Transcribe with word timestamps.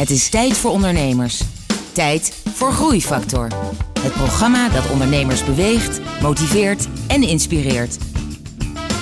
Het 0.00 0.10
is 0.10 0.28
tijd 0.28 0.56
voor 0.56 0.70
ondernemers. 0.70 1.42
Tijd 1.92 2.42
voor 2.54 2.72
Groeifactor. 2.72 3.48
Het 4.00 4.12
programma 4.12 4.68
dat 4.68 4.90
ondernemers 4.90 5.44
beweegt, 5.44 6.00
motiveert 6.22 6.88
en 7.06 7.22
inspireert. 7.22 7.98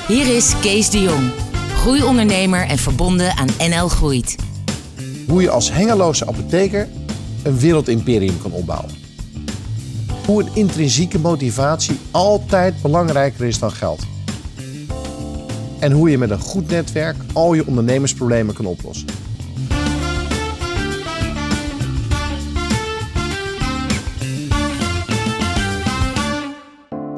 Hier 0.09 0.37
is 0.37 0.53
Kees 0.61 0.91
de 0.91 1.01
Jong, 1.01 1.31
groeiondernemer 1.75 2.67
en 2.67 2.79
verbonden 2.79 3.37
aan 3.37 3.49
NL 3.59 3.89
Groeit. 3.89 4.37
Hoe 5.29 5.43
je 5.43 5.51
als 5.51 5.73
hengeloze 5.73 6.27
apotheker 6.27 6.89
een 7.43 7.59
wereldimperium 7.59 8.39
kan 8.43 8.53
opbouwen. 8.53 8.91
Hoe 10.27 10.43
een 10.43 10.55
intrinsieke 10.55 11.19
motivatie 11.19 11.99
altijd 12.11 12.83
belangrijker 12.83 13.47
is 13.47 13.59
dan 13.59 13.73
geld. 13.73 14.03
En 15.79 15.93
hoe 15.93 16.11
je 16.11 16.19
met 16.19 16.31
een 16.31 16.41
goed 16.41 16.69
netwerk 16.69 17.17
al 17.33 17.55
je 17.55 17.67
ondernemersproblemen 17.67 18.55
kan 18.55 18.67
oplossen. 18.67 19.28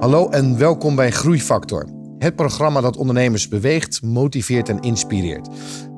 Hallo 0.00 0.28
en 0.28 0.58
welkom 0.58 0.94
bij 0.96 1.10
Groeifactor. 1.10 1.88
Het 2.18 2.36
programma 2.36 2.80
dat 2.80 2.96
ondernemers 2.96 3.48
beweegt, 3.48 4.02
motiveert 4.02 4.68
en 4.68 4.80
inspireert. 4.80 5.48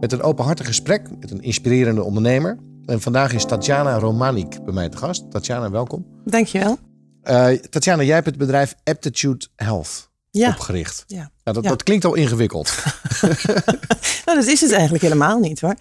Met 0.00 0.12
een 0.12 0.22
openhartig 0.22 0.66
gesprek 0.66 1.08
met 1.20 1.30
een 1.30 1.42
inspirerende 1.42 2.02
ondernemer. 2.02 2.58
En 2.84 3.00
vandaag 3.00 3.32
is 3.32 3.44
Tatjana 3.44 3.98
Romanik 3.98 4.64
bij 4.64 4.74
mij 4.74 4.88
te 4.88 4.96
gast. 4.96 5.30
Tatjana, 5.30 5.70
welkom. 5.70 6.06
Dankjewel. 6.24 6.78
Uh, 7.24 7.48
Tatjana, 7.48 8.02
jij 8.02 8.14
hebt 8.14 8.26
het 8.26 8.38
bedrijf 8.38 8.74
Aptitude 8.84 9.46
Health 9.56 10.10
Ja. 10.30 10.48
opgericht. 10.48 11.04
Ja. 11.06 11.30
Ja, 11.44 11.52
dat, 11.52 11.62
Ja. 11.64 11.68
dat 11.70 11.82
klinkt 11.82 12.04
al 12.04 12.14
ingewikkeld. 12.14 12.72
Nou, 14.24 14.38
dat 14.38 14.46
is 14.46 14.60
het 14.60 14.72
eigenlijk 14.72 15.02
helemaal 15.02 15.38
niet 15.38 15.60
hoor. 15.60 15.74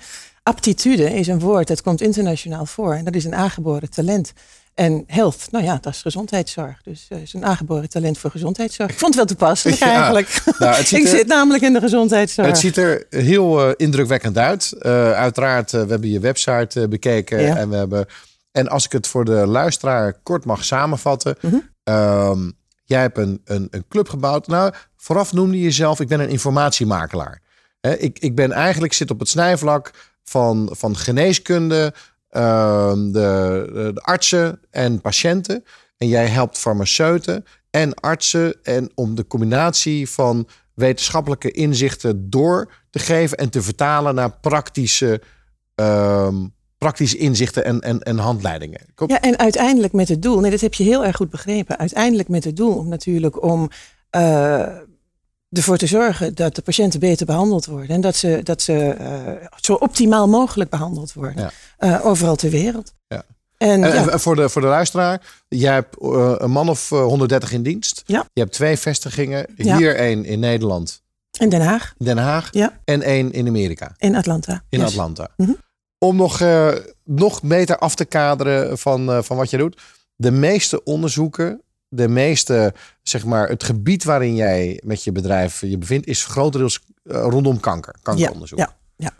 Aptitude 0.44 1.13
is 1.13 1.27
een 1.27 1.39
woord 1.39 1.67
dat 1.67 1.81
komt 1.81 2.02
internationaal 2.02 2.66
voor. 2.66 2.94
En 2.94 3.05
dat 3.05 3.16
is 3.16 3.25
een 3.25 3.35
aangeboren 3.35 3.89
talent. 3.89 4.33
En 4.73 5.03
health, 5.08 5.47
nou 5.52 5.64
ja, 5.64 5.77
dat 5.81 5.94
is 5.94 6.02
gezondheidszorg. 6.02 6.81
Dus 6.83 7.05
het 7.09 7.22
is 7.22 7.33
een 7.33 7.45
aangeboren 7.45 7.89
talent 7.89 8.17
voor 8.17 8.31
gezondheidszorg. 8.31 8.89
Ik 8.91 9.00
vond 9.00 9.16
het 9.16 9.28
wel 9.28 9.38
toepasselijk 9.38 9.80
Ja. 9.83 9.91
eigenlijk. 9.91 10.41
Nou, 10.59 10.75
het 10.75 10.88
ziet 10.88 11.00
Ik 11.05 11.05
er- 11.05 11.17
zit 11.17 11.28
namelijk 11.28 11.63
in 11.63 11.73
de 11.73 11.80
gezondheidszorg. 11.80 12.47
Het 12.47 12.58
ziet 12.58 12.78
er 12.78 13.05
heel 13.09 13.66
eh, 13.67 13.73
indrukwekkend 13.75 14.38
uit. 14.38 14.72
Eh, 14.80 15.11
uiteraard, 15.11 15.72
we 15.72 15.78
hebben 15.78 16.09
je 16.09 16.19
website 16.19 16.88
bekeken. 16.88 17.41
Ja. 17.41 17.55
En, 17.58 17.69
we 17.69 17.75
hebben, 17.75 18.05
en 18.52 18.67
als 18.67 18.86
ik 18.86 18.91
het 18.91 19.08
voor 19.08 19.25
de 19.25 19.47
luisteraar 19.47 20.13
kort 20.23 20.45
mag 20.45 20.63
samenvatten. 20.66 21.35
Mhm. 21.41 21.56
ehm, 21.83 22.50
jij 22.85 23.02
hebt 23.02 23.17
een, 23.17 23.41
een, 23.45 23.67
een 23.72 23.85
club 23.89 24.09
gebouwd. 24.09 24.47
Nou, 24.47 24.73
vooraf 24.95 25.33
noemde 25.33 25.58
je 25.58 25.63
jezelf, 25.63 26.00
ik 26.00 26.08
ben 26.08 26.19
een 26.19 26.30
informatiemakelaar. 26.30 27.41
Ik, 27.97 28.19
ik 28.19 28.35
ben 28.35 28.52
eigenlijk 28.52 28.94
zit 28.94 29.11
op 29.11 29.19
het 29.19 29.30
snijvlak 29.30 29.91
van, 30.23 30.69
van 30.72 30.97
geneeskunde, 30.97 31.94
ehm, 32.32 33.12
de, 33.12 33.92
artsen 33.96 34.60
en 34.70 35.02
patiënten. 35.02 35.64
En 35.98 36.08
jij 36.08 36.28
helpt 36.28 36.58
farmaceuten 36.58 37.46
en 37.70 37.94
artsen 37.94 38.56
en 38.64 38.92
om 38.96 39.16
de 39.16 39.28
combinatie 39.28 40.10
van 40.10 40.48
wetenschappelijke 40.74 41.52
inzichten 41.52 42.30
door 42.30 42.72
te 42.90 43.00
geven 43.00 43.38
en 43.38 43.50
te 43.50 43.62
vertalen 43.62 44.16
naar 44.16 44.32
praktische, 44.32 45.22
ehm, 45.76 46.36
praktische 46.78 47.18
inzichten 47.18 47.66
en, 47.66 47.80
en, 47.80 48.00
en 48.00 48.18
handleidingen. 48.18 48.82
Ja, 49.06 49.22
en 49.22 49.40
uiteindelijk 49.40 49.94
met 49.94 50.08
het 50.08 50.22
doel, 50.22 50.40
nee, 50.40 50.52
dat 50.52 50.62
heb 50.62 50.74
je 50.74 50.84
heel 50.84 51.06
erg 51.06 51.16
goed 51.16 51.30
begrepen. 51.30 51.78
Uiteindelijk 51.78 52.30
met 52.30 52.44
het 52.44 52.56
doel 52.56 52.78
om 52.78 52.88
natuurlijk 52.88 53.44
om 53.44 53.70
eh, 54.09 54.68
ervoor 55.52 55.77
te 55.77 55.88
zorgen 55.88 56.35
dat 56.35 56.55
de 56.55 56.61
patiënten 56.61 56.99
beter 56.99 57.25
behandeld 57.25 57.66
worden. 57.66 57.89
En 57.89 58.02
dat 58.02 58.16
ze, 58.16 58.39
dat 58.44 58.61
ze 58.61 58.73
eh, 58.89 59.47
zo 59.55 59.73
optimaal 59.73 60.27
mogelijk 60.27 60.69
behandeld 60.69 61.13
worden. 61.13 61.41
Ja. 61.44 61.52
eh, 61.77 62.05
overal 62.05 62.35
ter 62.35 62.49
wereld. 62.49 62.94
Ja. 63.07 63.23
En, 63.57 63.83
En, 63.83 63.94
ja, 63.94 64.07
en 64.09 64.19
voor, 64.19 64.35
de, 64.35 64.49
voor 64.49 64.61
de 64.61 64.67
luisteraar, 64.67 65.22
jij 65.47 65.73
hebt 65.73 65.97
eh, 66.02 66.35
een 66.38 66.52
man 66.52 66.69
of 66.69 66.91
eh, 66.91 67.03
130 67.03 67.52
in 67.52 67.63
dienst. 67.63 68.03
Ja. 68.05 68.25
Je 68.33 68.41
hebt 68.41 68.53
twee 68.53 68.77
vestigingen. 68.77 69.45
Hier 69.56 69.95
één 69.95 70.25
in 70.25 70.40
Nederland, 70.40 71.01
in 71.40 71.50
Den 71.50 71.61
Haag, 71.61 71.94
Den 71.97 72.17
Haag. 72.17 72.47
Ja. 72.51 72.79
En 72.85 73.01
één 73.01 73.31
in 73.31 73.47
Amerika, 73.47 73.95
in 73.97 74.16
Atlanta. 74.16 74.63
in 74.69 74.79
Yes. 74.79 74.88
Atlanta. 74.88 75.28
Mhm. 75.38 75.51
Om 75.97 76.16
nog, 76.16 76.41
nog 77.03 77.41
beter 77.44 77.78
af 77.78 77.95
te 77.95 78.06
kaderen 78.06 78.78
van, 78.78 79.23
van 79.23 79.38
wat 79.38 79.50
je 79.50 79.57
doet. 79.57 79.81
De 80.16 80.31
meeste 80.31 80.84
onderzoeken, 80.84 81.61
de 81.94 82.07
meeste, 82.07 82.74
zeg 83.03 83.25
maar, 83.25 83.50
het 83.50 83.63
gebied 83.63 84.03
waarin 84.03 84.35
jij 84.35 84.81
met 84.84 85.03
je 85.03 85.12
bedrijf 85.12 85.62
je 85.62 85.78
bevindt, 85.78 86.07
is 86.07 86.25
grotendeels 86.25 86.79
eh, 87.03 87.25
rondom 87.29 87.59
kanker. 87.59 87.96
Kankeronderzoek. 88.02 88.59
Ja, 88.59 88.75
ja. 88.96 89.12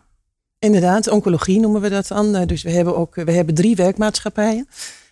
Inderdaad, 0.60 1.08
oncologie 1.08 1.60
noemen 1.60 1.82
we 1.82 1.90
dat 1.90 2.08
dan. 2.08 2.36
Eh, 2.36 2.48
Dus 2.48 2.64
we 2.64 2.72
hebben 2.72 2.98
ook 2.98 3.16
we 3.16 3.32
hebben 3.32 3.56
drie 3.56 3.76
werkmaatschappijen 3.76 4.68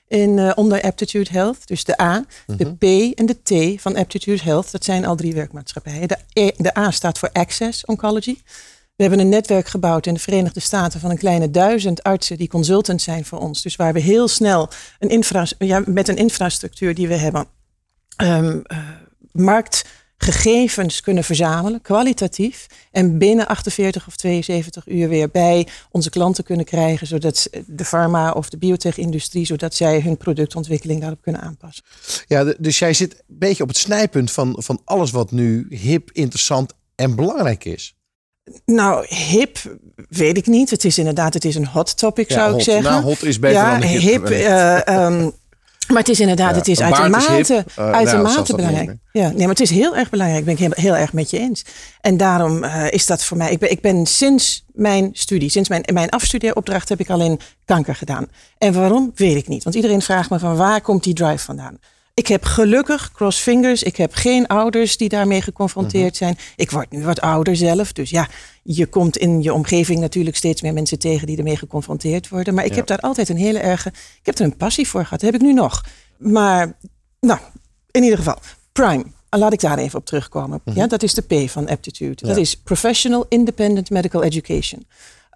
in, 0.07 0.39
eh, 0.39 0.51
onder 0.55 0.81
Aptitude 0.81 1.29
Health. 1.31 1.67
Dus 1.67 1.83
de 1.83 2.01
A, 2.01 2.25
de 2.45 2.65
Mhm. 2.65 2.75
P 2.75 2.83
en 3.17 3.25
de 3.25 3.37
T 3.75 3.81
van 3.81 3.95
Aptitude 3.95 4.43
Health. 4.43 4.71
Dat 4.71 4.83
zijn 4.83 5.05
al 5.05 5.15
drie 5.15 5.33
werkmaatschappijen. 5.33 6.07
De, 6.07 6.17
E- 6.33 6.51
de 6.57 6.77
A 6.77 6.91
staat 6.91 7.19
voor 7.19 7.29
Access 7.33 7.85
Oncology. 7.85 8.37
We 8.99 9.05
hebben 9.05 9.23
een 9.23 9.31
netwerk 9.31 9.67
gebouwd 9.67 10.05
in 10.05 10.13
de 10.13 10.19
Verenigde 10.19 10.59
Staten 10.59 10.99
van 10.99 11.09
een 11.09 11.17
kleine 11.17 11.51
duizend 11.51 12.03
artsen 12.03 12.37
die 12.37 12.47
consultant 12.47 13.01
zijn 13.01 13.25
voor 13.25 13.39
ons. 13.39 13.61
Dus 13.61 13.75
waar 13.75 13.93
we 13.93 13.99
heel 13.99 14.27
snel 14.27 14.69
een 14.99 15.09
infra, 15.09 15.45
ja, 15.57 15.83
met 15.85 16.07
een 16.07 16.17
infrastructuur 16.17 16.95
die 16.95 17.07
we 17.07 17.15
hebben, 17.15 17.45
ehm, 18.15 18.59
eh, 18.63 18.77
marktgegevens 19.31 21.01
kunnen 21.01 21.23
verzamelen, 21.23 21.81
kwalitatief. 21.81 22.67
En 22.91 23.17
binnen 23.17 23.47
48 23.47 24.07
of 24.07 24.15
72 24.15 24.87
uur 24.87 25.09
weer 25.09 25.29
bij 25.29 25.67
onze 25.91 26.09
klanten 26.09 26.43
kunnen 26.43 26.65
krijgen, 26.65 27.07
zodat 27.07 27.49
de 27.65 27.85
farma 27.85 28.31
of 28.31 28.49
de 28.49 28.57
biotech-industrie, 28.57 29.45
zodat 29.45 29.75
zij 29.75 30.01
hun 30.01 30.17
productontwikkeling 30.17 30.99
daarop 30.99 31.21
kunnen 31.21 31.41
aanpassen. 31.41 31.83
Ja, 32.27 32.53
dus 32.57 32.79
jij 32.79 32.93
zit 32.93 33.13
een 33.13 33.19
beetje 33.27 33.63
op 33.63 33.69
het 33.69 33.77
snijpunt 33.77 34.31
van, 34.31 34.55
van 34.57 34.81
alles 34.85 35.11
wat 35.11 35.31
nu 35.31 35.65
hip, 35.69 36.09
interessant 36.11 36.73
en 36.95 37.15
belangrijk 37.15 37.65
is. 37.65 37.93
Nou, 38.65 39.05
hip 39.07 39.57
weet 40.09 40.37
ik 40.37 40.47
niet. 40.47 40.69
Het 40.69 40.85
is 40.85 40.97
inderdaad, 40.97 41.33
het 41.33 41.45
is 41.45 41.55
een 41.55 41.67
hot 41.67 41.97
topic, 41.97 42.29
Ja, 42.29 42.35
zou 42.35 42.49
hot. 42.51 42.59
ik 42.59 42.65
zeggen. 42.65 42.91
Nou, 42.91 43.03
hot 43.03 43.23
is 43.23 43.39
beter 43.39 43.57
ja, 43.57 43.79
dan 43.79 43.87
hip. 43.87 44.01
hip. 44.01 44.29
eh, 44.29 44.87
ehm, 44.87 45.29
maar 45.87 45.97
het 45.97 46.09
is 46.09 46.19
inderdaad, 46.19 46.51
Ja, 46.51 46.57
het 46.57 46.67
is 46.67 46.79
baard 46.79 46.91
is 46.91 46.99
uitermate. 46.99 47.63
Eh, 47.69 47.75
nou, 47.77 47.93
uitermate 47.93 48.55
belangrijk. 48.55 48.87
niet 48.87 48.97
Ja, 49.11 49.27
nee, 49.27 49.37
maar 49.37 49.47
het 49.47 49.59
is 49.59 49.69
heel 49.69 49.95
erg 49.95 50.09
belangrijk. 50.09 50.45
Ben 50.45 50.53
ik 50.53 50.59
heel, 50.59 50.71
heel 50.73 50.95
erg 50.95 51.13
met 51.13 51.29
je 51.29 51.39
eens. 51.39 51.65
En 52.01 52.17
daarom 52.17 52.63
eh, 52.63 52.91
is 52.91 53.05
dat 53.05 53.23
voor 53.23 53.37
mij. 53.37 53.51
Ik 53.51 53.59
ben, 53.59 53.71
ik 53.71 53.81
ben 53.81 54.05
sinds 54.05 54.65
mijn 54.73 55.09
studie, 55.13 55.49
sinds 55.49 55.69
mijn, 55.69 55.83
mijn 55.93 56.09
afstudeeropdracht, 56.09 56.89
heb 56.89 56.99
ik 56.99 57.09
alleen 57.09 57.39
kanker 57.65 57.95
gedaan. 57.95 58.27
En 58.57 58.73
waarom 58.73 59.11
weet 59.15 59.35
ik 59.35 59.47
niet. 59.47 59.63
Want 59.63 59.75
iedereen 59.75 60.01
vraagt 60.01 60.29
me 60.29 60.39
van 60.39 60.55
waar 60.55 60.81
komt 60.81 61.03
die 61.03 61.13
drive 61.13 61.43
vandaan? 61.45 61.77
Ik 62.19 62.27
heb 62.27 62.43
gelukkig, 62.43 63.11
cross 63.11 63.39
fingers, 63.39 63.83
ik 63.83 63.95
heb 63.95 64.13
geen 64.13 64.47
ouders 64.47 64.97
die 64.97 65.09
daarmee 65.09 65.41
geconfronteerd 65.41 66.15
zijn. 66.17 66.37
Ik 66.55 66.71
word 66.71 66.91
nu 66.91 67.03
wat 67.03 67.21
ouder 67.21 67.55
zelf. 67.55 67.93
Dus 67.93 68.09
ja, 68.09 68.27
je 68.63 68.85
komt 68.85 69.17
in 69.17 69.41
je 69.41 69.53
omgeving 69.53 69.99
natuurlijk 69.99 70.35
steeds 70.35 70.61
meer 70.61 70.73
mensen 70.73 70.99
tegen 70.99 71.27
die 71.27 71.37
ermee 71.37 71.57
geconfronteerd 71.57 72.29
worden. 72.29 72.53
Maar 72.53 72.63
ik 72.63 72.69
Ja. 72.69 72.75
heb 72.75 72.87
daar 72.87 72.99
altijd 72.99 73.29
een 73.29 73.37
hele 73.37 73.59
erge, 73.59 73.89
ik 73.89 74.25
heb 74.25 74.39
er 74.39 74.45
een 74.45 74.57
passie 74.57 74.87
voor 74.87 75.03
gehad. 75.03 75.19
Dat 75.19 75.31
heb 75.31 75.41
ik 75.41 75.47
nu 75.47 75.53
nog. 75.53 75.83
Maar, 76.17 76.77
nou, 77.19 77.39
in 77.91 78.03
ieder 78.03 78.17
geval, 78.17 78.37
Prime. 78.71 79.03
Laat 79.29 79.53
ik 79.53 79.59
daar 79.59 79.77
even 79.77 79.99
op 79.99 80.05
terugkomen. 80.05 80.61
Ja, 80.73 80.87
dat 80.87 81.03
is 81.03 81.13
de 81.13 81.21
P 81.21 81.49
van 81.49 81.67
aptitude. 81.69 82.15
Dat 82.15 82.29
Mhm. 82.29 82.39
Is 82.39 82.55
Professional 82.57 83.25
Independent 83.29 83.89
Medical 83.89 84.23
Education. 84.23 84.85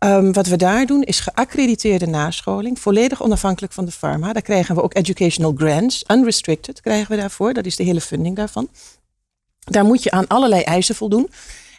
Ehm, 0.03 0.31
wat 0.31 0.47
we 0.47 0.55
daar 0.55 0.85
doen 0.85 1.03
is 1.03 1.19
geaccrediteerde 1.19 2.05
nascholing, 2.05 2.79
volledig 2.79 3.21
onafhankelijk 3.21 3.73
van 3.73 3.85
de 3.85 3.91
pharma. 3.91 4.33
Daar 4.33 4.41
krijgen 4.41 4.75
we 4.75 4.81
ook 4.81 4.95
educational 4.95 5.53
grants, 5.57 6.03
unrestricted 6.07 6.81
krijgen 6.81 7.11
we 7.11 7.21
daarvoor. 7.21 7.53
Dat 7.53 7.65
is 7.65 7.75
de 7.75 7.83
hele 7.83 8.01
funding 8.01 8.35
daarvan. 8.35 8.69
Daar 9.59 9.85
moet 9.85 10.03
je 10.03 10.11
aan 10.11 10.27
allerlei 10.27 10.61
eisen 10.61 10.95
voldoen. 10.95 11.29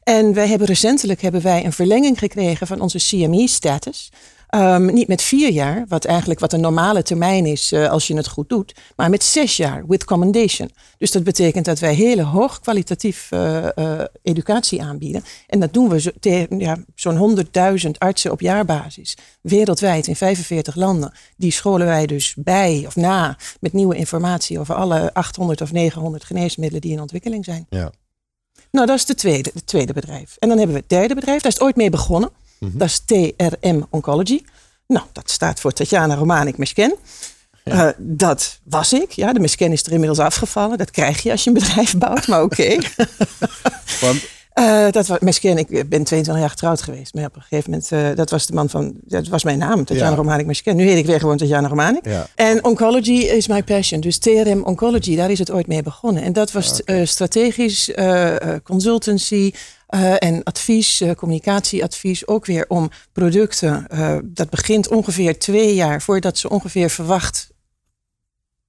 En 0.05 0.35
wij 0.35 0.49
hebben 0.49 0.67
recentelijk 0.67 1.23
hebben 1.23 1.43
wij 1.43 1.65
een 1.65 1.73
verlenging 1.73 2.19
gekregen 2.19 2.67
van 2.67 2.81
onze 2.81 2.99
CME-status. 2.99 4.11
Ehm, 4.55 4.87
niet 4.87 5.09
met 5.09 5.23
vier 5.23 5.51
jaar, 5.51 5.85
wat 5.89 6.05
eigenlijk 6.05 6.41
wat 6.41 6.53
een 6.53 6.61
normale 6.61 7.03
termijn 7.03 7.47
is 7.47 7.73
eh, 7.73 7.91
als 7.91 8.07
je 8.07 8.17
het 8.17 8.29
goed 8.29 8.49
doet, 8.49 8.75
maar 8.97 9.11
met 9.11 9.25
zes 9.25 9.57
jaar 9.57 9.87
with 9.87 10.05
commendation. 10.05 10.71
Dus 10.99 11.11
dat 11.11 11.25
betekent 11.25 11.65
dat 11.65 11.79
wij 11.79 11.95
hele 11.95 12.23
hoog 12.23 12.61
kwalitatief 12.61 13.29
eh, 13.31 13.77
eh, 13.77 14.07
educatie 14.23 14.83
aanbieden. 14.83 15.25
En 15.47 15.61
dat 15.61 15.73
doen 15.73 15.89
we 15.89 16.01
zo, 16.01 16.11
ja, 16.59 16.77
zo'n 16.95 17.17
100.000 17.17 17.99
artsen 17.99 18.33
op 18.33 18.41
jaarbasis, 18.41 19.17
wereldwijd 19.41 20.07
in 20.07 20.17
45 20.17 20.75
landen. 20.75 21.13
Die 21.37 21.53
scholen 21.53 21.87
wij 21.87 22.07
dus 22.07 22.35
bij 22.39 22.85
of 22.87 22.97
na 22.97 23.37
met 23.61 23.73
nieuwe 23.73 23.97
informatie 23.97 24.59
over 24.59 24.75
alle 24.75 25.15
800 25.15 25.61
of 25.61 25.73
900 25.73 26.25
geneesmiddelen 26.25 26.81
die 26.81 26.93
in 26.93 27.01
ontwikkeling 27.01 27.45
zijn. 27.45 27.67
Ja. 27.71 27.93
Nou, 28.75 28.87
dat 28.87 28.97
is 28.97 29.05
de 29.05 29.15
tweede, 29.15 29.51
het 29.55 29.67
tweede 29.67 29.93
bedrijf. 29.93 30.37
En 30.39 30.49
dan 30.49 30.59
hebben 30.59 30.77
we 30.77 30.83
het 30.83 30.91
derde 30.91 31.15
bedrijf. 31.15 31.43
Daar 31.43 31.51
is 31.51 31.59
het 31.59 31.67
ooit 31.67 31.77
mee 31.77 31.91
begonnen. 31.91 32.31
Dat 32.59 32.89
is 32.89 32.99
TRM 33.05 33.87
Oncology. 33.91 34.43
Nou, 34.87 35.07
dat 35.13 35.31
staat 35.31 35.61
voor 35.61 35.73
Tatjana 35.73 36.15
Romanik 36.15 36.57
Mesken. 36.57 36.95
Eh, 37.63 37.89
dat 37.99 38.59
was 38.63 38.93
ik. 38.93 39.11
Ja, 39.11 39.33
de 39.33 39.41
Mesken 39.41 39.73
is 39.73 39.83
er 39.83 39.93
inmiddels 39.93 40.19
afgevallen. 40.19 40.79
Dat 40.79 40.91
krijg 40.91 41.23
je 41.23 41.31
als 41.31 41.45
je 41.45 41.51
een 41.51 41.57
bedrijf 41.57 41.99
bouwt, 41.99 42.27
maar 42.27 42.43
oké. 42.43 42.77
Want 44.01 44.23
Uh, 44.55 44.91
dat 44.91 45.07
was, 45.07 45.19
Mesken, 45.19 45.59
ik 45.59 45.69
ben 45.69 46.05
22 46.05 46.39
jaar 46.39 46.51
getrouwd 46.51 46.83
geweest. 46.83 47.15
Maar 47.15 47.25
op 47.25 47.37
een 47.37 47.43
gegeven 47.43 47.71
moment, 47.71 47.91
uh, 47.93 48.17
dat 48.17 48.31
was 48.31 48.47
de 48.47 48.55
man 48.55 48.69
van, 48.69 48.95
dat 49.05 49.29
was 49.29 49.45
mijn 49.45 49.59
naam, 49.59 49.85
Tatjana 49.85 50.11
ja. 50.11 50.17
Romanik 50.17 50.47
Mesken. 50.47 50.77
Nu 50.77 50.89
heet 50.89 50.99
ik 50.99 51.07
weer 51.07 51.21
gewoon 51.21 51.37
Tatjana 51.37 51.69
Romanik. 51.69 52.07
Ja. 52.07 52.27
En 52.35 52.65
oncology 52.65 53.13
is 53.13 53.49
my 53.49 53.63
passion. 53.63 54.01
Dus 54.01 54.19
TRM 54.19 54.63
Oncology, 54.63 55.17
daar 55.17 55.31
is 55.31 55.39
het 55.39 55.51
ooit 55.51 55.67
mee 55.67 55.83
begonnen. 55.83 56.23
En 56.23 56.33
dat 56.33 56.53
was 56.53 56.81
okay. 56.81 57.01
uh, 57.01 57.07
strategisch 57.07 57.91
consultancy, 58.63 59.53
uh, 59.95 60.15
en 60.19 60.43
advies, 60.43 61.01
uh, 61.01 61.11
communicatieadvies, 61.11 62.27
ook 62.27 62.47
weer 62.47 62.65
om 62.69 62.91
producten. 63.13 63.87
Uh, 63.93 64.17
dat 64.25 64.51
begint 64.51 64.89
ongeveer 64.89 65.39
twee 65.39 65.75
jaar 65.75 66.03
voordat 66.03 66.39
ze 66.39 66.49
ongeveer 66.49 66.91
verwacht, 66.91 67.49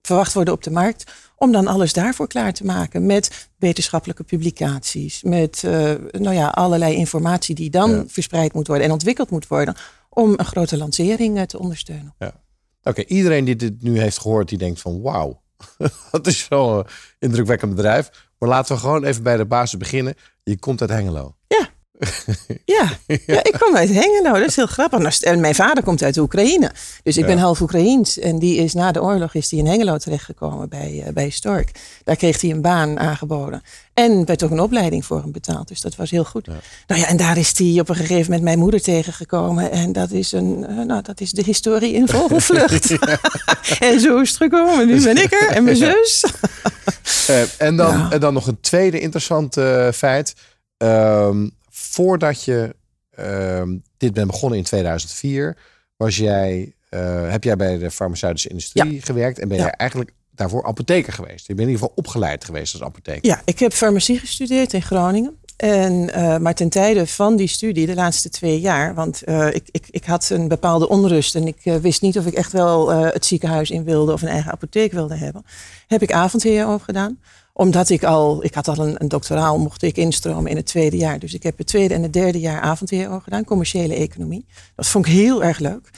verwacht 0.06 0.34
worden 0.34 0.54
op 0.54 0.63
de 0.63 0.72
markt. 0.72 1.12
Om 1.38 1.52
dan 1.52 1.68
alles 1.68 1.94
daarvoor 1.94 2.28
klaar 2.28 2.54
te 2.54 2.66
maken 2.66 3.06
met 3.06 3.50
wetenschappelijke 3.57 4.24
publicaties. 4.24 5.24
Met 5.24 5.63
nou 6.12 6.34
ja, 6.34 6.48
allerlei 6.48 6.96
informatie 6.96 7.56
die 7.56 7.69
dan 7.69 7.92
ja. 7.92 8.04
verspreid 8.07 8.54
moet 8.54 8.68
worden 8.68 8.86
en 8.86 8.92
ontwikkeld 8.92 9.30
moet 9.30 9.48
worden. 9.48 9.75
Om 10.10 10.34
een 10.38 10.46
grote 10.46 10.78
lancering 10.78 11.48
te 11.48 11.60
ondersteunen. 11.60 12.16
Ja. 12.19 12.28
Oké, 12.28 12.90
okay, 12.90 13.18
iedereen 13.18 13.46
die 13.46 13.56
dit 13.56 13.81
nu 13.81 14.00
heeft 14.00 14.19
gehoord, 14.19 14.50
die 14.50 14.57
denkt 14.57 14.81
van 14.81 15.02
wauw, 15.02 15.42
dat 16.12 16.28
is 16.28 16.48
zo'n 16.50 16.86
indrukwekkend 17.19 17.75
bedrijf. 17.75 18.10
Maar 18.38 18.50
laten 18.50 18.75
we 18.75 18.81
gewoon 18.81 19.04
even 19.04 19.24
bij 19.24 19.38
de 19.38 19.46
basis 19.46 19.78
beginnen. 19.78 20.16
Je 20.44 20.60
komt 20.60 20.81
uit 20.81 20.90
Hengelo. 20.90 21.36
Ja. 22.65 22.89
Ja, 23.25 23.44
ik 23.44 23.56
kom 23.59 23.75
uit 23.75 23.89
Hengelo. 23.89 24.39
Dat 24.39 24.47
is 24.47 24.56
heel 24.56 24.65
grappig. 24.65 25.21
En 25.21 25.39
mijn 25.39 25.56
vader 25.56 25.83
komt 25.83 26.03
uit 26.03 26.18
Oekraïne. 26.18 26.71
Dus 27.03 27.18
ik 27.18 27.24
ja. 27.24 27.30
ben 27.30 27.38
half 27.38 27.62
Oekraïens. 27.62 28.19
En 28.19 28.39
die 28.39 28.57
is 28.57 28.74
na 28.74 28.92
de 28.92 29.01
oorlog 29.01 29.33
is 29.33 29.50
die 29.50 29.59
in 29.59 29.68
Hengelo 29.68 29.97
terechtgekomen 29.97 30.69
bij, 30.69 31.03
uh, 31.06 31.13
bij 31.13 31.30
Stork. 31.30 31.71
Daar 32.03 32.15
kreeg 32.15 32.42
hij 32.42 32.50
een 32.50 32.62
baan 32.62 33.00
aangeboden. 33.00 33.62
En 33.94 34.25
werd 34.25 34.44
ook 34.44 34.51
een 34.51 34.59
opleiding 34.59 35.06
voor 35.06 35.21
hem 35.21 35.31
betaald. 35.31 35.68
Dus 35.68 35.81
dat 35.81 35.95
was 35.95 36.12
heel 36.12 36.24
goed. 36.24 36.45
Ja. 36.45 36.53
Nou 36.88 37.01
ja, 37.01 37.07
en 37.07 37.18
daar 37.18 37.38
is 37.38 37.57
hij 37.57 37.80
op 37.80 37.89
een 37.89 37.95
gegeven 37.95 38.24
moment 38.24 38.44
mijn 38.44 38.59
moeder 38.59 38.81
tegengekomen. 38.81 39.71
En 39.71 39.91
dat 39.91 40.12
is, 40.12 40.31
een, 40.31 40.65
uh, 40.69 40.86
nou, 40.86 41.01
dat 41.01 41.21
is 41.21 41.31
de 41.31 41.44
historie 41.44 41.94
in 41.94 42.07
vogelvlucht. 42.07 42.98
en 43.80 44.00
zo 44.00 44.19
is 44.19 44.30
het 44.30 44.38
gekomen. 44.38 44.88
Nu 44.88 45.03
ben 45.03 45.18
ik 45.18 45.33
er 45.33 45.50
en 45.50 45.63
mijn 45.63 45.75
zus. 45.75 46.25
uh, 47.30 47.41
en, 47.57 47.75
dan, 47.75 48.12
en 48.12 48.19
dan 48.19 48.33
nog 48.33 48.48
een 48.48 48.59
tweede 48.62 49.00
interessant 49.00 49.57
feit. 49.94 50.33
Um, 50.77 51.55
voordat 51.95 52.44
je 52.44 52.75
uh, 53.19 53.62
dit 53.97 54.13
bent 54.13 54.27
begonnen 54.27 54.57
in 54.57 54.63
2004, 54.63 55.57
was 55.97 56.18
jij, 56.18 56.74
uh, 56.89 57.30
heb 57.30 57.44
jij 57.44 57.56
bij 57.56 57.77
de 57.77 57.92
farmaceutische 57.92 58.50
industrie 58.50 58.94
ja. 58.94 59.01
gewerkt 59.01 59.39
en 59.39 59.47
ben 59.47 59.57
ja. 59.57 59.63
jij 59.63 59.71
eigenlijk 59.71 60.13
daarvoor 60.31 60.65
apotheker 60.65 61.13
geweest. 61.13 61.47
Je 61.47 61.53
bent 61.53 61.68
in 61.68 61.74
ieder 61.74 61.81
geval 61.81 62.03
opgeleid 62.03 62.45
geweest 62.45 62.74
als 62.74 62.83
apotheker. 62.83 63.25
Ja, 63.25 63.42
ik 63.45 63.59
heb 63.59 63.74
farmacie 63.74 64.19
gestudeerd 64.19 64.74
in 64.74 64.81
Groningen. 64.81 65.38
En, 65.57 65.94
uh, 65.94 66.38
maar 66.38 66.56
ten 66.56 66.69
tijde 66.69 67.07
van 67.07 67.36
die 67.36 67.47
studie, 67.47 67.86
de 67.86 67.95
laatste 67.95 68.30
twee 68.30 68.59
jaar, 68.59 68.94
want 68.94 69.21
uh, 69.25 69.48
ik, 69.48 69.68
ik, 69.71 69.86
ik 69.89 70.06
had 70.06 70.30
een 70.30 70.48
bepaalde 70.48 70.89
onrust 70.89 71.36
en 71.36 71.48
ik 71.48 71.65
uh, 71.65 71.75
wist 71.75 72.01
niet 72.01 72.18
of 72.18 72.25
ik 72.25 72.33
echt 72.33 72.51
wel 72.51 72.89
het 72.89 73.25
ziekenhuis 73.25 73.69
in 73.69 73.83
wilde 73.83 74.13
of 74.13 74.21
een 74.21 74.27
eigen 74.27 74.51
apotheek 74.51 74.91
wilde 74.91 75.15
hebben, 75.15 75.45
heb 75.88 76.01
ik 76.01 76.12
avondheer 76.12 76.68
overgedaan 76.68 77.19
omdat 77.57 77.90
ik 77.90 78.04
al, 78.04 78.44
ik 78.44 78.54
had 78.54 78.68
al 78.68 78.78
een, 78.78 78.96
een, 78.98 79.07
doctoraal, 79.07 79.60
mocht 79.60 79.81
ik 79.81 79.98
instromen 79.98 80.52
in 80.52 80.56
het 80.56 80.66
tweede 80.66 80.98
jaar. 80.98 81.19
Dus 81.19 81.34
ik 81.34 81.44
heb 81.44 81.57
het 81.57 81.68
tweede 81.68 81.94
en 81.94 82.04
het 82.04 82.13
derde 82.13 82.40
jaar 82.40 82.62
avondheer 82.62 83.22
gedaan, 83.24 83.44
commerciële 83.44 83.94
economie. 83.94 84.46
Dat 84.75 84.88
vond 84.88 85.06
ik 85.06 85.12
heel 85.12 85.44
erg 85.44 85.60
leuk. 85.60 85.90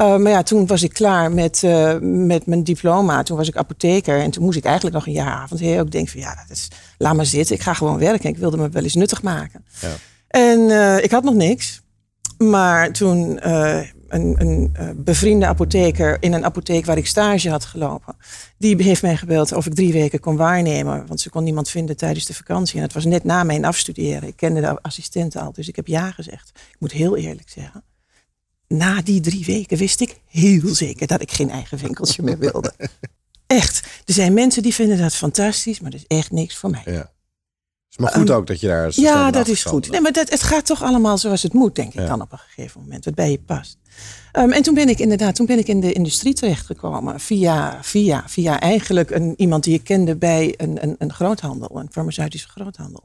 Uh, 0.00 0.16
maar 0.16 0.32
ja, 0.32 0.42
toen 0.42 0.66
was 0.66 0.82
ik 0.82 0.92
klaar 0.92 1.32
met, 1.32 1.62
uh, 1.64 1.96
met 2.00 2.46
mijn 2.46 2.64
diploma. 2.64 3.22
Toen 3.22 3.36
was 3.36 3.48
ik 3.48 3.56
apotheker 3.56 4.20
en 4.20 4.30
toen 4.30 4.44
moest 4.44 4.56
ik 4.56 4.64
eigenlijk 4.64 4.94
nog 4.94 5.06
een 5.06 5.12
jaar 5.12 5.32
avondheer. 5.32 5.80
Ik 5.80 5.90
denk 5.90 6.08
van 6.08 6.20
ja, 6.20 6.34
dat 6.34 6.56
is, 6.56 6.68
laat 6.98 7.14
maar 7.14 7.26
zitten. 7.26 7.56
Ik 7.56 7.62
ga 7.62 7.74
gewoon 7.74 7.98
werken. 7.98 8.28
Ik 8.28 8.36
wilde 8.36 8.56
me 8.56 8.68
wel 8.68 8.82
eens 8.82 8.94
nuttig 8.94 9.22
maken. 9.22 9.64
Ja. 9.80 9.88
En 10.28 10.58
uh, 10.58 11.04
ik 11.04 11.10
had 11.10 11.24
nog 11.24 11.34
niks. 11.34 11.80
Maar 12.38 12.92
toen 12.92 13.40
een, 14.12 14.34
een 14.38 14.74
uh, 14.80 14.90
bevriende 14.96 15.46
apotheker 15.46 16.16
in 16.20 16.32
een 16.32 16.44
apotheek 16.44 16.84
waar 16.84 16.96
ik 16.96 17.06
stage 17.06 17.50
had 17.50 17.64
gelopen. 17.64 18.16
Die 18.58 18.82
heeft 18.82 19.02
mij 19.02 19.16
gebeld 19.16 19.52
of 19.52 19.66
ik 19.66 19.74
drie 19.74 19.92
weken 19.92 20.20
kon 20.20 20.36
waarnemen. 20.36 21.06
Want 21.06 21.20
ze 21.20 21.30
kon 21.30 21.44
niemand 21.44 21.68
vinden 21.68 21.96
tijdens 21.96 22.24
de 22.24 22.34
vakantie. 22.34 22.76
En 22.76 22.82
het 22.82 22.92
was 22.92 23.04
net 23.04 23.24
na 23.24 23.44
mijn 23.44 23.64
afstuderen. 23.64 24.28
Ik 24.28 24.36
kende 24.36 24.60
de 24.60 24.82
assistenten 24.82 25.40
al, 25.40 25.52
dus 25.52 25.68
ik 25.68 25.76
heb 25.76 25.86
ja 25.86 26.10
gezegd. 26.10 26.48
Ik 26.54 26.76
moet 26.78 26.92
heel 26.92 27.16
eerlijk 27.16 27.50
zeggen. 27.50 27.84
Na 28.68 29.02
die 29.02 29.20
drie 29.20 29.44
weken 29.44 29.78
wist 29.78 30.00
ik 30.00 30.20
heel 30.26 30.74
zeker 30.74 31.06
dat 31.06 31.20
ik 31.20 31.30
geen 31.30 31.50
eigen 31.50 31.78
winkeltje 31.78 32.22
meer 32.22 32.38
wilde. 32.38 32.72
Echt. 33.46 33.86
Er 34.04 34.14
zijn 34.14 34.32
mensen 34.32 34.62
die 34.62 34.74
vinden 34.74 34.98
dat 34.98 35.14
fantastisch, 35.14 35.80
maar 35.80 35.90
dat 35.90 36.00
is 36.00 36.16
echt 36.16 36.30
niks 36.30 36.56
voor 36.56 36.70
mij. 36.70 36.82
Ja. 36.84 37.11
Is 37.92 37.98
maar 37.98 38.12
goed 38.12 38.28
um, 38.28 38.34
ook 38.34 38.46
dat 38.46 38.60
je 38.60 38.66
daar. 38.66 38.92
Ja, 38.94 39.30
dat 39.30 39.48
is 39.48 39.64
goed. 39.64 39.90
Nee, 39.90 40.00
maar 40.00 40.12
dat, 40.12 40.30
het 40.30 40.42
gaat 40.42 40.66
toch 40.66 40.82
allemaal 40.82 41.18
zoals 41.18 41.42
het 41.42 41.52
moet, 41.52 41.74
denk 41.74 41.94
ik 41.94 42.00
ja. 42.00 42.06
dan 42.06 42.20
op 42.20 42.32
een 42.32 42.38
gegeven 42.38 42.80
moment. 42.80 43.04
Wat 43.04 43.14
bij 43.14 43.30
je 43.30 43.40
past. 43.46 43.78
Um, 44.32 44.52
en 44.52 44.62
toen 44.62 44.74
ben 44.74 44.88
ik 44.88 44.98
inderdaad, 44.98 45.34
toen 45.34 45.46
ben 45.46 45.58
ik 45.58 45.68
in 45.68 45.80
de 45.80 45.92
industrie 45.92 46.34
terechtgekomen. 46.34 47.20
Via, 47.20 47.78
via, 47.82 48.24
via 48.26 48.60
eigenlijk 48.60 49.10
een, 49.10 49.34
iemand 49.36 49.64
die 49.64 49.74
ik 49.74 49.84
kende 49.84 50.16
bij 50.16 50.54
een, 50.56 50.82
een, 50.82 50.94
een 50.98 51.12
groothandel, 51.12 51.78
een 51.78 51.88
farmaceutische 51.90 52.48
groothandel. 52.48 53.04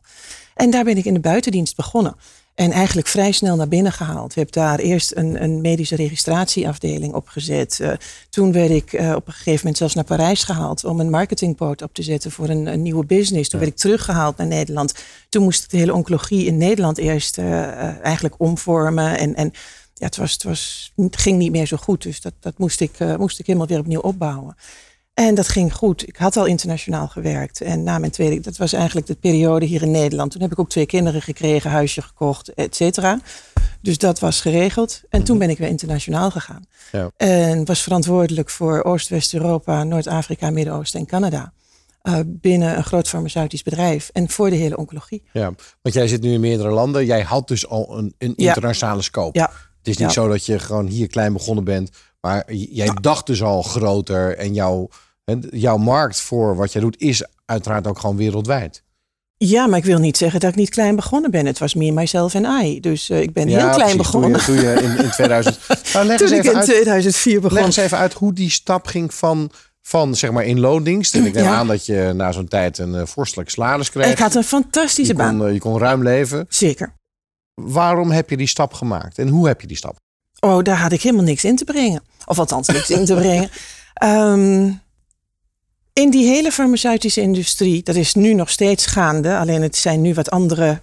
En 0.56 0.70
daar 0.70 0.84
ben 0.84 0.98
ik 0.98 1.06
in 1.06 1.14
de 1.14 1.20
buitendienst 1.20 1.76
begonnen. 1.76 2.16
En 2.58 2.72
eigenlijk 2.72 3.08
vrij 3.08 3.32
snel 3.32 3.56
naar 3.56 3.68
binnen 3.68 3.92
gehaald. 3.92 4.32
Ik 4.32 4.38
heb 4.38 4.52
daar 4.52 4.80
eerst 4.80 5.16
een, 5.16 5.44
een 5.44 5.62
medische 5.62 5.96
registratieafdeling 5.96 7.14
opgezet. 7.14 7.80
Uh, 7.82 7.92
toen 8.30 8.52
werd 8.52 8.70
ik 8.70 8.94
uh, 8.94 9.14
op 9.16 9.28
een 9.28 9.34
gegeven 9.34 9.60
moment 9.60 9.78
zelfs 9.78 9.94
naar 9.94 10.04
Parijs 10.04 10.44
gehaald 10.44 10.84
om 10.84 11.00
een 11.00 11.10
marketingpoot 11.10 11.82
op 11.82 11.94
te 11.94 12.04
zetten 12.04 12.32
voor 12.32 12.50
een, 12.50 12.66
een 12.66 12.82
nieuwe 12.82 13.06
business. 13.06 13.50
Toen 13.50 13.60
ja. 13.60 13.66
werd 13.66 13.78
ik 13.78 13.82
teruggehaald 13.82 14.38
naar 14.38 14.48
Nederland. 14.48 14.94
Toen 15.30 15.44
moest 15.44 15.64
ik 15.64 15.70
de 15.70 15.78
hele 15.78 15.94
oncologie 15.94 16.46
in 16.46 16.58
Nederland 16.58 16.98
eerst 16.98 17.38
uh, 17.38 18.06
eigenlijk 18.06 18.36
omvormen. 18.38 19.18
En, 19.18 19.36
en 19.36 19.52
ja, 19.94 20.06
het, 20.06 20.18
was, 20.18 20.32
het, 20.32 20.44
was, 20.44 20.94
het 20.96 21.18
ging 21.18 21.38
niet 21.38 21.52
meer 21.52 21.66
zo 21.66 21.78
goed. 21.78 22.02
Dus 22.02 22.22
dat, 22.22 22.34
dat 22.40 22.58
moest, 22.58 22.82
ik, 22.82 23.18
moest 23.18 23.40
ik 23.40 23.46
helemaal 23.46 23.68
weer 23.68 23.80
opnieuw 23.80 24.02
opbouwen. 24.02 24.56
En 25.18 25.36
dat 25.36 25.48
ging 25.48 25.74
goed. 25.74 26.08
Ik 26.08 26.16
had 26.16 26.38
al 26.38 26.46
internationaal 26.46 27.08
gewerkt. 27.08 27.62
En 27.62 27.84
na 27.84 27.98
mijn 27.98 28.12
tweede, 28.12 28.40
dat 28.40 28.58
was 28.58 28.74
eigenlijk 28.74 29.08
de 29.08 29.16
periode 29.16 29.66
hier 29.66 29.82
in 29.82 29.92
Nederland. 29.92 30.32
Toen 30.32 30.42
heb 30.42 30.52
ik 30.52 30.60
ook 30.60 30.70
twee 30.70 30.86
kinderen 30.86 31.22
gekregen, 31.22 31.72
huisje 31.72 32.02
gekocht, 32.02 32.54
et 32.54 32.76
cetera. 32.76 33.20
Dus 33.82 33.98
dat 33.98 34.20
was 34.20 34.42
geregeld. 34.42 35.02
En 35.10 35.24
toen 35.24 35.38
ben 35.38 35.50
ik 35.50 35.58
weer 35.58 35.68
internationaal 35.68 36.32
gegaan. 36.32 36.66
Ja. 36.92 37.12
En 37.18 37.66
was 37.66 37.82
verantwoordelijk 37.82 38.50
voor 38.50 38.84
Oost-West-Europa, 38.84 39.84
Noord-Afrika, 39.84 40.50
Midden-Oosten 40.50 41.00
en 41.00 41.06
Canada. 41.06 41.54
Uh, 42.04 42.20
binnen 42.26 42.78
een 42.78 42.84
groot 42.84 43.08
farmaceutisch 43.08 43.64
bedrijf 43.64 44.10
en 44.14 44.30
voor 44.30 44.50
de 44.50 44.56
hele 44.56 44.78
oncologie. 44.78 45.24
Ja, 45.34 45.52
want 45.82 45.96
jij 45.96 46.08
zit 46.08 46.22
nu 46.22 46.34
in 46.34 46.40
meerdere 46.40 46.70
landen. 46.70 47.06
Jij 47.06 47.22
had 47.22 47.48
dus 47.48 47.68
al 47.68 47.98
een, 47.98 48.14
een 48.18 48.36
internationale 48.36 48.98
ja. 48.98 49.04
scope. 49.04 49.40
Ja. 49.40 49.52
Het 49.78 49.88
is 49.88 49.98
niet 49.98 50.14
ja. 50.14 50.22
zo 50.22 50.28
dat 50.28 50.46
je 50.46 50.60
gewoon 50.60 50.88
hier 50.88 51.08
klein 51.08 51.34
begonnen 51.34 51.64
bent. 51.64 51.90
Maar 52.22 52.54
jij 52.54 52.98
dacht 53.02 53.26
dus 53.26 53.44
al 53.44 53.62
groter. 53.62 54.38
En 54.38 54.54
jouw, 54.54 54.90
jouw 55.52 55.78
markt 55.78 56.22
voor 56.22 56.56
wat 56.56 56.72
jij 56.72 56.82
doet 56.82 57.02
is 57.02 57.28
uiteraard 57.46 57.88
ook 57.88 58.00
gewoon 58.00 58.18
wereldwijd. 58.18 58.84
Ja, 59.38 59.68
maar 59.68 59.78
ik 59.78 59.86
wil 59.86 60.00
niet 60.00 60.18
zeggen 60.18 60.40
dat 60.40 60.50
ik 60.50 60.56
niet 60.56 60.70
klein 60.70 60.96
begonnen 60.96 61.32
ben. 61.32 61.46
Het 61.46 61.58
was 61.58 61.74
meer 61.74 61.94
mijzelf 61.94 62.34
en 62.34 62.46
I. 62.64 62.80
Dus 62.80 63.10
uh, 63.10 63.22
ik 63.22 63.34
ben 63.34 63.50
ja, 63.50 63.58
heel 63.58 63.70
klein 63.70 63.96
precies. 63.96 64.12
begonnen. 64.12 64.46
Toen 64.46 64.56
je, 64.56 64.62
toen 64.62 64.90
je 64.90 64.98
in, 64.98 65.04
in 65.04 65.12
2000. 65.12 65.60
Nou, 65.94 66.06
leg 66.06 66.18
toen 66.18 66.34
ik 66.34 66.44
in 66.44 66.56
uit, 66.56 66.66
2004 66.66 67.42
begon. 67.42 67.58
Leg 67.58 67.66
eens 67.66 67.78
even 67.78 67.98
uit 67.98 68.14
hoe 68.14 68.34
die 68.34 68.50
stap 68.50 68.88
ging 68.88 69.14
van, 69.14 69.52
van 69.82 70.16
zeg 70.16 70.32
maar 70.32 70.46
in 70.46 70.60
loondienst. 70.60 71.16
En 71.16 71.26
ik 71.26 71.34
neem 71.34 71.44
ja. 71.44 71.56
aan 71.56 71.68
dat 71.68 71.86
je 71.86 72.12
na 72.16 72.32
zo'n 72.32 72.48
tijd 72.48 72.78
een 72.78 72.94
uh, 72.94 73.06
vorstelijke 73.06 73.52
salaris 73.52 73.90
kreeg. 73.90 74.12
Ik 74.12 74.18
had 74.18 74.36
een 74.36 74.44
fantastische 74.44 75.12
je 75.12 75.18
baan. 75.18 75.38
Kon, 75.38 75.48
uh, 75.48 75.54
je 75.54 75.60
kon 75.60 75.78
ruim 75.78 76.04
leven. 76.04 76.46
Zeker. 76.50 76.94
Waarom 77.54 78.12
heb 78.12 78.30
je 78.30 78.38
die 78.38 78.48
stap 78.48 78.74
gemaakt 78.74 79.18
en 79.18 79.28
hoe 79.28 79.48
heb 79.48 79.62
je 79.62 79.68
die 79.68 79.78
stap? 79.78 79.96
Oh, 80.40 80.64
daar 80.64 80.78
had 80.78 80.92
ik 80.92 81.02
helemaal 81.02 81.26
niks 81.26 81.44
in 81.44 81.56
te 81.56 81.66
brengen. 81.66 82.04
Of 82.26 82.40
althans, 82.40 82.68
niks 82.68 82.90
in 82.90 83.06
te 83.06 83.16
brengen. 83.22 83.50
Um, 84.04 84.82
in 85.98 86.10
die 86.10 86.26
hele 86.26 86.52
farmaceutische 86.52 87.22
industrie, 87.22 87.84
dat 87.84 87.96
is 87.96 88.14
nu 88.14 88.34
nog 88.34 88.50
steeds 88.50 88.86
gaande, 88.86 89.38
alleen 89.38 89.62
het 89.62 89.76
zijn 89.76 90.02
nu 90.02 90.14
wat 90.14 90.30
andere 90.30 90.82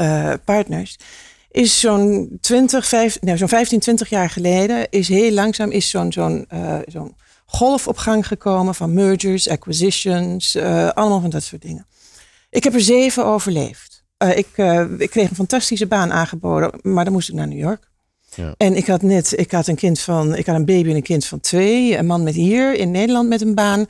uh, 0.00 0.32
partners. 0.44 0.98
Is 1.50 1.80
zo'n 1.80 2.38
20, 2.40 2.86
5, 2.86 3.20
nou, 3.20 3.38
zo'n 3.38 3.48
15, 3.48 3.78
20 3.78 4.08
jaar 4.08 4.30
geleden, 4.30 4.86
is 4.90 5.08
heel 5.08 5.32
langzaam 5.32 5.70
is 5.70 5.90
zo'n 5.90 6.12
zo'n 6.12 6.46
uh, 6.52 6.78
zo'n 6.86 7.16
golf 7.46 7.88
op 7.88 7.96
gang 7.96 8.26
gekomen 8.26 8.74
van 8.74 8.92
mergers, 8.92 9.48
acquisitions, 9.48 10.56
uh, 10.56 10.88
allemaal 10.88 11.20
van 11.20 11.30
dat 11.30 11.42
soort 11.42 11.62
dingen. 11.62 11.86
Ik 12.50 12.64
heb 12.64 12.74
er 12.74 12.80
zeven 12.80 13.24
overleefd. 13.24 14.04
Ik, 14.18 14.48
ik 14.98 15.10
kreeg 15.10 15.30
een 15.30 15.36
fantastische 15.36 15.86
baan 15.86 16.12
aangeboden, 16.12 16.70
maar 16.82 17.04
dan 17.04 17.12
moest 17.12 17.28
ik 17.28 17.34
naar 17.34 17.48
New 17.48 17.58
York. 17.58 17.90
Ja. 18.34 18.54
En 18.56 18.76
ik 18.76 18.86
had 18.86 19.02
net, 19.02 19.38
ik 19.38 19.50
had 19.50 19.66
een 19.66 19.76
kind 19.76 20.00
van, 20.00 20.34
ik 20.34 20.46
had 20.46 20.56
een 20.56 20.64
baby 20.64 20.88
en 20.88 20.96
een 20.96 21.02
kind 21.02 21.24
van 21.24 21.40
twee, 21.40 21.96
een 21.96 22.06
man 22.06 22.22
met 22.22 22.34
hier 22.34 22.74
in 22.74 22.90
Nederland 22.90 23.28
met 23.28 23.40
een 23.40 23.54
baan. 23.54 23.86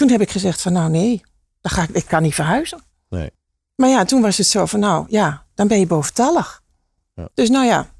Toen 0.00 0.10
heb 0.10 0.20
ik 0.20 0.30
gezegd 0.30 0.60
van 0.60 0.72
nou 0.72 0.90
nee, 0.90 1.22
dan 1.60 1.72
ga 1.72 1.82
ik, 1.82 1.88
ik 1.88 2.06
kan 2.06 2.22
niet 2.22 2.34
verhuizen. 2.34 2.80
Nee. 3.08 3.30
Maar 3.74 3.88
ja, 3.88 4.04
toen 4.04 4.22
was 4.22 4.36
het 4.36 4.46
zo 4.46 4.66
van 4.66 4.80
nou 4.80 5.06
ja, 5.08 5.46
dan 5.54 5.68
ben 5.68 5.78
je 5.78 5.86
boventallig. 5.86 6.62
Ja. 7.14 7.28
Dus 7.34 7.48
nou 7.48 7.66
ja, 7.66 7.90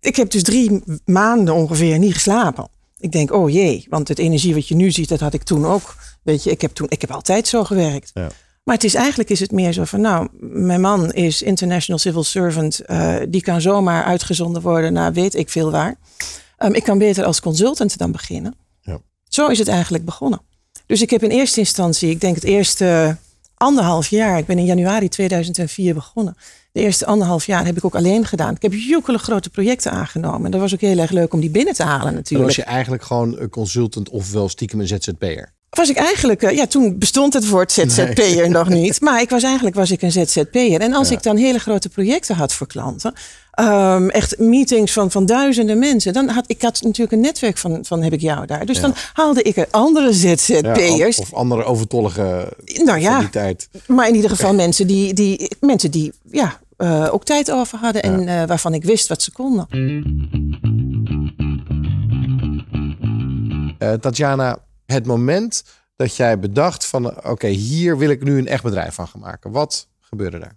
ik 0.00 0.16
heb 0.16 0.30
dus 0.30 0.42
drie 0.42 0.82
maanden 1.04 1.54
ongeveer 1.54 1.98
niet 1.98 2.14
geslapen. 2.14 2.68
Ik 2.98 3.12
denk, 3.12 3.32
oh 3.32 3.50
jee, 3.50 3.86
want 3.88 4.08
het 4.08 4.18
energie 4.18 4.54
wat 4.54 4.68
je 4.68 4.74
nu 4.74 4.90
ziet, 4.90 5.08
dat 5.08 5.20
had 5.20 5.34
ik 5.34 5.42
toen 5.42 5.66
ook. 5.66 5.94
Weet 6.22 6.44
je, 6.44 6.50
ik 6.50 6.60
heb, 6.60 6.72
toen, 6.72 6.86
ik 6.90 7.00
heb 7.00 7.10
altijd 7.10 7.48
zo 7.48 7.64
gewerkt. 7.64 8.10
Ja. 8.14 8.28
Maar 8.64 8.74
het 8.74 8.84
is 8.84 8.94
eigenlijk 8.94 9.30
is 9.30 9.40
het 9.40 9.52
meer 9.52 9.72
zo 9.72 9.84
van, 9.84 10.00
nou, 10.00 10.28
mijn 10.40 10.80
man 10.80 11.12
is 11.12 11.42
international 11.42 12.00
civil 12.00 12.24
servant. 12.24 12.80
Uh, 12.86 13.16
die 13.28 13.42
kan 13.42 13.60
zomaar 13.60 14.04
uitgezonden 14.04 14.62
worden 14.62 14.92
naar 14.92 15.12
weet 15.12 15.34
ik 15.34 15.50
veel 15.50 15.70
waar. 15.70 15.96
Um, 16.58 16.74
ik 16.74 16.82
kan 16.82 16.98
beter 16.98 17.24
als 17.24 17.40
consultant 17.40 17.98
dan 17.98 18.12
beginnen. 18.12 18.54
Ja. 18.80 18.98
Zo 19.24 19.46
is 19.46 19.58
het 19.58 19.68
eigenlijk 19.68 20.04
begonnen. 20.04 20.50
Dus 20.92 21.02
ik 21.02 21.10
heb 21.10 21.22
in 21.22 21.30
eerste 21.30 21.58
instantie, 21.58 22.10
ik 22.10 22.20
denk 22.20 22.34
het 22.34 22.44
eerste 22.44 23.16
anderhalf 23.54 24.08
jaar, 24.08 24.38
ik 24.38 24.46
ben 24.46 24.58
in 24.58 24.64
januari 24.64 25.08
2004 25.08 25.94
begonnen. 25.94 26.36
De 26.72 26.80
eerste 26.80 27.06
anderhalf 27.06 27.46
jaar 27.46 27.64
heb 27.64 27.76
ik 27.76 27.84
ook 27.84 27.94
alleen 27.94 28.24
gedaan. 28.24 28.54
Ik 28.54 28.62
heb 28.62 28.72
joekele 28.72 29.18
grote 29.18 29.50
projecten 29.50 29.90
aangenomen. 29.90 30.44
En 30.44 30.50
dat 30.50 30.60
was 30.60 30.74
ook 30.74 30.80
heel 30.80 30.98
erg 30.98 31.10
leuk 31.10 31.32
om 31.32 31.40
die 31.40 31.50
binnen 31.50 31.74
te 31.74 31.82
halen 31.82 32.14
natuurlijk. 32.14 32.28
Dan 32.28 32.42
was 32.42 32.56
je 32.56 32.62
eigenlijk 32.62 33.02
gewoon 33.02 33.38
een 33.38 33.48
consultant 33.48 34.08
ofwel 34.08 34.48
stiekem 34.48 34.80
een 34.80 34.86
ZZP'er? 34.86 35.52
Was 35.76 35.88
ik 35.88 35.96
eigenlijk, 35.96 36.42
eh, 36.42 36.56
ja, 36.56 36.66
toen 36.66 36.98
bestond 36.98 37.32
het 37.32 37.48
woord 37.48 37.72
ZZP'er 37.72 38.50
nog 38.50 38.68
niet. 38.80 39.00
Maar 39.00 39.20
ik 39.20 39.30
was 39.30 39.42
eigenlijk 39.42 39.76
was 39.76 39.90
ik 39.90 40.02
een 40.02 40.12
ZZP'er. 40.12 40.80
En 40.80 40.92
als 40.92 41.10
ik 41.10 41.22
dan 41.22 41.36
hele 41.36 41.58
grote 41.58 41.88
projecten 41.88 42.36
had 42.36 42.52
voor 42.52 42.66
klanten, 42.66 43.14
um, 43.60 44.10
echt 44.10 44.38
meetings 44.38 44.92
van, 44.92 45.10
van 45.10 45.26
duizenden 45.26 45.78
mensen, 45.78 46.12
dan 46.12 46.28
had 46.28 46.44
ik 46.46 46.62
had 46.62 46.80
natuurlijk 46.82 47.12
een 47.12 47.20
netwerk 47.20 47.58
van, 47.58 47.84
van 47.84 48.02
heb 48.02 48.12
ik 48.12 48.20
jou 48.20 48.46
daar. 48.46 48.66
Dus 48.66 48.80
dan 48.80 48.94
haalde 49.12 49.42
ik 49.42 49.56
er 49.56 49.68
andere 49.70 50.12
ZZP'ers. 50.12 51.18
of 51.18 51.34
andere 51.34 51.64
overtollige 51.64 52.56
nou 52.84 52.98
ja, 52.98 53.28
tijd. 53.30 53.68
Maar 53.86 54.08
in 54.08 54.14
ieder 54.14 54.30
geval 54.30 54.54
mensen 54.64 54.86
die, 54.86 55.14
die, 55.14 55.50
mensen 55.60 55.90
die 55.90 56.12
ja, 56.30 56.60
uh, 56.78 57.08
ook 57.12 57.24
tijd 57.24 57.50
over 57.50 57.78
hadden 57.78 58.02
en 58.02 58.22
uh, 58.22 58.44
waarvan 58.44 58.74
ik 58.74 58.84
wist 58.84 59.08
wat 59.08 59.22
ze 59.22 59.32
konden. 59.32 59.66
Tatjana, 64.00 64.58
het 64.92 65.06
moment 65.06 65.64
dat 65.96 66.16
jij 66.16 66.38
bedacht 66.38 66.86
van 66.86 67.26
oké, 67.26 67.46
hier 67.46 67.98
wil 67.98 68.10
ik 68.10 68.22
nu 68.22 68.38
een 68.38 68.46
echt 68.46 68.62
bedrijf 68.62 68.94
van 68.94 69.08
gaan 69.08 69.20
maken. 69.20 69.50
Wat 69.50 69.88
gebeurde 70.00 70.38
daar? 70.38 70.56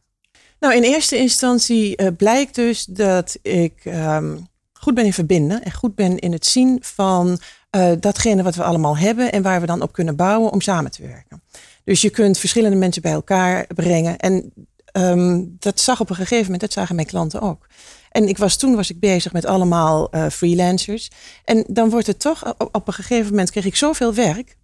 Nou, 0.59 0.75
in 0.75 0.83
eerste 0.83 1.17
instantie 1.17 2.01
uh, 2.01 2.07
blijkt 2.17 2.55
dus 2.55 2.85
dat 2.85 3.37
ik 3.41 3.85
um, 3.85 4.47
goed 4.73 4.93
ben 4.93 5.05
in 5.05 5.13
verbinden 5.13 5.63
en 5.63 5.71
goed 5.73 5.95
ben 5.95 6.19
in 6.19 6.31
het 6.31 6.45
zien 6.45 6.77
van 6.81 7.39
uh, 7.75 7.91
datgene 7.99 8.43
wat 8.43 8.55
we 8.55 8.63
allemaal 8.63 8.97
hebben 8.97 9.31
en 9.31 9.41
waar 9.41 9.59
we 9.59 9.65
dan 9.65 9.81
op 9.81 9.91
kunnen 9.91 10.15
bouwen 10.15 10.51
om 10.51 10.61
samen 10.61 10.91
te 10.91 11.01
werken. 11.01 11.41
Dus 11.83 12.01
je 12.01 12.09
kunt 12.09 12.37
verschillende 12.37 12.77
mensen 12.77 13.01
bij 13.01 13.11
elkaar 13.11 13.67
brengen. 13.75 14.17
En 14.17 14.53
um, 14.93 15.55
dat 15.59 15.79
zag 15.79 15.99
op 15.99 16.09
een 16.09 16.15
gegeven 16.15 16.43
moment, 16.43 16.61
dat 16.61 16.73
zagen 16.73 16.95
mijn 16.95 17.07
klanten 17.07 17.41
ook. 17.41 17.67
En 18.15 18.27
ik 18.27 18.37
was, 18.37 18.57
toen 18.57 18.75
was 18.75 18.89
ik 18.89 18.99
bezig 18.99 19.33
met 19.33 19.45
allemaal 19.45 20.15
uh, 20.15 20.29
freelancers. 20.29 21.09
En 21.45 21.63
dan 21.67 21.89
wordt 21.89 22.07
het 22.07 22.19
toch, 22.19 22.53
op, 22.71 22.87
een 22.87 22.93
gegeven 22.93 23.29
moment 23.29 23.51
kreeg 23.51 23.65
ik 23.65 23.75
zoveel 23.75 24.13
werk. 24.13 24.57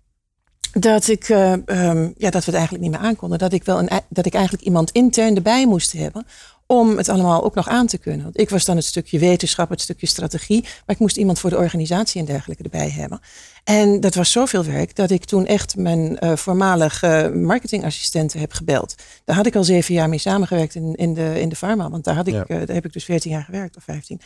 Dat, 0.72 1.08
ik, 1.08 1.30
uh, 1.30 1.52
um, 1.52 2.14
ja, 2.18 2.30
dat 2.30 2.46
we 2.46 2.52
het 2.52 2.54
eigenlijk 2.54 2.84
niet 2.84 2.92
meer 2.92 3.10
aankonden. 3.10 3.40
Dat 3.40 3.54
ik, 3.54 3.64
wel 3.64 3.80
een, 3.80 3.90
dat 4.10 4.26
ik 4.26 4.34
eigenlijk 4.34 4.64
iemand 4.64 4.92
intern 4.92 5.36
erbij 5.36 5.68
moest 5.68 5.92
hebben 5.92 6.26
om 6.72 6.98
het 6.98 7.10
allemaal 7.10 7.44
ook 7.44 7.56
nog 7.56 7.68
aan 7.68 7.88
te 7.88 7.98
kunnen. 7.98 8.24
Want 8.24 8.40
ik 8.40 8.50
was 8.50 8.66
dan 8.66 8.76
het 8.76 8.86
stukje 8.86 9.20
wetenschap, 9.20 9.70
het 9.70 9.82
stukje 9.82 10.08
strategie, 10.08 10.62
maar 10.62 10.96
ik 10.96 11.00
moest 11.00 11.18
iemand 11.18 11.40
voor 11.40 11.50
de 11.50 11.58
organisatie 11.58 12.20
en 12.20 12.26
dergelijke 12.26 12.64
erbij 12.64 12.90
hebben. 12.90 13.20
En 13.64 14.00
dat 14.00 14.16
was 14.16 14.32
zoveel 14.32 14.64
werk 14.64 14.96
dat 14.96 15.10
ik 15.10 15.26
toen 15.26 15.46
echt 15.46 15.76
mijn 15.76 16.18
uh, 16.20 16.36
voormalige 16.36 17.32
marketingassistenten 17.36 18.40
heb 18.40 18.54
gebeld. 18.54 18.96
Daar 19.26 19.36
had 19.36 19.46
ik 19.46 19.56
al 19.56 19.64
zeven 19.64 19.94
jaar 19.94 20.10
mee 20.10 20.20
samengewerkt 20.20 20.76
in, 20.76 20.96
in, 20.96 21.14
de, 21.14 21.42
in 21.42 21.50
de 21.50 21.56
pharma, 21.56 21.90
want 21.90 22.04
daar, 22.04 22.16
had 22.16 22.28
ik, 22.28 22.34
ja. 22.34 22.46
uh, 22.48 22.58
daar 22.66 22.76
heb 22.76 22.86
ik 22.86 22.94
dus 22.94 23.06
veertien 23.06 23.32
jaar 23.32 23.44
gewerkt 23.44 23.78
of 23.78 23.84
vijftien. 23.84 24.22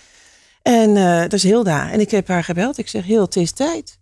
En 0.62 0.90
uh, 0.90 1.22
dat 1.22 1.34
is 1.34 1.44
Hilda. 1.44 1.92
En 1.92 2.00
ik 2.00 2.12
heb 2.12 2.28
haar 2.28 2.44
gebeld. 2.44 2.78
Ik 2.78 2.88
zeg, 2.88 3.06
heel, 3.06 3.22
het 3.22 3.36
is 3.36 3.52
tijd. 3.52 4.00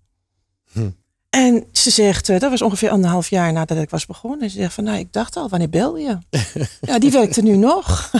Hm. 0.72 0.90
En 1.34 1.66
ze 1.72 1.90
zegt, 1.90 2.30
uh, 2.30 2.40
dat 2.40 2.50
was 2.50 2.62
ongeveer 2.62 2.90
anderhalf 2.90 3.30
jaar 3.30 3.54
nadat 3.54 3.78
ik 3.78 3.90
was 3.90 4.06
begonnen. 4.06 4.42
En 4.42 4.50
ze 4.50 4.58
zegt 4.58 4.74
van, 4.74 4.84
nou, 4.84 4.98
ik 4.98 5.14
dacht 5.14 5.36
al, 5.36 5.50
wanneer 5.50 5.70
bel 5.70 5.98
je? 5.98 6.18
ja, 6.82 7.00
die 7.00 7.12
werkt 7.12 7.36
er 7.36 7.44
nu 7.44 7.56
nog. 7.56 8.12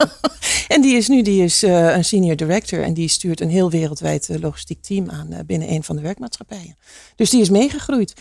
en 0.74 0.80
die 0.82 0.96
is 0.96 1.08
nu 1.08 1.22
die 1.22 1.44
is, 1.44 1.62
uh, 1.62 1.96
een 1.96 2.04
senior 2.04 2.36
director 2.36 2.82
en 2.82 2.94
die 2.94 3.08
stuurt 3.08 3.40
een 3.40 3.50
heel 3.50 3.70
wereldwijd 3.70 4.28
uh, 4.28 4.38
logistiek 4.40 4.82
team 4.82 5.10
aan 5.10 5.28
binnen 5.46 5.70
een 5.70 5.84
van 5.84 5.96
de 5.96 6.02
werkmaatschappijen. 6.02 6.76
Dus 7.16 7.30
die 7.30 7.40
is 7.40 7.50
meegegroeid. 7.50 8.12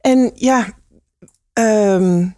En 0.00 0.32
ja, 0.34 0.72
um, 1.52 2.36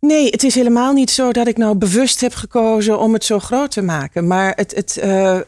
nee, 0.00 0.26
het 0.30 0.42
is 0.42 0.54
helemaal 0.54 0.92
niet 0.92 1.10
zo 1.10 1.32
dat 1.32 1.46
ik 1.46 1.56
nou 1.56 1.76
bewust 1.76 2.20
heb 2.20 2.34
gekozen 2.34 2.98
om 2.98 3.12
het 3.12 3.24
zo 3.24 3.38
groot 3.38 3.70
te 3.70 3.82
maken. 3.82 4.26
Maar 4.26 4.52
het, 4.56 4.74
het, 4.74 4.94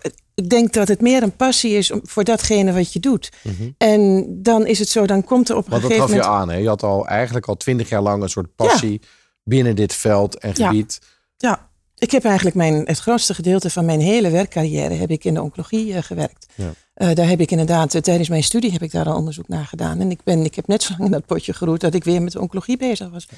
het 0.02 0.21
ik 0.34 0.50
denk 0.50 0.72
dat 0.72 0.88
het 0.88 1.00
meer 1.00 1.22
een 1.22 1.36
passie 1.36 1.72
is 1.72 1.92
voor 2.02 2.24
datgene 2.24 2.72
wat 2.72 2.92
je 2.92 3.00
doet. 3.00 3.30
Mm 3.42 3.54
-hmm. 3.58 3.74
En 3.78 4.26
dan 4.42 4.66
is 4.66 4.78
het 4.78 4.88
zo, 4.88 5.06
dan 5.06 5.24
komt 5.24 5.48
er 5.48 5.56
op 5.56 5.64
een 5.64 5.70
Want 5.70 5.82
gegeven 5.82 6.02
moment... 6.02 6.22
dat 6.22 6.32
gaf 6.32 6.38
je 6.38 6.42
aan, 6.42 6.50
hè? 6.50 6.56
Je 6.56 6.68
had 6.68 6.82
al 6.82 7.06
eigenlijk 7.06 7.46
al 7.46 7.56
twintig 7.56 7.88
jaar 7.88 8.02
lang 8.02 8.22
een 8.22 8.28
soort 8.28 8.54
passie 8.54 8.92
ja. 8.92 9.08
binnen 9.44 9.76
dit 9.76 9.94
veld 9.94 10.38
en 10.38 10.54
gebied. 10.54 10.98
Ja. 11.36 11.48
ja. 11.48 11.68
ik 11.96 12.10
heb 12.10 12.24
eigenlijk 12.24 12.56
mijn, 12.56 12.74
het 12.84 12.98
grootste 12.98 13.34
gedeelte 13.34 13.70
van 13.70 13.84
mijn 13.84 14.00
hele 14.00 14.30
werkcarrière 14.30 14.94
heb 14.94 15.10
ik 15.10 15.24
in 15.24 15.34
de 15.34 15.42
oncologie 15.42 15.86
uh, 15.86 16.02
gewerkt. 16.02 16.46
Ja. 16.54 16.72
Uh, 16.96 17.14
daar 17.14 17.28
heb 17.28 17.40
ik 17.40 17.50
inderdaad, 17.50 17.94
uh, 17.94 18.00
tijdens 18.00 18.28
mijn 18.28 18.42
studie 18.42 18.72
heb 18.72 18.82
ik 18.82 18.90
daar 18.90 19.06
al 19.06 19.16
onderzoek 19.16 19.48
naar 19.48 19.64
gedaan. 19.64 20.00
En 20.00 20.10
ik, 20.10 20.20
ben, 20.24 20.44
ik 20.44 20.54
heb 20.54 20.66
net 20.66 20.82
zo 20.82 20.92
lang 20.92 21.04
in 21.04 21.10
dat 21.10 21.26
potje 21.26 21.52
geroerd 21.52 21.80
dat 21.80 21.94
ik 21.94 22.04
weer 22.04 22.22
met 22.22 22.36
oncologie 22.36 22.76
bezig 22.76 23.10
was. 23.10 23.28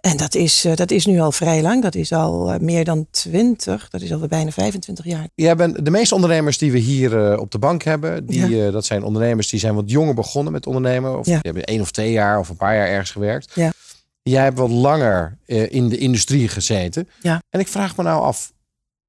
En 0.00 0.16
dat 0.16 0.34
is, 0.34 0.64
uh, 0.64 0.76
dat 0.76 0.90
is 0.90 1.06
nu 1.06 1.20
al 1.20 1.32
vrij 1.32 1.62
lang. 1.62 1.82
Dat 1.82 1.94
is 1.94 2.12
al 2.12 2.58
meer 2.60 2.84
dan 2.84 3.06
20, 3.10 3.88
dat 3.88 4.00
is 4.00 4.12
al 4.12 4.18
bijna 4.18 4.50
25 4.50 5.04
jaar. 5.04 5.28
Jij 5.34 5.56
bent 5.56 5.84
de 5.84 5.90
meeste 5.90 6.14
ondernemers 6.14 6.58
die 6.58 6.72
we 6.72 6.78
hier 6.78 7.38
op 7.38 7.50
de 7.50 7.58
bank 7.58 7.82
hebben. 7.82 8.26
Die, 8.26 8.48
ja. 8.48 8.70
dat 8.70 8.84
zijn 8.84 9.02
ondernemers 9.02 9.48
die 9.48 9.60
zijn 9.60 9.74
wat 9.74 9.90
jonger 9.90 10.14
begonnen 10.14 10.52
met 10.52 10.66
ondernemen. 10.66 11.18
Of 11.18 11.26
ja. 11.26 11.32
die 11.32 11.40
hebben 11.42 11.64
één 11.64 11.80
of 11.80 11.90
twee 11.90 12.12
jaar 12.12 12.38
of 12.38 12.48
een 12.48 12.56
paar 12.56 12.76
jaar 12.76 12.88
ergens 12.88 13.10
gewerkt. 13.10 13.52
Ja. 13.54 13.72
Jij 14.22 14.42
hebt 14.42 14.58
wat 14.58 14.70
langer 14.70 15.38
in 15.46 15.88
de 15.88 15.98
industrie 15.98 16.48
gezeten. 16.48 17.08
Ja. 17.22 17.42
En 17.50 17.60
ik 17.60 17.68
vraag 17.68 17.96
me 17.96 18.02
nou 18.02 18.22
af, 18.22 18.52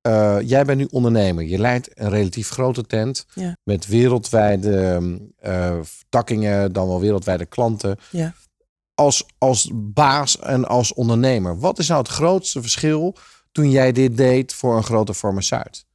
uh, 0.08 0.38
jij 0.42 0.66
bent 0.66 0.78
nu 0.78 0.88
ondernemer. 0.92 1.44
Je 1.44 1.60
leidt 1.60 2.00
een 2.00 2.10
relatief 2.10 2.50
grote 2.50 2.86
tent 2.86 3.26
ja. 3.34 3.58
met 3.64 3.88
wereldwijde 3.88 5.02
uh, 5.46 5.78
vertakkingen, 5.82 6.74
dan 6.74 6.88
wel 6.88 7.00
wereldwijde 7.00 7.46
klanten. 7.46 7.98
Ja. 8.10 8.34
Als, 8.96 9.26
als 9.38 9.70
baas 9.74 10.40
en 10.40 10.68
als 10.68 10.94
ondernemer, 10.94 11.60
wat 11.60 11.80
is 11.80 11.88
nou 11.88 12.00
het 12.02 12.12
grootste 12.12 12.62
verschil 12.62 13.16
toen 13.52 13.70
jij 13.70 13.92
dit 13.92 14.18
deed 14.18 14.54
voor 14.54 14.76
een 14.76 14.84
grote 14.84 15.14
farmaceut? 15.14 15.86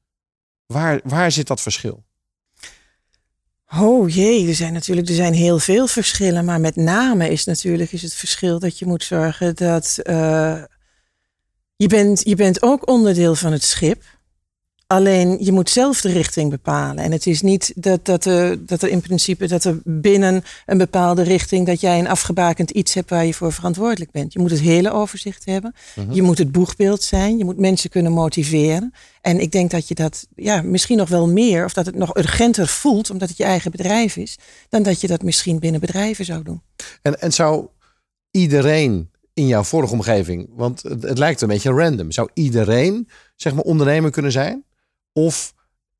Waar, 0.67 1.01
waar 1.05 1.33
zit 1.33 1.47
dat 1.47 1.61
verschil? 1.61 2.07
Oh 3.77 4.09
jee, 4.09 4.49
er 4.49 4.55
zijn 4.55 4.73
natuurlijk 4.73 5.09
er 5.09 5.15
zijn 5.15 5.33
heel 5.33 5.59
veel 5.59 5.87
verschillen, 5.87 6.45
maar 6.45 6.61
met 6.61 6.77
name 6.77 7.31
is 7.31 7.45
natuurlijk 7.45 7.93
is 7.93 8.03
het 8.03 8.15
verschil 8.15 8.59
dat 8.59 8.79
je 8.79 8.87
moet 8.87 9.05
zorgen 9.05 9.57
dat 9.57 9.99
uh, 10.03 10.63
je 11.79 11.87
bent, 11.87 12.21
je 12.25 12.35
bent 12.35 12.63
ook 12.63 12.89
onderdeel 12.89 13.35
van 13.35 13.53
het 13.53 13.63
schip. 13.63 14.03
Alleen 14.87 15.37
je 15.41 15.53
moet 15.53 15.71
zelf 15.71 16.01
de 16.01 16.13
richting 16.13 16.51
bepalen. 16.51 17.05
En 17.05 17.13
het 17.13 17.27
is 17.27 17.43
niet 17.43 17.73
dat, 17.77 18.05
dat, 18.05 18.25
er, 18.25 18.67
dat 18.67 18.83
er 18.83 18.89
in 18.89 19.01
principe 19.01 19.47
dat 19.47 19.65
er 19.65 19.81
binnen 19.85 20.45
een 20.67 20.79
bepaalde 20.79 21.23
richting 21.23 21.67
dat 21.67 21.81
jij 21.81 21.99
een 21.99 22.09
afgebakend 22.09 22.71
iets 22.71 22.95
hebt 22.95 23.11
waar 23.11 23.25
je 23.25 23.35
voor 23.35 23.53
verantwoordelijk 23.53 24.11
bent. 24.11 24.33
Je 24.33 24.39
moet 24.39 24.51
het 24.51 24.61
hele 24.61 24.93
overzicht 24.93 25.45
hebben. 25.45 25.75
Uh 25.75 26.05
-huh. 26.05 26.15
Je 26.15 26.23
moet 26.23 26.39
het 26.39 26.53
boegbeeld 26.53 27.03
zijn. 27.03 27.39
Je 27.39 27.45
moet 27.45 27.59
mensen 27.59 27.91
kunnen 27.91 28.13
motiveren. 28.13 28.95
En 29.21 29.41
ik 29.41 29.53
denk 29.53 29.71
dat 29.71 29.89
je 29.89 29.95
dat 29.95 30.27
ja, 30.35 30.63
misschien 30.63 30.97
nog 30.97 31.09
wel 31.09 31.29
meer, 31.29 31.65
of 31.65 31.73
dat 31.73 31.87
het 31.87 31.97
nog 31.97 32.17
urgenter 32.17 32.67
voelt, 32.67 33.11
omdat 33.11 33.29
het 33.29 33.39
je 33.39 33.45
eigen 33.45 33.71
bedrijf 33.71 34.17
is, 34.17 34.39
dan 34.69 34.83
dat 34.83 35.01
je 35.01 35.07
dat 35.07 35.23
misschien 35.23 35.59
binnen 35.59 35.81
bedrijven 35.81 36.25
zou 36.25 36.43
doen. 36.43 36.63
En, 37.03 37.21
en 37.21 37.33
zou 37.33 37.67
iedereen 38.31 39.11
in 39.39 39.47
jouw 39.47 39.63
vorige 39.63 39.93
omgeving? 39.93 40.49
Want 40.55 40.83
het, 40.83 41.03
het, 41.03 41.19
lijkt 41.19 41.41
een 41.41 41.49
beetje 41.49 41.73
random. 41.73 42.13
Zou 42.13 42.29
iedereen 42.35 43.09
zeg 43.37 43.55
maar 43.55 43.65
ondernemer 43.65 44.11
kunnen 44.11 44.33
zijn? 44.33 44.65
Of 45.13 45.55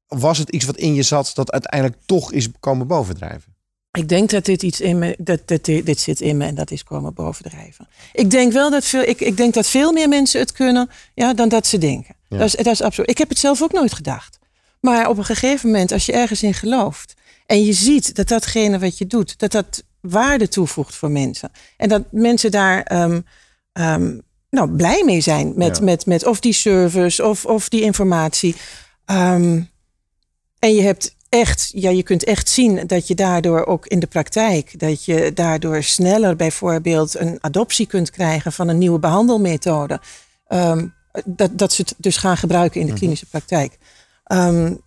was 0.07 0.39
het 0.39 0.49
iets 0.49 0.65
wat 0.65 0.77
in 0.77 0.95
je 0.95 1.03
zat 1.03 1.31
dat 1.35 1.53
uiteindelijk 1.53 2.03
toch 2.07 2.33
is 2.33 2.49
komen 2.61 2.87
bovendrijven? 2.87 3.57
Ik 3.93 4.09
denk 4.09 4.31
dat 4.31 4.45
dit 4.45 4.63
iets 4.63 4.81
in 4.81 4.99
me, 4.99 5.17
dat, 5.19 5.49
dat 5.49 5.65
dit, 5.65 5.87
dit 5.87 6.01
zit 6.01 6.21
in 6.21 6.37
me 6.37 6.45
en 6.45 6.55
dat 6.55 6.71
is 6.71 6.85
komen 6.85 7.15
bovendrijven. 7.15 7.89
Ik 8.13 8.31
denk 8.31 8.53
wel 8.53 8.71
dat 8.71 8.85
veel, 8.85 9.03
ik, 9.03 9.21
ik 9.21 9.37
denk 9.37 9.55
dat 9.55 9.69
veel 9.69 9.93
meer 9.93 10.09
mensen 10.09 10.41
het 10.41 10.53
kunnen 10.53 10.91
ja, 11.15 11.35
dan 11.35 11.49
dat 11.49 11.67
ze 11.67 11.79
denken. 11.79 12.15
Ja. 12.29 12.39
Dat, 12.39 12.47
is, 12.47 12.55
dat 12.55 12.67
is 12.67 12.83
absoluut. 12.83 13.11
Ik 13.11 13.19
heb 13.19 13.29
het 13.29 13.39
zelf 13.39 13.63
ook 13.63 13.73
nooit 13.73 13.93
gedacht. 13.93 14.39
Maar 14.81 15.09
op 15.09 15.19
een 15.19 15.25
gegeven 15.25 15.71
moment, 15.71 15.93
als 15.93 16.07
je 16.07 16.13
ergens 16.13 16.43
in 16.43 16.55
gelooft 16.55 17.15
en 17.47 17.65
je 17.65 17.73
ziet 17.73 18.15
dat 18.15 18.29
datgene 18.29 18.79
wat 18.79 18.99
je 18.99 19.07
doet, 19.07 19.39
dat 19.39 19.53
dat 19.53 19.83
waarde 20.01 20.49
toevoegt 20.49 20.95
voor 20.95 21.11
mensen. 21.11 21.51
En 21.77 21.89
dat 21.89 22.03
mensen 22.11 22.51
daar 22.51 23.03
um, 23.03 23.25
um, 23.73 24.23
nou, 24.51 24.71
blij 24.71 25.03
mee 25.05 25.21
zijn 25.21 25.53
met, 25.57 25.77
ja. 25.77 25.85
met, 25.85 26.07
met 26.07 26.27
of 26.27 26.41
die 26.41 26.53
service 26.53 27.25
of, 27.25 27.45
of 27.45 27.69
die 27.69 27.83
informatie. 27.83 28.55
Um, 29.07 29.71
en 30.59 30.75
je 30.75 30.83
hebt 30.83 31.17
echt, 31.29 31.71
ja, 31.75 31.91
je 31.91 32.03
kunt 32.03 32.25
echt 32.25 32.49
zien 32.49 32.87
dat 32.87 33.07
je 33.07 33.15
daardoor 33.15 33.67
ook 33.67 33.87
in 33.87 33.99
de 33.99 34.07
praktijk, 34.07 34.79
dat 34.79 35.05
je 35.05 35.33
daardoor 35.33 35.83
sneller 35.83 36.37
bijvoorbeeld 36.37 37.19
een 37.19 37.39
adoptie 37.41 37.87
kunt 37.87 38.11
krijgen 38.11 38.53
van 38.53 38.69
een 38.69 38.79
nieuwe 38.79 38.99
behandelmethode. 38.99 40.01
dat, 41.25 41.59
dat 41.59 41.73
ze 41.73 41.83
het 41.83 41.95
dus 41.97 42.17
gaan 42.17 42.37
gebruiken 42.37 42.81
in 42.81 42.87
de 42.87 42.93
klinische 42.93 43.27
praktijk. 43.27 43.79
Um, 44.33 44.81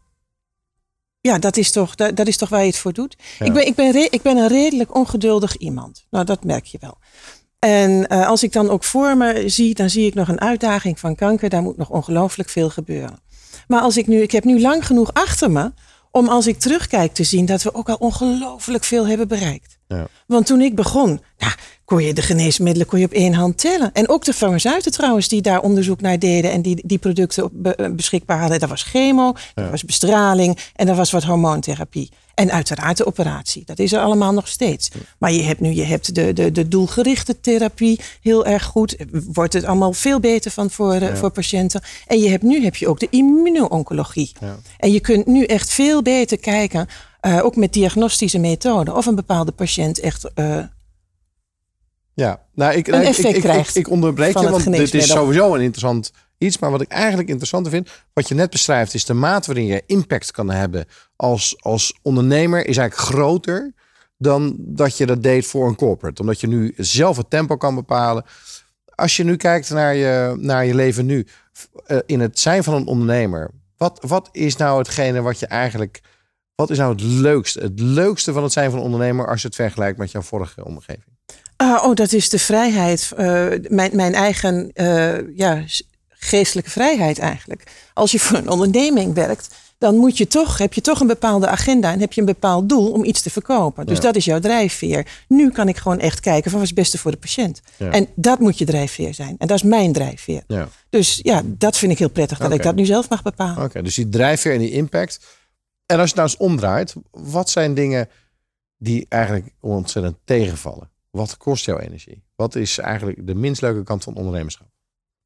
ja, 1.22 1.40
dat 1.40 1.58
is, 1.58 1.72
toch, 1.72 1.96
dat, 1.96 2.16
dat, 2.16 2.28
is 2.28 2.38
toch 2.38 2.50
waar 2.50 2.62
je 2.62 2.68
het 2.68 2.78
voor 2.78 2.94
doet. 2.94 3.16
Ja. 3.40 3.46
Ik, 3.46 3.54
ben, 3.54 3.66
ik, 3.66 3.76
ben 3.76 3.92
re, 3.92 4.08
ik 4.10 4.22
ben 4.22 4.38
een 4.38 4.48
redelijk 4.48 4.96
ongeduldig 4.96 5.58
iemand. 5.58 6.06
Nou, 6.10 6.26
dat 6.26 6.44
merk 6.44 6.66
je 6.66 6.78
wel. 6.82 6.98
En 7.60 8.06
uh, 8.14 8.28
als 8.28 8.44
ik 8.44 8.52
dan 8.52 8.70
ook 8.70 8.84
voor 8.84 9.18
me 9.18 9.50
zie, 9.50 9.76
dan 9.76 9.90
zie 9.90 10.06
ik 10.06 10.14
nog 10.14 10.28
een 10.28 10.42
uitdaging 10.42 11.00
van 11.00 11.16
kanker. 11.16 11.50
Daar 11.50 11.62
moet 11.62 11.78
nog 11.78 11.90
ongelooflijk 11.90 12.50
veel 12.50 12.70
gebeuren. 12.70 13.20
Maar 13.68 13.82
als 13.82 13.98
ik 13.98 14.08
nu, 14.08 14.22
ik 14.22 14.32
heb 14.32 14.44
nu 14.44 14.62
lang 14.62 14.86
genoeg 14.86 15.14
achter 15.14 15.52
me 15.52 15.72
om 16.12 16.28
als 16.28 16.48
ik 16.48 16.60
terugkijk 16.60 17.14
te 17.14 17.24
zien 17.24 17.46
dat 17.46 17.64
we 17.64 17.74
ook 17.74 17.90
al 17.90 17.96
ongelooflijk 17.96 18.84
veel 18.84 19.08
hebben 19.08 19.28
bereikt. 19.28 19.80
Ja. 19.96 20.08
Want 20.28 20.46
toen 20.46 20.62
ik 20.62 20.76
begon, 20.76 21.22
nou, 21.38 21.54
kon 21.86 22.04
je 22.04 22.14
de 22.14 22.22
geneesmiddelen 22.22 22.88
kon 22.88 23.00
je 23.00 23.06
op 23.06 23.12
één 23.12 23.34
hand 23.34 23.58
tellen. 23.58 23.92
En 23.94 24.10
ook 24.10 24.26
de 24.26 24.34
farmaceuten 24.34 24.92
trouwens 24.92 25.28
die 25.28 25.42
daar 25.42 25.62
onderzoek 25.62 26.02
naar 26.02 26.20
deden 26.20 26.52
en 26.52 26.62
die 26.62 26.82
die 26.86 26.98
producten 26.98 27.50
beschikbaar 27.96 28.40
hadden. 28.40 28.60
Dat 28.60 28.70
was 28.70 28.84
chemo, 28.84 29.34
dat 29.54 29.70
was 29.70 29.84
bestraling 29.84 30.60
en 30.76 30.86
dat 30.86 30.96
was 30.96 31.12
wat 31.12 31.24
hormoontherapie. 31.24 32.10
En 32.34 32.52
uiteraard 32.52 32.98
de 32.98 33.06
operatie. 33.06 33.64
Dat 33.66 33.80
is 33.80 33.92
er 33.92 34.00
allemaal 34.00 34.34
nog 34.34 34.48
steeds. 34.48 34.92
Maar 35.18 35.32
je 35.32 35.42
hebt 35.42 35.60
nu 35.60 35.70
je 35.70 35.84
hebt 35.84 36.16
de, 36.16 36.34
de, 36.34 36.52
de 36.52 36.68
doelgerichte 36.68 37.40
therapie 37.40 38.00
heel 38.22 38.46
erg 38.46 38.64
goed. 38.64 38.96
Wordt 39.12 39.54
het 39.54 39.66
allemaal 39.66 39.94
veel 39.94 40.20
beter 40.20 40.52
van 40.52 40.70
voor, 40.70 40.94
eh, 40.94 41.16
voor 41.16 41.30
patiënten. 41.30 41.82
En 42.08 42.20
je 42.20 42.30
hebt, 42.30 42.44
nu 42.44 42.64
heb 42.64 42.76
je 42.76 42.88
ook 42.88 43.00
de 43.00 43.08
immuno-oncologie. 43.10 44.32
Ja. 44.40 44.58
En 44.78 44.92
je 44.92 45.00
kunt 45.00 45.26
nu 45.26 45.44
echt 45.44 45.70
veel 45.70 46.02
beter 46.02 46.38
kijken, 46.38 46.88
uh, 47.28 47.46
ook 47.46 47.56
met 47.56 47.74
diagnostische 47.74 48.40
methoden, 48.40 48.96
of 48.96 49.06
een 49.06 49.16
bepaalde 49.16 49.52
patiënt 49.52 50.00
echt 50.00 50.32
uh, 50.36 50.64
ja, 52.14 52.42
nou, 52.54 52.74
ik, 52.74 52.88
effect 52.88 53.36
ik, 53.36 53.42
krijgt. 53.42 53.76
Ik, 53.76 53.86
ik, 53.86 53.92
onderbreek 53.92 54.38
je, 54.38 54.50
want 54.50 54.72
dit 54.72 54.94
is 54.94 55.08
sowieso 55.08 55.56
een 55.56 55.62
interessant 55.62 56.12
iets. 56.38 56.60
Maar 56.60 56.72
wat 56.72 56.82
ik 56.82 56.92
eigenlijk 56.92 57.30
interessanter 57.30 57.72
vind, 57.72 57.90
wat 58.14 58.28
je 58.28 58.36
net 58.36 58.50
beschrijft, 58.50 58.94
is 58.94 59.06
de 59.06 59.14
mate 59.14 59.48
waarin 59.48 59.66
je 59.66 59.84
impact 59.86 60.32
kan 60.32 60.50
hebben 60.50 60.86
als, 61.16 61.56
als 61.60 62.00
ondernemer, 62.02 62.60
is 62.60 62.78
eigenlijk 62.78 63.10
groter 63.10 63.74
dan 64.18 64.56
dat 64.58 64.98
je 64.98 65.06
dat 65.06 65.24
deed 65.24 65.46
voor 65.46 65.68
een 65.68 65.76
corporate. 65.76 66.22
Omdat 66.22 66.40
je 66.40 66.48
nu 66.48 66.74
zelf 66.78 67.18
het 67.18 67.30
tempo 67.30 67.58
kan 67.58 67.76
bepalen. 67.76 68.26
Als 68.96 69.18
je 69.18 69.24
nu 69.24 69.36
kijkt 69.36 69.70
naar 69.70 69.96
je, 69.96 70.36
naar 70.38 70.66
je 70.66 70.76
leven 70.76 71.06
nu, 71.06 71.28
uh, 71.88 71.98
in 72.06 72.20
het 72.20 72.40
zijn 72.40 72.64
van 72.64 72.74
een 72.74 72.88
ondernemer, 72.88 73.52
wat, 73.78 74.00
wat 74.08 74.30
is 74.32 74.56
nou 74.56 74.78
hetgene 74.78 75.22
wat 75.22 75.40
je 75.40 75.46
eigenlijk. 75.46 76.02
Wat 76.56 76.70
is 76.70 76.78
nou 76.78 76.92
het 76.92 77.02
leukste? 77.02 77.60
Het 77.60 77.80
leukste 77.80 78.34
van 78.34 78.44
het 78.44 78.52
zijn 78.52 78.70
van 78.70 78.80
een 78.80 78.86
ondernemer 78.86 79.28
als 79.28 79.42
je 79.42 79.48
het 79.48 79.56
vergelijkt 79.56 79.98
met 79.98 80.12
jouw 80.12 80.22
vorige 80.22 80.66
omgeving? 80.66 81.06
Uh, 81.62 81.84
oh, 81.84 81.96
dat 81.96 82.12
is 82.12 82.30
de 82.30 82.40
vrijheid. 82.40 83.12
Uh, 83.18 83.48
mijn, 83.68 83.96
mijn 83.96 84.14
eigen 84.14 84.72
uh, 84.74 85.38
ja, 85.38 85.64
geestelijke 86.10 86.70
vrijheid 86.70 87.20
eigenlijk. 87.20 87.64
Als 87.94 88.12
je 88.12 88.20
voor 88.20 88.38
een 88.38 88.50
onderneming 88.50 89.14
werkt, 89.14 89.56
dan 89.78 89.96
moet 89.96 90.18
je 90.18 90.28
toch, 90.28 90.58
heb 90.58 90.74
je 90.74 90.82
toch 90.82 91.00
een 91.00 91.08
bepaalde 91.08 91.48
agenda 91.48 91.92
en 91.92 92.00
heb 92.00 92.14
je 92.14 92.20
een 92.20 92.28
bepaald 92.28 92.70
doel 92.70 92.92
om 92.92 93.04
iets 93.04 93.22
te 93.22 93.30
verkopen. 93.30 93.86
Dus 93.86 94.00
dat 94.00 94.16
is 94.16 94.26
jouw 94.26 94.40
drijfveer. 94.40 95.08
Nu 95.28 95.52
kan 95.52 95.68
ik 95.68 95.78
gewoon 95.78 96.00
echt 96.00 96.20
kijken 96.20 96.52
van 96.52 96.60
wat 96.60 96.70
is 96.70 96.76
het 96.76 96.80
beste 96.80 96.98
voor 96.98 97.12
de 97.12 97.18
patiënt. 97.18 97.62
En 97.78 98.08
dat 98.16 98.40
moet 98.40 98.58
je 98.58 98.66
drijfveer 98.66 99.14
zijn. 99.14 99.36
En 99.38 99.48
dat 99.48 99.58
is 99.58 99.64
mijn 99.64 99.94
drijfveer. 99.94 100.44
Ja. 100.48 100.68
Dus 100.90 101.20
ja, 101.24 101.42
dat 101.46 101.78
vind 101.78 101.92
ik 101.92 101.98
heel 101.98 102.10
prettig 102.10 102.38
dat 102.38 102.52
ik 102.52 102.64
dat 102.64 102.76
nu 102.76 102.86
zelf 102.86 103.10
mag 103.10 103.22
bepalen. 103.22 103.64
Oké, 103.64 103.82
dus 103.82 103.96
die 103.96 104.10
drijfveer 104.10 104.54
en 104.54 104.60
die 104.60 104.72
impact. 104.72 105.20
En 105.92 106.00
als 106.00 106.10
je 106.10 106.16
nou 106.16 106.28
eens 106.28 106.38
omdraait, 106.38 106.94
wat 107.12 107.50
zijn 107.50 107.74
dingen 107.74 108.10
die 108.78 109.06
eigenlijk 109.10 109.54
ontzettend 109.60 110.18
tegenvallen? 110.24 110.90
Wat 111.10 111.38
kost 111.38 111.66
jouw 111.66 111.78
energie? 111.78 112.24
Wat 112.36 112.56
is 112.56 112.78
eigenlijk 112.78 113.28
de 113.28 113.36
minst 113.36 113.62
leuke 113.62 113.84
kant 113.84 114.04
van 114.04 114.16
ondernemerschap? 114.16 114.68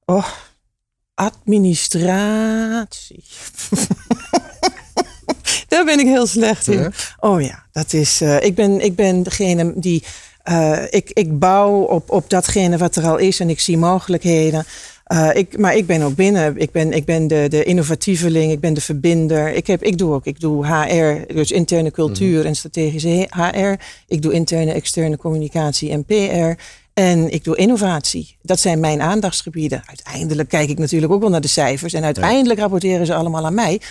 Oh, 0.05 0.27
administratie. 1.13 3.23
Daar 5.67 5.85
ben 5.85 5.99
ik 5.99 6.05
heel 6.05 6.27
slecht 6.27 6.67
in. 6.67 6.93
Oh 7.19 7.41
ja, 7.41 7.65
dat 7.71 7.93
is. 7.93 8.21
Uh, 8.21 8.43
ik, 8.43 8.55
ben, 8.55 8.81
ik 8.81 8.95
ben 8.95 9.23
degene 9.23 9.73
die. 9.75 10.03
Uh, 10.45 10.83
ik, 10.89 11.09
ik 11.13 11.39
bouw 11.39 11.81
op, 11.81 12.11
op 12.11 12.29
datgene 12.29 12.77
wat 12.77 12.95
er 12.95 13.05
al 13.05 13.17
is 13.17 13.39
en 13.39 13.49
ik 13.49 13.59
zie 13.59 13.77
mogelijkheden. 13.77 14.65
Uh, 15.13 15.29
ik, 15.33 15.57
maar 15.57 15.75
ik 15.75 15.85
ben 15.85 16.01
ook 16.01 16.15
binnen. 16.15 16.57
Ik 16.57 16.71
ben, 16.71 16.91
ik 16.91 17.05
ben 17.05 17.27
de, 17.27 17.45
de 17.49 17.63
innovatieveling, 17.63 18.51
ik 18.51 18.59
ben 18.59 18.73
de 18.73 18.81
verbinder. 18.81 19.53
Ik, 19.53 19.67
heb, 19.67 19.83
ik 19.83 19.97
doe 19.97 20.13
ook 20.13 20.25
ik 20.25 20.39
doe 20.39 20.67
HR, 20.67 21.33
dus 21.33 21.51
interne 21.51 21.91
cultuur 21.91 22.37
mhm. 22.37 22.47
en 22.47 22.55
strategische 22.55 23.27
HR. 23.29 23.83
Ik 24.07 24.21
doe 24.21 24.33
interne, 24.33 24.71
externe 24.71 25.17
communicatie 25.17 25.91
en 25.91 26.05
PR. 26.05 26.61
En 26.93 27.33
ik 27.33 27.43
doe 27.43 27.55
innovatie. 27.55 28.35
Dat 28.41 28.59
zijn 28.59 28.79
mijn 28.79 29.01
aandachtsgebieden. 29.01 29.83
Uiteindelijk 29.87 30.49
kijk 30.49 30.69
ik 30.69 30.79
natuurlijk 30.79 31.11
ook 31.11 31.21
wel 31.21 31.29
naar 31.29 31.41
de 31.41 31.47
cijfers. 31.47 31.93
En 31.93 32.03
uiteindelijk 32.03 32.59
rapporteren 32.59 33.05
ze 33.05 33.13
allemaal 33.13 33.45
aan 33.45 33.53
mij. 33.53 33.81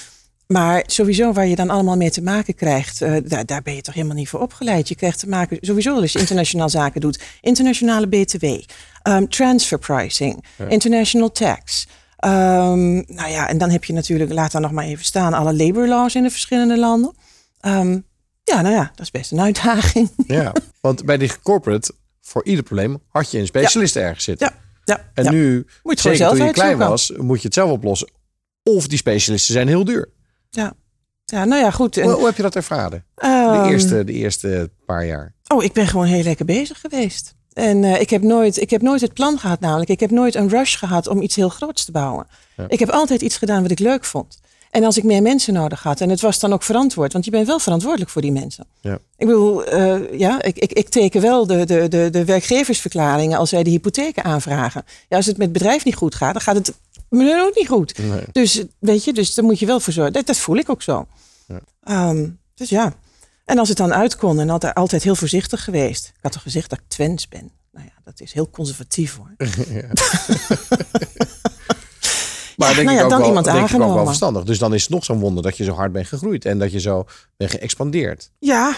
Maar 0.47 0.83
sowieso 0.87 1.33
waar 1.33 1.47
je 1.47 1.57
dan 1.57 1.71
allemaal 1.71 1.97
mee 1.97 2.11
te 2.11 2.23
maken 2.23 2.55
krijgt, 2.55 3.03
uh, 3.03 3.17
daar, 3.25 3.47
daar, 3.47 3.63
ben 3.63 3.75
je 3.75 3.83
toch 3.83 3.95
helemaal 3.95 4.17
niet 4.17 4.29
voor 4.29 4.41
opgeleid. 4.41 4.89
Je 4.89 4.95
krijgt 4.95 5.19
te 5.19 5.29
maken, 5.29 5.59
sowieso 5.61 6.01
als 6.01 6.13
je 6.13 6.19
internationaal 6.19 6.69
zaken 6.69 7.01
doet, 7.01 7.23
internationale 7.41 8.07
BTW, 8.07 8.45
um, 8.45 8.63
ehm, 9.03 9.27
transfer 9.27 9.79
pricing, 9.79 10.45
international 10.69 11.33
tax. 11.33 11.87
Um, 12.25 12.95
nou 13.07 13.31
ja, 13.31 13.49
en 13.49 13.59
dan 13.59 13.71
heb 13.71 13.85
je 13.85 13.93
natuurlijk, 13.93 14.33
laat 14.33 14.53
dan 14.53 14.63
nog 14.63 14.73
maar 14.73 14.85
even 14.85 15.05
staan, 15.05 15.35
alle 15.35 15.55
labor 15.55 15.89
laws 15.89 16.15
in 16.15 16.23
de 16.23 16.31
verschillende 16.31 16.79
landen. 16.79 17.15
Um, 17.67 18.05
ja, 18.45 18.61
nou 18.61 18.75
ja, 18.75 18.91
dat 18.95 19.01
is 19.01 19.11
best 19.11 19.33
een 19.33 19.41
uitdaging. 19.41 20.11
Ja, 20.27 20.53
want 20.81 21.05
bij 21.05 21.17
die 21.17 21.31
corporate 21.43 21.93
voor 22.21 22.45
ieder 22.45 22.65
probleem 22.65 23.03
had 23.09 23.31
je 23.31 23.39
een 23.39 23.47
specialist 23.47 23.97
ergens 23.97 24.25
zitten. 24.25 24.47
Ja. 24.47 24.63
Ja, 24.85 25.11
en 25.15 25.33
nu, 25.33 25.67
moet 25.83 26.01
je 26.01 26.15
zeker 26.15 26.37
toen 26.37 26.47
je 26.47 26.53
klein 26.53 26.79
was, 26.79 27.13
moet 27.17 27.41
je 27.41 27.45
het 27.45 27.55
zelf 27.55 27.71
oplossen. 27.71 28.11
Of 28.63 28.87
die 28.87 28.99
specialisten 28.99 29.53
zijn 29.53 29.69
heel 29.69 29.85
duur. 29.85 30.09
Ja, 30.55 30.73
ja 31.25 31.45
nou 31.45 31.63
ja, 31.63 31.71
goed. 31.71 31.97
En, 31.97 32.11
hoe, 32.11 32.27
heb 32.27 32.37
je 32.37 32.43
dat 32.43 32.57
ervaren? 32.57 33.05
de, 33.15 33.23
ehm, 33.23 33.69
eerste, 33.69 34.05
de 34.05 34.13
eerste 34.13 34.71
paar 34.87 35.07
jaar. 35.07 35.35
Oh, 35.49 35.65
ik 35.65 35.73
ben 35.73 35.87
gewoon 35.87 36.07
heel 36.07 36.23
lekker 36.23 36.45
bezig 36.45 36.81
geweest. 36.81 37.35
En 37.53 37.83
uh, 37.83 38.01
ik, 38.01 38.11
heb 38.11 38.23
nooit, 38.23 38.61
ik 38.61 38.71
heb 38.71 38.83
nooit 38.83 39.01
het 39.01 39.15
plan 39.15 39.39
gehad, 39.39 39.61
namelijk. 39.61 39.91
Ik 39.91 40.01
heb 40.01 40.11
nooit 40.11 40.35
een 40.35 40.49
rush 40.49 40.79
gehad 40.79 41.07
om 41.07 41.23
iets 41.23 41.37
heel 41.37 41.49
groots 41.49 41.85
te 41.85 41.93
bouwen. 41.93 42.27
Ik 42.69 42.79
heb 42.79 42.91
altijd 42.91 43.23
iets 43.23 43.37
gedaan 43.37 43.63
wat 43.63 43.71
ik 43.71 43.79
leuk 43.79 44.05
vond. 44.05 44.41
En 44.71 44.85
als 44.85 44.97
ik 44.97 45.05
meer 45.05 45.23
mensen 45.23 45.55
nodig 45.55 45.83
had, 45.83 46.01
en 46.01 46.11
het 46.11 46.21
was 46.21 46.39
dan 46.39 46.53
ook 46.53 46.63
verantwoord, 46.63 47.13
want 47.13 47.25
je 47.25 47.31
bent 47.31 47.47
wel 47.47 47.59
verantwoordelijk 47.59 48.11
voor 48.11 48.23
die 48.23 48.33
mensen. 48.33 48.67
Ja. 48.81 48.99
Ik 49.17 49.27
bedoel, 49.27 49.75
uh, 49.75 50.19
ja, 50.19 50.43
ik, 50.43 50.59
ik, 50.59 50.73
ik 50.73 50.89
teken 50.89 51.21
wel 51.21 51.47
de, 51.47 51.65
de, 51.65 51.89
de, 51.89 52.09
de 52.11 52.25
werkgeversverklaringen 52.25 53.39
als 53.39 53.49
zij 53.49 53.63
de 53.63 53.71
hypotheken 53.71 54.25
aanvragen. 54.25 54.83
Ja, 55.09 55.17
als 55.17 55.27
het 55.27 55.37
met 55.37 55.49
het 55.49 55.59
bedrijf 55.59 55.85
niet 55.85 55.95
goed 55.95 56.15
gaat, 56.15 56.33
dan 56.33 56.43
gaat 56.43 56.57
het 56.57 56.73
me 57.09 57.43
ook 57.47 57.55
niet 57.55 57.69
goed. 57.69 57.95
Dus 58.33 58.63
weet 58.79 59.05
je, 59.05 59.13
dus 59.13 59.35
daar 59.35 59.45
moet 59.45 59.59
je 59.59 59.67
wel 59.67 59.81
voor 59.81 59.93
zorgen. 59.93 60.13
Dat, 60.13 60.27
dat 60.27 60.39
voel 60.39 60.57
ik 60.57 60.69
ook 60.69 60.83
zo. 60.83 61.07
Ja. 61.47 62.09
Um, 62.11 62.39
dus 62.55 62.69
ja. 62.69 62.95
En 63.45 63.59
als 63.59 63.69
het 63.69 63.79
dan 63.79 63.95
uit 63.95 64.17
kon 64.17 64.41
en 64.41 64.51
altijd, 64.51 64.75
altijd 64.75 65.03
heel 65.03 65.17
voorzichtig 65.17 65.65
geweest. 65.65 66.07
Ik 66.07 66.23
had 66.23 66.33
toch 66.33 66.43
gezegd 66.43 66.71
dat 66.71 66.79
ik 66.79 66.85
Twents 66.89 67.29
ben. 67.29 67.51
Nou 67.73 67.87
ja, 67.87 67.93
dat 68.05 68.21
is 68.21 68.33
heel 68.33 68.51
conservatief 68.51 69.17
hoor. 69.17 69.35
Ja. 69.69 69.89
Maar 72.57 72.75
denk 72.75 72.87
nou 72.87 72.99
ja, 72.99 72.99
ik 72.99 73.05
ook 73.05 73.11
dan 73.11 73.19
wel, 73.19 73.29
iemand 73.29 73.47
denk 73.47 73.71
ik 73.71 73.81
ook 73.81 73.95
wel 73.95 74.07
verstandig. 74.07 74.45
Dus 74.45 74.59
dan 74.59 74.75
is 74.75 74.83
het 74.83 74.91
nog 74.91 75.05
zo'n 75.05 75.19
wonder 75.19 75.43
dat 75.43 75.57
je 75.57 75.65
zo 75.65 75.73
hard 75.73 75.93
bent 75.93 76.07
gegroeid 76.07 76.45
en 76.45 76.59
dat 76.59 76.73
je 76.73 76.81
zo 76.81 77.05
bent 77.37 77.51
geëxpandeerd. 77.51 78.31
Ja. 78.39 78.77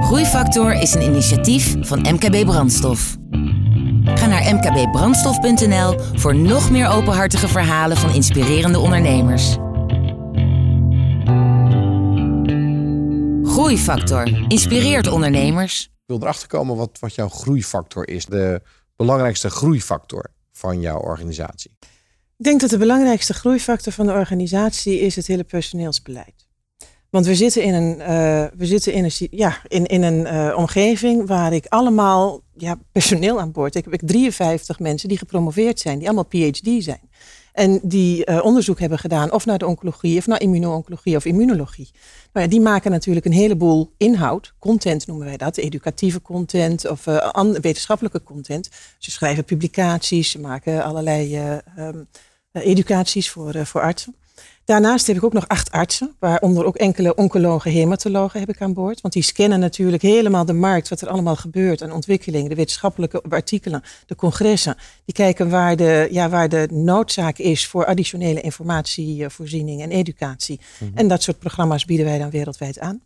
Groeifactor 0.00 0.72
is 0.72 0.94
een 0.94 1.02
initiatief 1.02 1.74
van 1.80 1.98
MKB 1.98 2.44
Brandstof. 2.44 3.16
Ga 4.14 4.26
naar 4.26 4.54
mkbbrandstof.nl 4.54 6.00
voor 6.14 6.34
nog 6.34 6.70
meer 6.70 6.88
openhartige 6.88 7.48
verhalen 7.48 7.96
van 7.96 8.14
inspirerende 8.14 8.78
ondernemers. 8.78 9.56
Groeifactor 13.54 14.44
inspireert 14.48 15.06
ondernemers. 15.06 15.84
Ik 15.84 15.90
wil 16.06 16.22
erachter 16.22 16.48
komen 16.48 16.76
wat, 16.76 16.98
wat 17.00 17.14
jouw 17.14 17.28
groeifactor 17.28 18.08
is. 18.08 18.24
De 18.26 18.62
belangrijkste 18.96 19.50
groeifactor 19.50 20.30
van 20.52 20.80
jouw 20.80 20.98
organisatie. 20.98 21.76
Ik 22.36 22.44
denk 22.44 22.60
dat 22.60 22.70
de 22.70 22.78
belangrijkste 22.78 23.34
groeifactor 23.34 23.92
van 23.92 24.06
de 24.06 24.12
organisatie 24.12 25.00
is 25.00 25.16
het 25.16 25.26
hele 25.26 25.44
personeelsbeleid. 25.44 26.43
Want 27.14 27.26
we 27.26 27.34
zitten 27.34 27.62
in 27.62 27.74
een, 27.74 27.98
uh, 27.98 28.06
we 28.56 28.66
zitten 28.66 28.92
in 28.92 29.04
een, 29.04 29.28
ja, 29.30 29.56
in, 29.68 29.86
in 29.86 30.02
een 30.02 30.20
uh, 30.20 30.54
omgeving 30.56 31.26
waar 31.26 31.52
ik 31.52 31.66
allemaal 31.66 32.40
ja, 32.56 32.78
personeel 32.92 33.40
aan 33.40 33.52
boord 33.52 33.74
heb. 33.74 33.86
Ik 33.86 34.00
heb 34.00 34.08
53 34.08 34.78
mensen 34.78 35.08
die 35.08 35.18
gepromoveerd 35.18 35.80
zijn, 35.80 35.98
die 35.98 36.06
allemaal 36.06 36.26
PhD 36.28 36.84
zijn. 36.84 37.00
En 37.52 37.80
die 37.82 38.30
uh, 38.30 38.44
onderzoek 38.44 38.80
hebben 38.80 38.98
gedaan 38.98 39.32
of 39.32 39.46
naar 39.46 39.58
de 39.58 39.66
oncologie 39.66 40.18
of 40.18 40.26
naar 40.26 40.40
immuno-oncologie 40.40 41.16
of 41.16 41.24
immunologie. 41.24 41.90
Nou 42.32 42.46
ja, 42.46 42.52
die 42.52 42.60
maken 42.60 42.90
natuurlijk 42.90 43.26
een 43.26 43.32
heleboel 43.32 43.92
inhoud, 43.96 44.54
content 44.58 45.06
noemen 45.06 45.26
wij 45.26 45.36
dat, 45.36 45.56
educatieve 45.56 46.22
content 46.22 46.88
of 46.88 47.04
wetenschappelijke 47.60 48.22
content. 48.22 48.68
Ze 48.98 49.10
schrijven 49.10 49.44
publicaties, 49.44 50.30
ze 50.30 50.40
maken 50.40 50.84
allerlei 50.84 51.38
um, 51.78 52.08
educaties 52.52 53.30
voor, 53.30 53.66
voor 53.66 53.80
artsen. 53.80 54.14
Daarnaast 54.64 55.06
heb 55.06 55.16
ik 55.16 55.24
ook 55.24 55.32
nog 55.32 55.48
acht 55.48 55.70
artsen, 55.70 56.14
waaronder 56.18 56.64
ook 56.64 56.76
enkele 56.76 57.14
oncologen, 57.14 57.70
hematologen 57.70 58.40
heb 58.40 58.48
ik 58.48 58.60
aan 58.60 58.72
boord. 58.72 59.00
Want 59.00 59.14
die 59.14 59.22
scannen 59.22 59.60
natuurlijk 59.60 60.02
helemaal 60.02 60.44
de 60.44 60.52
markt, 60.52 60.88
wat 60.88 61.00
er 61.00 61.08
allemaal 61.08 61.36
gebeurt 61.36 61.82
aan 61.82 61.92
ontwikkelingen, 61.92 62.48
de 62.48 62.54
wetenschappelijke 62.54 63.22
artikelen, 63.28 63.82
de 64.06 64.16
congressen. 64.16 64.76
Die 65.04 65.14
kijken 65.14 65.50
waar 65.50 65.76
de, 65.76 66.08
ja, 66.10 66.28
waar 66.28 66.48
de 66.48 66.68
noodzaak 66.70 67.38
is 67.38 67.66
voor 67.66 67.86
additionele 67.86 68.40
informatievoorziening 68.40 69.82
en 69.82 69.90
educatie. 69.90 70.60
Mhm. 70.78 70.90
En 70.94 71.08
dat 71.08 71.22
soort 71.22 71.38
programma's 71.38 71.84
bieden 71.84 72.06
wij 72.06 72.18
dan 72.18 72.30
wereldwijd 72.30 72.78
aan. 72.78 73.00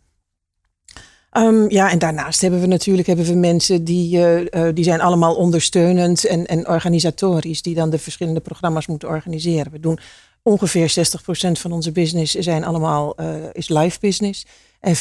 Um, 1.37 1.69
ja, 1.69 1.91
en 1.91 1.99
daarnaast 1.99 2.41
hebben 2.41 2.59
we 2.61 2.67
natuurlijk 2.67 3.07
hebben 3.07 3.25
we 3.25 3.33
mensen 3.33 3.83
die, 3.83 4.17
uh, 4.17 4.39
uh, 4.39 4.73
die 4.73 4.83
zijn 4.83 5.01
allemaal 5.01 5.35
ondersteunend 5.35 6.25
en, 6.25 6.45
en 6.45 6.67
organisatorisch, 6.67 7.61
die 7.61 7.75
dan 7.75 7.89
de 7.89 7.99
verschillende 7.99 8.39
programma's 8.39 8.87
moeten 8.87 9.07
organiseren. 9.07 9.71
We 9.71 9.79
doen 9.79 9.99
ongeveer 10.43 10.89
60% 10.89 11.51
van 11.51 11.71
onze 11.71 11.91
business 11.91 12.33
zijn 12.33 12.63
allemaal, 12.63 13.21
uh, 13.21 13.35
is 13.51 13.69
live 13.69 13.99
business. 13.99 14.45
En 14.79 14.95
40% 14.95 14.99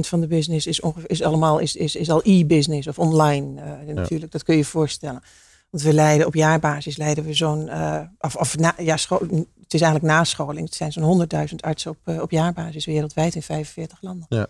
van 0.00 0.20
de 0.20 0.26
business 0.26 0.66
is, 0.66 0.80
ongeveer, 0.80 1.10
is 1.10 1.22
allemaal 1.22 1.58
is, 1.58 1.76
is, 1.76 1.96
is 1.96 2.10
al 2.10 2.20
e-business 2.24 2.86
of 2.86 2.98
online. 2.98 3.62
Uh, 3.86 3.94
natuurlijk, 3.94 4.32
dat 4.32 4.42
kun 4.42 4.54
je 4.54 4.60
je 4.60 4.66
voorstellen. 4.66 5.22
Want 5.70 5.82
we 5.82 5.92
leiden 5.92 6.26
op 6.26 6.34
jaarbasis 6.34 6.96
leiden 6.96 7.24
we 7.24 7.34
zo'n, 7.34 7.66
uh, 7.66 8.00
of, 8.18 8.36
of 8.36 8.56
na, 8.56 8.74
ja, 8.78 8.96
school, 8.96 9.20
het 9.62 9.74
is 9.74 9.80
eigenlijk 9.80 10.14
nascholing. 10.14 10.66
Het 10.66 10.74
zijn 10.74 10.92
zo'n 10.92 11.26
100.000 11.48 11.54
artsen 11.60 11.90
op, 11.90 12.20
op 12.20 12.30
jaarbasis 12.30 12.84
wereldwijd 12.84 13.34
in 13.34 13.42
45 13.42 13.98
landen. 14.02 14.26
Ja. 14.28 14.46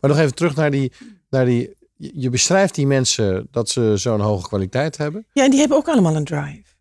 Maar 0.00 0.10
nog 0.10 0.18
even 0.18 0.34
terug 0.34 0.54
naar 0.54 0.70
die, 0.70 0.92
naar 1.30 1.44
die. 1.44 1.76
Je 1.96 2.30
beschrijft 2.30 2.74
die 2.74 2.86
mensen 2.86 3.48
dat 3.50 3.68
ze 3.68 3.92
zo'n 3.96 4.20
hoge 4.20 4.48
kwaliteit 4.48 4.96
hebben. 4.96 5.26
Ja, 5.32 5.44
en 5.44 5.50
die 5.50 5.58
hebben 5.60 5.76
ook 5.76 5.88
allemaal 5.88 6.16
een 6.16 6.24
drive. 6.24 6.72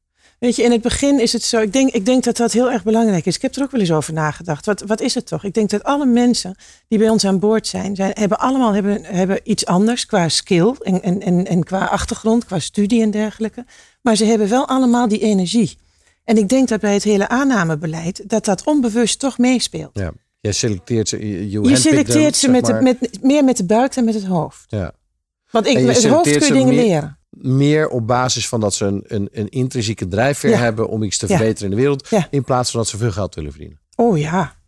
Weet 0.42 0.56
je, 0.56 0.64
in 0.64 0.72
het 0.72 0.82
begin 0.82 1.20
is 1.20 1.34
het 1.34 1.44
zo. 1.44 1.60
Ik 1.60 1.74
denk, 1.74 1.92
ik 1.92 2.06
denk 2.06 2.24
dat 2.24 2.38
dat 2.38 2.52
heel 2.52 2.72
erg 2.72 2.84
belangrijk 2.84 3.26
is. 3.26 3.36
Ik 3.36 3.42
heb 3.42 3.56
er 3.56 3.64
ook 3.64 3.72
wel 3.72 3.80
eens 3.80 3.92
over 3.92 4.14
nagedacht. 4.14 4.66
Wat, 4.66 4.82
wat 4.82 5.02
is 5.02 5.16
het 5.16 5.28
toch? 5.28 5.44
Ik 5.44 5.54
denk 5.54 5.70
dat 5.70 5.84
alle 5.84 6.06
mensen 6.06 6.56
die 6.88 7.00
bij 7.00 7.10
ons 7.10 7.26
aan 7.26 7.40
boord 7.40 7.68
zijn, 7.68 7.96
zijn 7.96 8.12
hebben 8.14 8.40
allemaal 8.40 8.74
hebben, 8.74 9.04
hebben 9.04 9.40
iets 9.44 9.66
anders 9.66 10.06
qua 10.06 10.30
skill 10.30 10.76
en, 10.80 11.02
en, 11.02 11.22
en, 11.22 11.48
en 11.48 11.64
qua 11.64 11.86
achtergrond, 11.86 12.46
qua 12.46 12.60
studie 12.60 13.02
en 13.02 13.12
dergelijke. 13.12 13.66
Maar 14.02 14.16
ze 14.16 14.26
hebben 14.26 14.50
wel 14.50 14.68
allemaal 14.68 15.08
die 15.08 15.20
energie. 15.20 15.78
En 16.24 16.38
ik 16.38 16.50
denk 16.50 16.68
dat 16.68 16.80
bij 16.80 16.94
het 16.94 17.04
hele 17.04 17.30
aannamebeleid 17.30 18.30
dat 18.30 18.46
dat 18.46 18.66
onbewust 18.66 19.20
toch 19.20 19.38
meespeelt. 19.38 20.00
Ja. 20.00 20.12
Je 20.42 20.52
selecteert 20.52 21.10
ze. 21.10 21.50
Je, 21.50 21.62
je 21.62 21.76
selecteert 21.76 22.36
ze 22.36 22.50
met, 22.50 22.66
de, 22.66 22.74
met, 22.74 23.20
meer 23.22 23.44
met 23.44 23.58
de 23.58 23.66
buik 23.66 23.96
dan 23.96 24.06
met 24.06 24.14
het 24.14 24.26
hoofd. 24.26 24.64
Ja. 24.68 24.92
Want 25.52 25.68
ik, 25.68 25.82
met 25.82 25.96
het 25.96 26.12
hoofd 26.12 26.38
kun 26.38 26.48
je 26.48 26.54
dingen 26.54 26.76
meer, 26.76 26.84
leren. 26.86 27.18
Meer 27.30 27.90
op 27.90 28.08
basis 28.08 28.48
van 28.48 28.60
dat 28.60 28.74
ze 28.74 28.86
een, 28.86 29.04
een, 29.08 29.30
een 29.32 29.50
intrinsieke 29.50 30.08
drijfveer 30.08 30.50
Ja. 30.50 30.58
hebben 30.58 30.90
om 30.90 31.04
iets 31.04 31.18
te 31.18 31.28
verbeteren 31.28 31.64
in 31.64 31.70
de 31.70 31.82
wereld. 31.82 32.08
Ja. 32.10 32.28
In 32.30 32.44
plaats 32.44 32.72
van 32.72 32.80
dat 32.80 32.90
ze 32.90 32.98
veel 32.98 33.12
geld 33.12 33.36
willen 33.36 33.52
verdienen. 33.52 33.80
Oh 33.96 34.18
ja. 34.20 34.60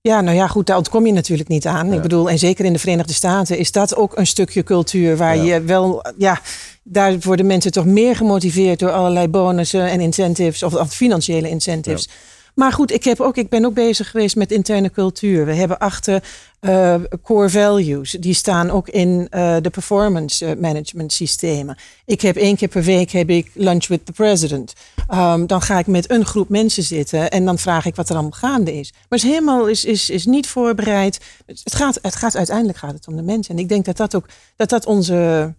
Ja, 0.00 0.20
nou 0.20 0.36
ja, 0.36 0.46
goed, 0.46 0.66
daar 0.66 0.76
ontkom 0.76 1.06
je 1.06 1.12
natuurlijk 1.12 1.48
niet 1.48 1.66
aan. 1.66 1.92
Ik 1.92 2.02
bedoel, 2.02 2.30
en 2.30 2.38
zeker 2.38 2.64
in 2.64 2.72
de 2.72 2.78
Verenigde 2.78 3.12
Staten 3.12 3.58
is 3.58 3.72
dat 3.72 3.96
ook 3.96 4.16
een 4.16 4.26
stukje 4.26 4.62
cultuur 4.62 5.16
waar 5.16 5.36
je 5.36 5.60
wel, 5.62 6.04
ja, 6.18 6.40
daar 6.82 7.18
worden 7.18 7.46
mensen 7.46 7.72
toch 7.72 7.84
meer 7.84 8.16
gemotiveerd 8.16 8.78
door 8.78 8.90
allerlei 8.90 9.28
bonussen 9.28 9.90
en 9.90 10.00
incentives, 10.00 10.62
of, 10.62 10.74
of 10.74 10.92
financiële 10.92 11.48
incentives. 11.48 12.08
Maar 12.58 12.72
goed, 12.72 12.92
ik, 12.92 13.04
heb 13.04 13.20
ook, 13.20 13.36
ik 13.36 13.48
ben 13.48 13.64
ook 13.64 13.74
bezig 13.74 14.10
geweest 14.10 14.36
met 14.36 14.52
interne 14.52 14.90
cultuur. 14.90 15.44
We 15.46 15.54
hebben 15.54 15.78
achter 15.78 16.22
eh, 16.60 16.94
core 17.22 17.50
values. 17.50 18.10
Die 18.10 18.34
staan 18.34 18.70
ook 18.70 18.88
in 18.88 19.26
eh, 19.30 19.56
de 19.62 19.70
performance 19.70 20.46
eh, 20.46 20.56
management 20.56 21.12
systemen. 21.12 21.76
Ik 22.04 22.20
heb 22.20 22.36
één 22.36 22.56
keer 22.56 22.68
per 22.68 22.82
week 22.82 23.10
heb 23.10 23.30
ik 23.30 23.50
lunch 23.54 23.86
with 23.86 24.06
the 24.06 24.12
president. 24.12 24.72
Um, 25.14 25.46
dan 25.46 25.62
ga 25.62 25.78
ik 25.78 25.86
met 25.86 26.10
een 26.10 26.24
groep 26.24 26.48
mensen 26.48 26.82
zitten 26.82 27.30
en 27.30 27.44
dan 27.44 27.58
vraag 27.58 27.86
ik 27.86 27.96
wat 27.96 28.08
er 28.08 28.14
allemaal 28.14 28.38
gaande 28.38 28.74
is. 28.74 28.90
Maar 28.92 29.18
het 29.18 29.22
is 29.22 29.30
helemaal 29.30 29.66
is, 29.66 29.84
is, 29.84 30.10
is 30.10 30.26
niet 30.26 30.46
voorbereid. 30.46 31.20
Het 31.46 31.74
gaat, 31.74 31.98
het 32.02 32.16
gaat 32.16 32.36
uiteindelijk 32.36 32.78
gaat 32.78 32.92
het 32.92 33.08
om 33.08 33.16
de 33.16 33.22
mensen. 33.22 33.54
En 33.54 33.60
ik 33.60 33.68
denk 33.68 33.84
dat 33.84 33.96
dat 33.96 34.14
ook 34.14 34.26
dat 34.56 34.68
dat 34.68 34.86
onze, 34.86 35.54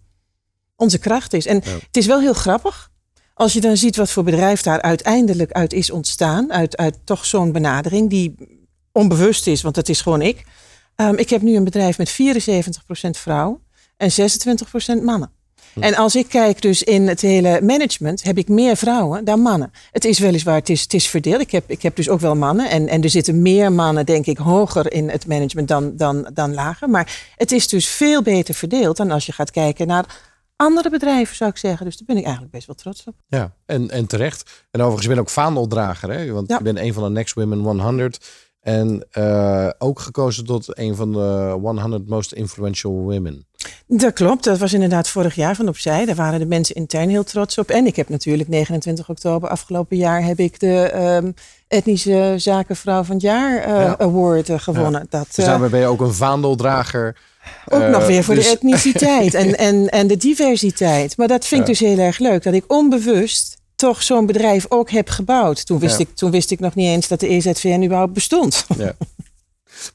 onze 0.76 0.98
kracht 0.98 1.32
is. 1.32 1.46
En 1.46 1.56
het 1.64 1.96
is 1.96 2.06
wel 2.06 2.20
heel 2.20 2.32
grappig. 2.32 2.89
Als 3.40 3.52
je 3.52 3.60
dan 3.60 3.76
ziet 3.76 3.96
wat 3.96 4.10
voor 4.10 4.24
bedrijf 4.24 4.62
daar 4.62 4.82
uiteindelijk 4.82 5.52
uit 5.52 5.72
is 5.72 5.90
ontstaan, 5.90 6.52
uit, 6.52 6.76
uit 6.76 6.98
toch 7.04 7.26
zo'n 7.26 7.52
benadering 7.52 8.10
die 8.10 8.34
onbewust 8.92 9.46
is, 9.46 9.62
want 9.62 9.74
dat 9.74 9.88
is 9.88 10.00
gewoon 10.00 10.22
ik. 10.22 10.44
Um, 10.96 11.16
ik 11.16 11.30
heb 11.30 11.42
nu 11.42 11.56
een 11.56 11.64
bedrijf 11.64 11.98
met 11.98 12.10
74% 12.12 13.10
vrouwen 13.10 13.60
en 13.96 14.10
26% 15.00 15.02
mannen. 15.02 15.30
En 15.74 15.94
als 15.94 16.16
ik 16.16 16.28
kijk 16.28 16.62
dus 16.62 16.82
in 16.82 17.08
het 17.08 17.20
hele 17.20 17.60
management, 17.62 18.22
heb 18.22 18.38
ik 18.38 18.48
meer 18.48 18.76
vrouwen 18.76 19.24
dan 19.24 19.40
mannen. 19.40 19.72
Het 19.92 20.04
is 20.04 20.18
weliswaar, 20.18 20.54
het 20.54 20.68
is, 20.68 20.82
het 20.82 20.94
is 20.94 21.08
verdeeld. 21.08 21.40
Ik 21.40 21.50
heb, 21.50 21.64
ik 21.66 21.82
heb 21.82 21.96
dus 21.96 22.08
ook 22.08 22.20
wel 22.20 22.36
mannen. 22.36 22.70
En, 22.70 22.88
en 22.88 23.02
er 23.02 23.10
zitten 23.10 23.42
meer 23.42 23.72
mannen, 23.72 24.06
denk 24.06 24.26
ik, 24.26 24.38
hoger 24.38 24.92
in 24.92 25.08
het 25.08 25.26
management 25.26 25.68
dan, 25.68 25.96
dan, 25.96 26.30
dan 26.34 26.54
lager. 26.54 26.90
Maar 26.90 27.32
het 27.36 27.52
is 27.52 27.68
dus 27.68 27.86
veel 27.86 28.22
beter 28.22 28.54
verdeeld 28.54 28.96
dan 28.96 29.10
als 29.10 29.26
je 29.26 29.32
gaat 29.32 29.50
kijken 29.50 29.86
naar 29.86 30.29
andere 30.60 30.90
bedrijven, 30.90 31.36
zou 31.36 31.50
ik 31.50 31.56
zeggen. 31.56 31.86
Dus 31.86 31.96
daar 31.96 32.06
ben 32.06 32.16
ik 32.16 32.22
eigenlijk 32.24 32.52
best 32.54 32.66
wel 32.66 32.76
trots 32.76 33.04
op. 33.06 33.14
Ja, 33.28 33.52
en, 33.66 33.90
en 33.90 34.06
terecht. 34.06 34.66
En 34.70 34.80
overigens, 34.80 35.02
je 35.02 35.08
bent 35.08 35.20
ook 35.20 35.30
vaandeldrager, 35.30 36.10
hè? 36.10 36.32
Want 36.32 36.48
Ja. 36.48 36.56
je 36.56 36.62
bent 36.62 36.78
een 36.78 36.92
van 36.94 37.02
de 37.02 37.10
Next 37.10 37.34
Women 37.34 37.58
100. 37.80 38.26
En 38.60 39.06
eh, 39.10 39.68
ook 39.78 40.00
gekozen 40.00 40.44
tot 40.44 40.78
een 40.78 40.94
van 40.96 41.12
de 41.12 41.58
100 41.62 42.08
most 42.08 42.32
influential 42.32 42.92
women. 42.92 43.46
Dat 43.86 44.12
klopt, 44.12 44.44
dat 44.44 44.58
was 44.58 44.72
inderdaad 44.72 45.08
vorig 45.08 45.34
jaar 45.34 45.54
van 45.56 45.68
opzij. 45.68 46.04
Daar 46.04 46.14
waren 46.14 46.38
de 46.38 46.46
mensen 46.46 46.74
intern 46.74 47.08
heel 47.08 47.24
trots 47.24 47.58
op. 47.58 47.68
En 47.70 47.86
ik 47.86 47.96
heb 47.96 48.08
natuurlijk 48.08 48.48
29 48.48 49.08
oktober 49.08 49.48
afgelopen 49.48 49.96
jaar 49.96 50.24
heb 50.24 50.38
ik 50.38 50.60
de 50.60 50.80
ehm, 50.82 51.32
etnische 51.68 52.34
zakenvrouw 52.36 53.02
van 53.02 53.14
het 53.14 53.24
jaar 53.24 53.58
eh, 53.62 53.68
Ja. 53.82 53.98
award 53.98 54.48
eh, 54.48 54.58
gewonnen. 54.58 55.06
Dat, 55.10 55.26
Dus 55.34 55.44
daarmee 55.44 55.70
ben 55.70 55.80
je 55.80 55.86
ook 55.86 56.00
een 56.00 56.14
vaandeldrager. 56.14 57.16
Ook 57.68 57.80
Eh, 57.80 57.88
nog 57.90 58.06
weer 58.06 58.24
voor 58.24 58.34
dus- 58.34 58.44
de 58.44 58.50
etniciteit 58.50 59.34
en, 59.34 59.58
en, 59.68 59.88
en 59.88 60.06
de 60.06 60.16
diversiteit. 60.16 61.16
Maar 61.16 61.28
dat 61.28 61.46
vind 61.46 61.60
ik 61.60 61.66
dus 61.66 61.80
heel 61.80 61.98
erg 61.98 62.18
leuk. 62.18 62.42
Dat 62.42 62.54
ik 62.54 62.64
onbewust 62.66 63.56
toch 63.76 64.02
zo'n 64.02 64.26
bedrijf 64.26 64.66
ook 64.68 64.90
heb 64.90 65.08
gebouwd. 65.08 65.66
Toen 65.66 65.78
wist, 65.78 65.98
ik, 65.98 66.14
toen 66.14 66.30
wist 66.30 66.50
ik 66.50 66.60
nog 66.60 66.74
niet 66.74 66.86
eens 66.86 67.08
dat 67.08 67.20
de 67.20 67.28
EZVN 67.28 67.82
überhaupt 67.82 68.12
bestond. 68.12 68.66
Ja. 68.76 68.92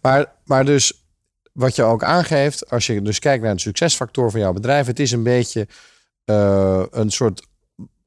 Maar, 0.01 0.31
maar 0.45 0.65
dus 0.65 1.05
wat 1.53 1.75
je 1.75 1.83
ook 1.83 2.03
aangeeft, 2.03 2.69
als 2.69 2.85
je 2.85 3.01
dus 3.01 3.19
kijkt 3.19 3.43
naar 3.43 3.55
de 3.55 3.61
succesfactor 3.61 4.31
van 4.31 4.39
jouw 4.39 4.53
bedrijf, 4.53 4.85
het 4.85 4.99
is 4.99 5.11
een 5.11 5.23
beetje 5.23 5.67
eh, 6.25 6.83
een 6.91 7.11
soort 7.11 7.47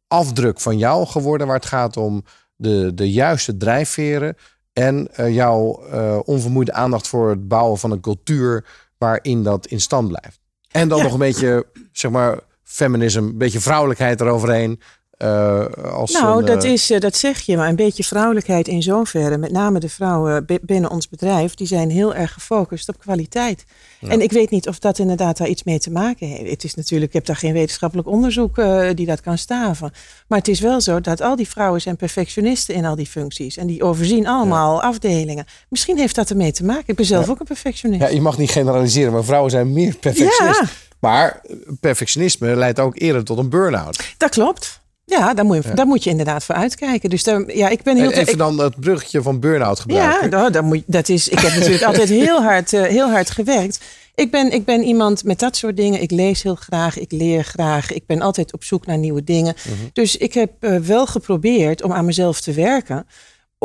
afdruk 0.09 0.61
van 0.61 0.79
jou 0.79 1.07
geworden, 1.07 1.46
waar 1.46 1.57
het 1.57 1.66
gaat 1.66 1.96
om 1.96 2.24
de, 2.57 2.94
de 2.94 3.12
juiste 3.12 3.57
drijfveren 3.57 4.37
en 4.72 5.09
eh, 5.14 5.35
jouw 5.35 5.83
eh, 5.83 6.18
onvermoeide 6.24 6.72
aandacht 6.72 7.09
voor 7.09 7.31
het 7.31 7.48
bouwen 7.48 7.79
van 7.79 7.90
een 7.90 8.01
cultuur 8.01 8.64
waarin 8.98 9.42
dat 9.42 9.66
in 9.66 9.80
stand 9.80 10.08
blijft. 10.08 10.40
En 10.70 10.88
dan 10.88 10.98
Ja. 10.98 11.04
nog 11.04 11.12
een 11.12 11.18
beetje, 11.18 11.66
zeg 11.92 12.11
maar, 12.11 12.38
feminisme, 12.62 13.20
een 13.20 13.38
beetje 13.38 13.61
vrouwelijkheid 13.61 14.20
eroverheen. 14.20 14.80
Eh, 15.18 15.64
als 15.92 16.12
Nou, 16.12 16.38
een, 16.38 16.44
dat, 16.44 16.64
eh, 16.64 16.72
is, 16.72 16.90
eh, 16.90 17.00
dat 17.00 17.16
zeg 17.16 17.40
je, 17.40 17.57
maar 17.57 17.68
een 17.68 17.76
beetje 17.76 18.04
vrouwelijkheid 18.04 18.68
in 18.68 18.83
zoverre. 18.83 19.38
Met 19.38 19.52
name 19.52 19.81
de 19.81 19.88
vrouwen 19.88 20.46
bi- 20.46 20.59
binnen 20.62 20.90
ons 20.90 21.09
bedrijf, 21.09 21.54
die 21.54 21.66
zijn 21.66 21.90
heel 21.90 22.14
erg 22.14 22.33
gefocust 22.33 22.88
op 22.88 22.98
kwaliteit. 22.98 23.64
En 24.09 24.20
ik 24.20 24.33
weet 24.33 24.50
niet 24.50 24.68
of 24.68 24.78
dat 24.78 24.98
inderdaad 24.98 25.37
daar 25.37 25.48
iets 25.48 25.62
mee 25.64 25.78
te 25.78 25.90
maken 25.90 26.26
heeft. 26.28 26.50
Het 26.50 26.64
is 26.64 26.74
natuurlijk, 26.74 27.11
ik 27.11 27.16
heb 27.16 27.26
daar 27.26 27.37
geen 27.37 27.52
wetenschappelijk 27.52 28.09
onderzoek 28.09 28.57
die 28.94 29.07
dat 29.07 29.20
kan 29.20 29.38
staven. 29.38 29.92
Maar 30.28 30.38
het 30.38 30.48
is 30.48 30.61
wel 30.61 30.81
zo 30.81 31.00
dat 31.00 31.20
al 31.20 31.37
die 31.37 31.48
vrouwen 31.48 31.81
zijn 31.81 31.96
perfectionisten 31.96 32.74
in 32.74 32.85
al 32.85 32.94
die 32.96 33.07
functies. 33.07 33.57
En 33.57 33.66
die 33.66 33.83
overzien 33.83 34.26
allemaal 34.26 34.83
afdelingen. 34.83 35.44
Misschien 35.68 35.98
heeft 35.98 36.14
dat 36.14 36.31
ermee 36.31 36.52
te 36.52 36.64
maken. 36.64 36.85
Ik 36.87 36.96
ben 36.96 37.04
zelf 37.07 37.28
ook 37.28 37.40
een 37.40 37.46
perfectionist. 37.46 38.00
Ja, 38.00 38.09
je 38.09 38.20
mag 38.20 38.38
niet 38.38 38.50
generaliseren, 38.50 39.12
maar 39.12 39.24
vrouwen 39.24 39.50
zijn 39.50 39.72
meer 39.72 39.94
perfectionist. 39.96 40.61
Ja. 40.61 40.66
Maar 41.00 41.40
perfectionisme 41.81 42.57
leidt 42.57 42.78
ook 42.81 42.98
eerder 42.98 43.24
tot 43.24 43.38
een 43.38 43.48
burn-out. 43.48 44.14
Dat 44.16 44.31
klopt. 44.31 44.81
Ja, 45.11 45.35
daar 45.35 45.44
moet 45.44 45.64
je, 45.64 45.75
daar 45.75 45.87
moet 45.87 46.05
je 46.05 46.11
inderdaad 46.11 46.44
voor 46.44 46.55
uitkijken. 46.55 47.11
Dus 47.11 47.23
daar, 47.23 47.57
ja, 47.57 47.68
ik 47.68 47.83
ben 47.83 47.97
heel 47.97 48.11
En 48.11 48.18
even 48.18 48.33
ik- 48.33 48.38
dan 48.38 48.59
het 48.59 48.81
bruggetje 48.81 49.23
van 49.23 49.40
burn-out 49.40 49.77
Ja, 49.77 49.83
gebruiken. 49.83 50.31
nou, 50.31 50.51
dat, 50.51 50.62
moet, 50.62 50.83
dat 50.87 51.09
is. 51.09 51.29
Ik 51.29 51.38
heb 51.38 51.55
natuurlijk 51.59 51.83
altijd 51.83 52.09
heel 52.09 52.42
hard, 52.42 52.73
eh, 52.73 52.83
heel 52.83 53.11
hard 53.11 53.31
gewerkt. 53.31 53.81
Ik 54.14 54.31
ben, 54.31 54.53
ik 54.53 54.64
ben 54.64 54.83
iemand 54.83 55.25
met 55.25 55.38
dat 55.38 55.57
soort 55.57 55.77
dingen. 55.77 56.03
Ik 56.03 56.11
lees 56.11 56.42
heel 56.42 56.55
graag, 56.55 56.99
ik 56.99 57.12
leer 57.12 57.44
graag. 57.44 57.92
Ik 57.92 58.07
ben 58.07 58.21
altijd 58.21 58.53
op 58.53 58.64
zoek 58.64 58.87
naar 58.87 58.99
nieuwe 58.99 59.25
dingen. 59.25 59.55
Dus 59.92 60.16
ik 60.16 60.35
heb 60.35 60.51
eh, 60.61 60.77
wel 60.77 61.07
geprobeerd 61.07 61.83
om 61.83 61.92
aan 61.92 62.05
mezelf 62.05 62.40
te 62.40 62.53
werken. 62.53 63.07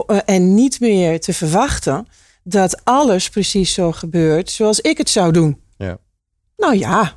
eh, 0.07 0.17
en 0.25 0.53
niet 0.53 0.79
meer 0.79 1.19
te 1.19 1.33
verwachten 1.33 2.07
dat 2.43 2.81
alles 2.83 3.29
precies 3.29 3.73
zo 3.73 3.91
gebeurt 3.91 4.51
zoals 4.51 4.79
ik 4.79 4.97
het 4.97 5.09
zou 5.09 5.31
doen. 5.31 5.61
Ja. 5.77 5.97
Nou 6.57 6.77
ja, 6.77 7.13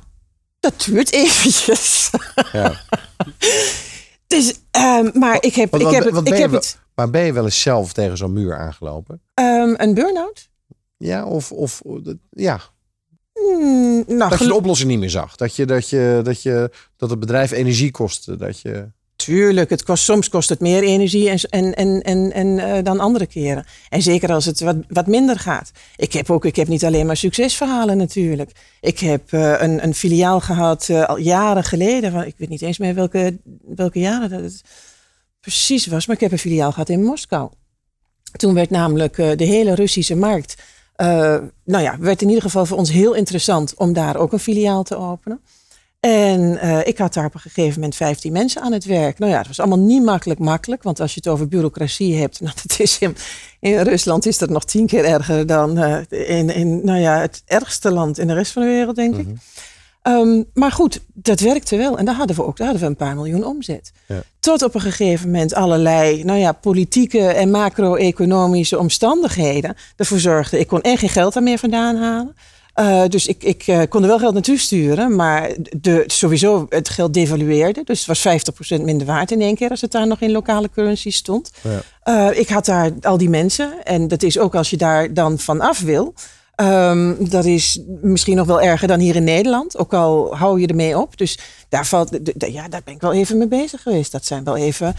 dat 0.59 0.73
duurt 0.85 1.11
eventjes. 1.11 2.09
Ja. 2.51 2.73
Dus, 4.37 4.59
ehm, 4.71 5.09
maar 5.19 5.43
ik 5.43 5.55
heb, 5.55 5.71
Want, 5.71 5.83
ik 5.83 5.89
heb, 5.89 6.03
het, 6.03 6.27
ik 6.27 6.37
heb 6.37 6.49
wel- 6.49 6.59
het 6.59 6.79
Maar 6.95 7.09
ben 7.09 7.21
je 7.25 7.33
wel 7.33 7.43
eens 7.43 7.61
zelf 7.61 7.93
tegen 7.93 8.17
zo'n 8.17 8.33
muur 8.33 8.57
aangelopen? 8.57 9.21
ehm, 9.33 9.73
een 9.77 9.93
burn-out. 9.93 10.49
Ja, 10.97 11.25
of, 11.25 11.51
of 11.51 11.81
ja, 12.29 12.59
Hmm, 13.33 14.03
nou, 14.07 14.29
dat 14.29 14.39
je 14.39 14.47
de 14.47 14.53
oplossing 14.53 14.89
niet 14.89 14.99
meer 14.99 15.09
zag. 15.09 15.35
Dat, 15.35 15.55
je, 15.55 15.65
dat, 15.65 15.89
je, 15.89 16.19
dat, 16.23 16.41
je, 16.41 16.71
dat 16.95 17.09
het 17.09 17.19
bedrijf 17.19 17.51
energie 17.51 17.91
kostte. 17.91 18.35
Dat 18.35 18.59
je, 18.61 18.91
Tuurlijk, 19.17 19.69
het 19.69 19.83
kost, 19.83 20.03
soms 20.03 20.29
kost 20.29 20.49
het 20.49 20.59
meer 20.59 20.83
energie 20.83 21.29
en, 21.29 21.39
en, 21.49 21.73
en, 21.73 22.01
en, 22.01 22.31
en, 22.33 22.59
eh, 22.59 22.83
dan 22.83 22.99
andere 22.99 23.25
keren. 23.25 23.65
En 23.89 24.01
zeker 24.01 24.31
als 24.31 24.45
het 24.45 24.59
wat, 24.59 24.75
wat 24.87 25.07
minder 25.07 25.39
gaat. 25.39 25.71
Ik 25.95 26.13
heb 26.13 26.29
ook, 26.29 26.45
ik 26.45 26.55
heb 26.55 26.67
niet 26.67 26.85
alleen 26.85 27.05
maar 27.05 27.17
succesverhalen 27.17 27.97
natuurlijk. 27.97 28.51
Ik 28.81 28.99
heb 28.99 29.33
eh, 29.33 29.61
een, 29.61 29.83
een 29.83 29.93
filiaal 29.93 30.39
gehad 30.39 30.89
eh, 30.89 31.05
al 31.05 31.17
jaren 31.17 31.63
geleden. 31.63 32.11
Van, 32.11 32.23
ik 32.23 32.35
weet 32.37 32.49
niet 32.49 32.61
eens 32.61 32.77
meer 32.77 32.93
welke, 32.93 33.37
welke 33.75 33.99
jaren 33.99 34.29
dat 34.29 34.41
het 34.41 34.61
precies 35.39 35.87
was. 35.87 36.05
Maar 36.05 36.15
ik 36.15 36.21
heb 36.21 36.31
een 36.31 36.37
filiaal 36.37 36.71
gehad 36.71 36.89
in 36.89 37.03
Moskou. 37.03 37.49
Toen 38.31 38.53
werd 38.53 38.69
namelijk 38.69 39.15
de 39.15 39.45
hele 39.45 39.75
Russische 39.75 40.15
markt 40.15 40.55
nou 41.63 41.83
ja, 41.83 41.97
werd 41.99 42.21
in 42.21 42.27
ieder 42.27 42.43
geval 42.43 42.65
voor 42.65 42.77
ons 42.77 42.91
heel 42.91 43.13
interessant 43.13 43.73
om 43.75 43.93
daar 43.93 44.15
ook 44.15 44.33
een 44.33 44.39
filiaal 44.39 44.83
te 44.83 44.97
openen. 44.97 45.41
En 45.99 46.59
uh, 46.63 46.87
ik 46.87 46.97
had 46.97 47.13
daar 47.13 47.25
op 47.25 47.33
een 47.33 47.39
gegeven 47.39 47.73
moment 47.73 47.95
15 47.95 48.31
mensen 48.31 48.61
aan 48.61 48.71
het 48.71 48.85
werk. 48.85 49.19
Nou 49.19 49.31
ja, 49.31 49.37
het 49.37 49.47
was 49.47 49.59
allemaal 49.59 49.79
niet 49.79 50.03
makkelijk 50.03 50.39
makkelijk. 50.39 50.83
Want 50.83 50.99
als 50.99 51.13
je 51.13 51.19
het 51.23 51.33
over 51.33 51.47
bureaucratie 51.47 52.15
hebt, 52.15 52.39
nou, 52.41 52.55
dat 52.67 52.79
is 52.79 52.99
in, 52.99 53.15
in 53.59 53.79
Rusland 53.79 54.25
is 54.25 54.37
dat 54.37 54.49
nog 54.49 54.65
tien 54.65 54.87
keer 54.87 55.05
erger 55.05 55.45
dan 55.45 55.77
uh, 55.77 55.97
in, 56.09 56.49
in 56.49 56.85
nou 56.85 56.99
ja, 56.99 57.19
het 57.19 57.41
ergste 57.45 57.91
land 57.91 58.17
in 58.17 58.27
de 58.27 58.33
rest 58.33 58.51
van 58.51 58.61
de 58.61 58.67
wereld, 58.67 58.95
denk 58.95 59.15
ik. 59.15 59.25
Mm 59.25 59.39
-hmm. 60.01 60.13
um, 60.13 60.45
maar 60.53 60.71
goed, 60.71 60.99
dat 61.13 61.39
werkte 61.39 61.77
wel. 61.77 61.97
En 61.97 62.05
daar 62.05 62.15
hadden 62.15 62.35
we 62.35 62.45
ook 62.45 62.57
daar 62.57 62.67
hadden 62.67 62.85
we 62.85 62.91
een 62.91 63.05
paar 63.07 63.15
miljoen 63.15 63.45
omzet. 63.45 63.91
Ja. 64.07 64.21
Tot 64.39 64.61
op 64.63 64.75
een 64.75 64.81
gegeven 64.81 65.25
moment 65.25 65.53
allerlei 65.53 66.23
nou 66.23 66.39
ja, 66.39 66.51
politieke 66.51 67.27
en 67.27 67.51
macro-economische 67.51 68.79
omstandigheden 68.79 69.75
ervoor 69.95 70.19
zorgden. 70.19 70.59
Ik 70.59 70.67
kon 70.67 70.81
echt 70.81 70.99
geen 70.99 71.09
geld 71.09 71.33
daar 71.33 71.43
meer 71.43 71.57
vandaan 71.57 71.95
halen. 71.95 72.35
Uh, 72.79 73.05
dus 73.07 73.27
ik, 73.27 73.43
ik 73.43 73.67
uh, 73.67 73.81
kon 73.89 74.01
er 74.01 74.07
wel 74.07 74.19
geld 74.19 74.33
naartoe 74.33 74.57
sturen, 74.57 75.15
maar 75.15 75.55
de, 75.77 76.03
sowieso 76.07 76.65
het 76.69 76.89
geld 76.89 77.13
devalueerde. 77.13 77.83
Dus 77.83 78.05
het 78.05 78.23
was 78.23 78.41
50% 78.79 78.81
minder 78.81 79.07
waard 79.07 79.31
in 79.31 79.41
één 79.41 79.55
keer 79.55 79.69
als 79.69 79.81
het 79.81 79.91
daar 79.91 80.07
nog 80.07 80.21
in 80.21 80.31
lokale 80.31 80.69
currency 80.69 81.11
stond. 81.11 81.51
Ja. 81.61 82.29
Uh, 82.31 82.39
ik 82.39 82.49
had 82.49 82.65
daar 82.65 82.91
al 83.01 83.17
die 83.17 83.29
mensen 83.29 83.83
en 83.83 84.07
dat 84.07 84.23
is 84.23 84.39
ook 84.39 84.55
als 84.55 84.69
je 84.69 84.77
daar 84.77 85.13
dan 85.13 85.39
vanaf 85.39 85.81
wil. 85.81 86.13
Um, 86.61 87.29
dat 87.29 87.45
is 87.45 87.79
misschien 88.01 88.35
nog 88.35 88.47
wel 88.47 88.61
erger 88.61 88.87
dan 88.87 88.99
hier 88.99 89.15
in 89.15 89.23
Nederland, 89.23 89.77
ook 89.77 89.93
al 89.93 90.35
hou 90.35 90.61
je 90.61 90.67
ermee 90.67 90.97
op. 90.97 91.17
Dus 91.17 91.39
daar, 91.69 91.85
valt, 91.85 92.19
ja, 92.37 92.67
daar 92.67 92.81
ben 92.83 92.93
ik 92.93 93.01
wel 93.01 93.13
even 93.13 93.37
mee 93.37 93.47
bezig 93.47 93.81
geweest. 93.81 94.11
Dat 94.11 94.25
zijn 94.25 94.43
wel 94.43 94.57
even 94.57 94.95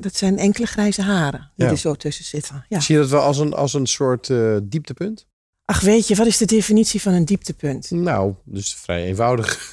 dat 0.00 0.16
zijn 0.16 0.38
enkele 0.38 0.66
grijze 0.66 1.02
haren 1.02 1.50
die 1.56 1.66
ja. 1.66 1.72
er 1.72 1.78
zo 1.78 1.94
tussen 1.94 2.24
zitten. 2.24 2.64
Ja. 2.68 2.80
Zie 2.80 2.94
je 2.94 3.00
dat 3.00 3.10
wel 3.10 3.20
als 3.20 3.38
een, 3.38 3.54
als 3.54 3.74
een 3.74 3.86
soort 3.86 4.30
dieptepunt? 4.62 5.26
Ach, 5.66 5.80
weet 5.80 6.08
je, 6.08 6.14
wat 6.14 6.26
is 6.26 6.36
de 6.36 6.44
definitie 6.44 7.02
van 7.02 7.12
een 7.12 7.24
dieptepunt? 7.24 7.90
Nou, 7.90 8.32
dus 8.44 8.74
vrij 8.74 9.04
eenvoudig. 9.04 9.72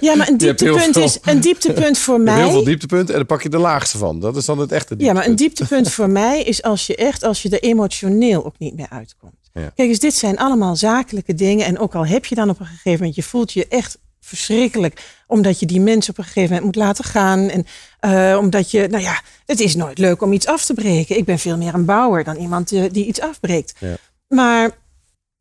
Ja, 0.00 0.14
maar 0.16 0.28
een 0.28 0.36
dieptepunt 0.46 0.96
is 0.96 1.18
een 1.22 1.40
dieptepunt 1.40 1.98
voor 1.98 2.20
mij. 2.30 2.36
Heel 2.36 2.50
veel 2.50 2.64
dieptepunten 2.64 3.08
en 3.08 3.14
dan 3.14 3.26
pak 3.26 3.42
je 3.42 3.48
de 3.48 3.58
laagste 3.58 3.98
van. 3.98 4.20
Dat 4.20 4.36
is 4.36 4.44
dan 4.44 4.58
het 4.58 4.72
echte 4.72 4.96
dieptepunt. 4.96 5.16
Ja, 5.16 5.22
maar 5.22 5.30
een 5.30 5.36
dieptepunt 5.36 5.90
voor 5.96 6.10
mij 6.10 6.42
is 6.42 6.62
als 6.62 6.86
je 6.86 6.96
echt, 6.96 7.22
als 7.22 7.42
je 7.42 7.48
er 7.48 7.62
emotioneel 7.62 8.44
ook 8.44 8.58
niet 8.58 8.76
meer 8.76 8.86
uitkomt. 8.90 9.50
Ja. 9.52 9.72
Kijk 9.74 9.88
eens, 9.88 9.98
dit 9.98 10.14
zijn 10.14 10.38
allemaal 10.38 10.76
zakelijke 10.76 11.34
dingen. 11.34 11.66
En 11.66 11.78
ook 11.78 11.94
al 11.94 12.06
heb 12.06 12.24
je 12.24 12.34
dan 12.34 12.50
op 12.50 12.60
een 12.60 12.66
gegeven 12.66 12.98
moment, 12.98 13.14
je 13.14 13.22
voelt 13.22 13.52
je 13.52 13.66
echt 13.68 13.98
verschrikkelijk. 14.20 15.22
Omdat 15.26 15.60
je 15.60 15.66
die 15.66 15.80
mensen 15.80 16.12
op 16.12 16.18
een 16.18 16.24
gegeven 16.24 16.48
moment 16.48 16.64
moet 16.64 16.84
laten 16.84 17.04
gaan. 17.04 17.48
En 17.48 17.66
uh, 18.00 18.38
omdat 18.38 18.70
je, 18.70 18.88
nou 18.90 19.02
ja, 19.02 19.20
het 19.46 19.60
is 19.60 19.74
nooit 19.74 19.98
leuk 19.98 20.22
om 20.22 20.32
iets 20.32 20.46
af 20.46 20.64
te 20.64 20.74
breken. 20.74 21.16
Ik 21.16 21.24
ben 21.24 21.38
veel 21.38 21.56
meer 21.56 21.74
een 21.74 21.84
bouwer 21.84 22.24
dan 22.24 22.36
iemand 22.36 22.72
uh, 22.72 22.84
die 22.92 23.06
iets 23.06 23.20
afbreekt. 23.20 23.74
Ja. 23.78 23.96
Maar 24.28 24.80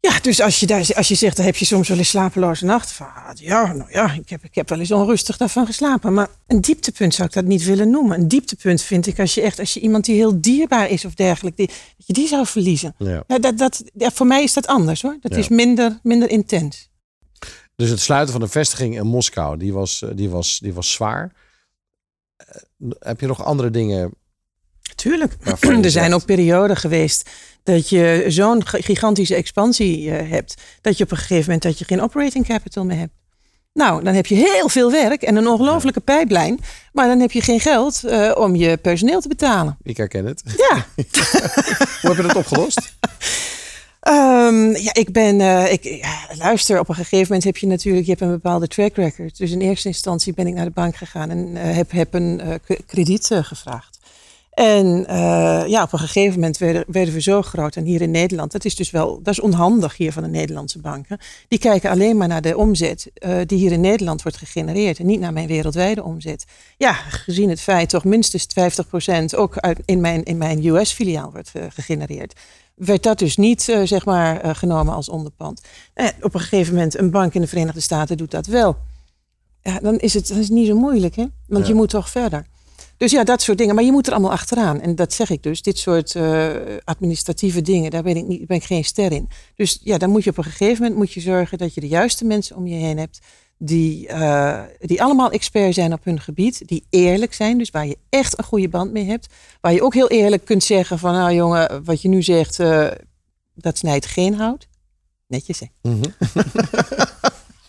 ja, 0.01 0.19
dus 0.19 0.41
als 0.41 0.59
je, 0.59 0.65
daar, 0.65 0.89
als 0.95 1.07
je 1.07 1.15
zegt, 1.15 1.35
dan 1.35 1.45
heb 1.45 1.55
je 1.55 1.65
soms 1.65 1.87
wel 1.87 1.97
eens 1.97 2.09
slapeloze 2.09 2.65
nachten. 2.65 2.95
Van, 2.95 3.07
ja, 3.33 3.73
nou 3.73 3.91
ja, 3.91 4.13
ik 4.13 4.29
heb, 4.29 4.43
ik 4.43 4.55
heb 4.55 4.69
wel 4.69 4.79
eens 4.79 4.91
onrustig 4.91 5.37
daarvan 5.37 5.65
geslapen. 5.65 6.13
Maar 6.13 6.27
een 6.47 6.61
dieptepunt 6.61 7.13
zou 7.13 7.27
ik 7.27 7.33
dat 7.33 7.45
niet 7.45 7.63
willen 7.63 7.89
noemen. 7.89 8.19
Een 8.19 8.27
dieptepunt 8.27 8.81
vind 8.81 9.07
ik 9.07 9.19
als 9.19 9.33
je 9.33 9.41
echt, 9.41 9.59
als 9.59 9.73
je 9.73 9.79
iemand 9.79 10.05
die 10.05 10.15
heel 10.15 10.41
dierbaar 10.41 10.89
is 10.89 11.05
of 11.05 11.13
dergelijke, 11.13 11.65
die, 11.65 11.75
dat 11.97 12.07
je 12.07 12.13
die 12.13 12.27
zou 12.27 12.45
verliezen. 12.45 12.95
Ja. 12.97 13.23
Nou, 13.27 13.41
dat, 13.41 13.57
dat, 13.57 13.83
ja, 13.93 14.11
voor 14.11 14.25
mij 14.25 14.43
is 14.43 14.53
dat 14.53 14.67
anders 14.67 15.01
hoor. 15.01 15.17
Dat 15.21 15.31
ja. 15.31 15.37
is 15.37 15.49
minder, 15.49 15.99
minder 16.03 16.29
intens. 16.29 16.89
Dus 17.75 17.89
het 17.89 17.99
sluiten 17.99 18.31
van 18.31 18.41
de 18.41 18.47
vestiging 18.47 18.95
in 18.95 19.07
Moskou, 19.07 19.57
die 19.57 19.73
was, 19.73 20.05
die 20.13 20.29
was, 20.29 20.59
die 20.59 20.73
was 20.73 20.91
zwaar. 20.91 21.33
Heb 22.99 23.19
je 23.19 23.27
nog 23.27 23.43
andere 23.43 23.69
dingen? 23.69 24.13
Tuurlijk. 25.01 25.33
Er 25.83 25.91
zijn 25.91 26.13
ook 26.13 26.25
perioden 26.25 26.77
geweest 26.77 27.29
dat 27.63 27.89
je 27.89 28.25
zo'n 28.27 28.65
gigantische 28.65 29.35
expansie 29.35 30.05
uh, 30.05 30.29
hebt, 30.29 30.55
dat 30.81 30.97
je 30.97 31.03
op 31.03 31.11
een 31.11 31.17
gegeven 31.17 31.43
moment 31.43 31.61
dat 31.61 31.79
je 31.79 31.85
geen 31.85 32.01
operating 32.01 32.45
capital 32.45 32.85
meer 32.85 32.97
hebt. 32.97 33.13
Nou, 33.73 34.03
dan 34.03 34.13
heb 34.13 34.25
je 34.25 34.35
heel 34.35 34.69
veel 34.69 34.91
werk 34.91 35.21
en 35.21 35.35
een 35.35 35.47
ongelofelijke 35.47 35.99
pijplijn, 35.99 36.59
maar 36.93 37.07
dan 37.07 37.19
heb 37.19 37.31
je 37.31 37.41
geen 37.41 37.59
geld 37.59 38.01
uh, 38.05 38.31
om 38.37 38.55
je 38.55 38.77
personeel 38.77 39.21
te 39.21 39.27
betalen. 39.27 39.77
Ik 39.83 39.97
herken 39.97 40.25
het. 40.25 40.43
Ja. 40.57 40.85
Hoe 42.01 42.09
heb 42.09 42.15
je 42.15 42.21
dat 42.21 42.35
opgelost? 42.35 42.93
Um, 44.07 44.75
ja, 44.87 44.93
ik 44.93 45.11
ben, 45.11 45.39
uh, 45.39 45.71
ik, 45.71 45.83
ja, 45.83 46.27
luister, 46.37 46.79
op 46.79 46.89
een 46.89 46.95
gegeven 46.95 47.25
moment 47.27 47.43
heb 47.43 47.57
je 47.57 47.67
natuurlijk, 47.67 48.05
je 48.05 48.11
hebt 48.11 48.23
een 48.23 48.31
bepaalde 48.31 48.67
track 48.67 48.95
record. 48.95 49.37
Dus 49.37 49.51
in 49.51 49.61
eerste 49.61 49.87
instantie 49.87 50.33
ben 50.33 50.47
ik 50.47 50.53
naar 50.53 50.65
de 50.65 50.71
bank 50.71 50.95
gegaan 50.95 51.29
en 51.29 51.55
heb, 51.55 51.91
heb 51.91 52.13
een 52.13 52.41
krediet 52.85 53.29
gevraagd. 53.31 53.90
En 54.61 55.05
uh, 55.09 55.63
ja, 55.67 55.83
op 55.83 55.93
een 55.93 55.99
gegeven 55.99 56.33
moment 56.33 56.57
werden, 56.57 56.83
werden, 56.87 57.13
we 57.13 57.21
zo 57.21 57.41
groot. 57.41 57.75
En 57.75 57.83
hier 57.83 58.01
in 58.01 58.11
Nederland, 58.11 58.51
dat 58.51 58.65
is 58.65 58.75
dus 58.75 58.91
wel, 58.91 59.19
dat 59.23 59.33
is 59.33 59.39
onhandig 59.39 59.97
hier 59.97 60.11
van 60.11 60.23
de 60.23 60.29
Nederlandse 60.29 60.79
banken. 60.79 61.17
Die 61.47 61.59
kijken 61.59 61.89
alleen 61.89 62.17
maar 62.17 62.27
naar 62.27 62.41
de 62.41 62.57
omzet 62.57 63.11
uh, 63.15 63.37
die 63.45 63.57
hier 63.57 63.71
in 63.71 63.81
Nederland 63.81 64.21
wordt 64.21 64.37
gegenereerd. 64.37 64.99
En 64.99 65.05
niet 65.05 65.19
naar 65.19 65.33
mijn 65.33 65.47
wereldwijde 65.47 66.03
omzet. 66.03 66.45
Ja, 66.77 66.93
gezien 66.93 67.49
het 67.49 67.61
feit 67.61 67.89
toch 67.89 68.03
minstens 68.03 68.47
50% 69.33 69.37
ook 69.37 69.57
uit, 69.57 69.79
in 69.85 70.01
mijn, 70.01 70.23
in 70.23 70.37
mijn 70.37 70.65
US-filiaal 70.65 71.31
wordt 71.31 71.51
uh, 71.55 71.63
gegenereerd. 71.69 72.39
Werd 72.75 73.03
dat 73.03 73.19
dus 73.19 73.37
niet, 73.37 73.61
zeg 73.83 74.05
maar, 74.05 74.55
genomen 74.55 74.93
als 74.93 75.09
onderpand. 75.09 75.61
op 76.21 76.33
een 76.33 76.39
gegeven 76.39 76.73
moment, 76.73 76.97
een 76.97 77.11
bank 77.11 77.33
in 77.33 77.41
de 77.41 77.47
Verenigde 77.47 77.79
Staten 77.79 78.17
doet 78.17 78.31
dat 78.31 78.45
wel. 78.45 78.77
Ja, 79.61 79.79
dan 79.79 79.97
is 79.97 80.13
het, 80.13 80.27
dan 80.27 80.37
is 80.37 80.43
het 80.43 80.53
niet 80.53 80.67
zo 80.67 80.75
moeilijk, 80.75 81.15
hè? 81.15 81.25
Want 81.47 81.63
ja. 81.63 81.69
je 81.69 81.75
moet 81.75 81.89
toch 81.89 82.09
verder. 82.09 82.45
Dus 83.01 83.11
ja, 83.11 83.23
dat 83.23 83.41
soort 83.41 83.57
dingen. 83.57 83.75
Maar 83.75 83.83
je 83.83 83.91
moet 83.91 84.07
er 84.07 84.13
allemaal 84.13 84.31
achteraan. 84.31 84.81
En 84.81 84.95
dat 84.95 85.13
zeg 85.13 85.29
ik 85.29 85.43
dus. 85.43 85.61
Dit 85.61 85.77
soort 85.77 86.15
uh, 86.15 86.49
administratieve 86.83 87.61
dingen, 87.61 87.91
daar 87.91 88.03
ben 88.03 88.17
ik, 88.17 88.27
niet, 88.27 88.47
ben 88.47 88.57
ik 88.57 88.63
geen 88.63 88.83
ster 88.83 89.11
in. 89.11 89.29
Dus 89.55 89.79
ja, 89.83 89.97
dan 89.97 90.09
moet 90.09 90.23
je 90.23 90.29
op 90.29 90.37
een 90.37 90.43
gegeven 90.43 90.81
moment 90.81 90.95
moet 90.95 91.11
je 91.11 91.19
zorgen 91.19 91.57
dat 91.57 91.73
je 91.73 91.81
de 91.81 91.87
juiste 91.87 92.25
mensen 92.25 92.55
om 92.55 92.67
je 92.67 92.75
heen 92.75 92.97
hebt. 92.97 93.19
Die, 93.57 94.07
uh, 94.07 94.61
die 94.79 95.03
allemaal 95.03 95.31
expert 95.31 95.73
zijn 95.73 95.93
op 95.93 96.03
hun 96.03 96.19
gebied. 96.19 96.67
Die 96.67 96.85
eerlijk 96.89 97.33
zijn. 97.33 97.57
Dus 97.57 97.69
waar 97.69 97.87
je 97.87 97.97
echt 98.09 98.37
een 98.37 98.43
goede 98.43 98.69
band 98.69 98.91
mee 98.91 99.05
hebt. 99.05 99.27
Waar 99.61 99.73
je 99.73 99.83
ook 99.83 99.93
heel 99.93 100.09
eerlijk 100.09 100.45
kunt 100.45 100.63
zeggen 100.63 100.99
van 100.99 101.13
nou 101.13 101.33
jongen, 101.33 101.83
wat 101.83 102.01
je 102.01 102.07
nu 102.07 102.21
zegt, 102.21 102.59
uh, 102.59 102.87
dat 103.53 103.77
snijdt 103.77 104.05
geen 104.05 104.33
hout. 104.33 104.67
Netjes 105.27 105.59
hè. 105.59 105.65
Mm 105.81 106.01
-hmm. 106.01 106.13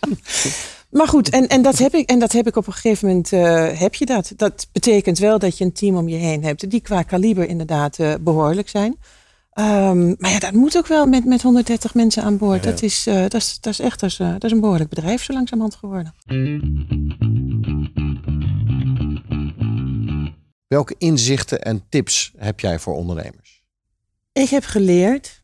Maar 0.93 1.07
goed, 1.07 1.29
en, 1.29 1.47
en, 1.47 1.61
dat 1.61 1.77
heb 1.77 1.93
ik, 1.93 2.09
en 2.09 2.19
dat 2.19 2.31
heb 2.31 2.47
ik 2.47 2.55
op 2.55 2.67
een 2.67 2.73
gegeven 2.73 3.07
moment, 3.07 3.31
uh, 3.31 3.79
heb 3.79 3.95
je 3.95 4.05
dat. 4.05 4.33
Dat 4.35 4.67
betekent 4.71 5.19
wel 5.19 5.39
dat 5.39 5.57
je 5.57 5.63
een 5.63 5.73
team 5.73 5.95
om 5.95 6.07
je 6.07 6.15
heen 6.15 6.43
hebt 6.43 6.69
die 6.69 6.81
qua 6.81 7.03
kaliber 7.03 7.47
inderdaad 7.47 7.99
uh, 7.99 8.13
behoorlijk 8.21 8.69
zijn. 8.69 8.97
Um, 9.59 10.15
maar 10.17 10.31
ja, 10.31 10.39
dat 10.39 10.51
moet 10.51 10.77
ook 10.77 10.87
wel 10.87 11.05
met, 11.05 11.25
met 11.25 11.41
130 11.41 11.93
mensen 11.93 12.23
aan 12.23 12.37
boord. 12.37 12.63
Ja. 12.63 12.69
Dat, 12.69 12.81
is, 12.81 13.07
uh, 13.07 13.21
dat, 13.21 13.33
is, 13.33 13.57
dat 13.59 13.73
is 13.73 13.79
echt 13.79 13.99
dat 13.99 14.09
is, 14.09 14.17
dat 14.17 14.43
is 14.43 14.51
een 14.51 14.59
behoorlijk 14.59 14.89
bedrijf 14.89 15.23
zo 15.23 15.33
langzamerhand 15.33 15.75
geworden. 15.75 16.13
Welke 20.67 20.95
inzichten 20.97 21.61
en 21.61 21.83
tips 21.89 22.33
heb 22.37 22.59
jij 22.59 22.79
voor 22.79 22.95
ondernemers? 22.95 23.63
Ik 24.33 24.49
heb 24.49 24.63
geleerd 24.63 25.42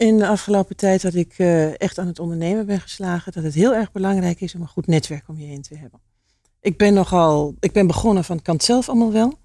in 0.00 0.18
de 0.18 0.26
afgelopen 0.26 0.76
tijd 0.76 1.02
dat 1.02 1.14
ik 1.14 1.34
uh, 1.38 1.80
echt 1.80 1.98
aan 1.98 2.06
het 2.06 2.18
ondernemen 2.18 2.66
ben 2.66 2.80
geslagen, 2.80 3.32
dat 3.32 3.42
het 3.42 3.54
heel 3.54 3.74
erg 3.74 3.92
belangrijk 3.92 4.40
is 4.40 4.54
om 4.54 4.60
een 4.60 4.68
goed 4.68 4.86
netwerk 4.86 5.28
om 5.28 5.38
je 5.38 5.46
heen 5.46 5.62
te 5.62 5.76
hebben. 5.76 6.00
Ik 6.60 6.76
ben 6.76 6.94
nogal, 6.94 7.54
ik 7.60 7.72
ben 7.72 7.86
begonnen 7.86 8.24
van 8.24 8.42
kant 8.42 8.62
zelf 8.62 8.88
allemaal 8.88 9.12
wel. 9.12 9.38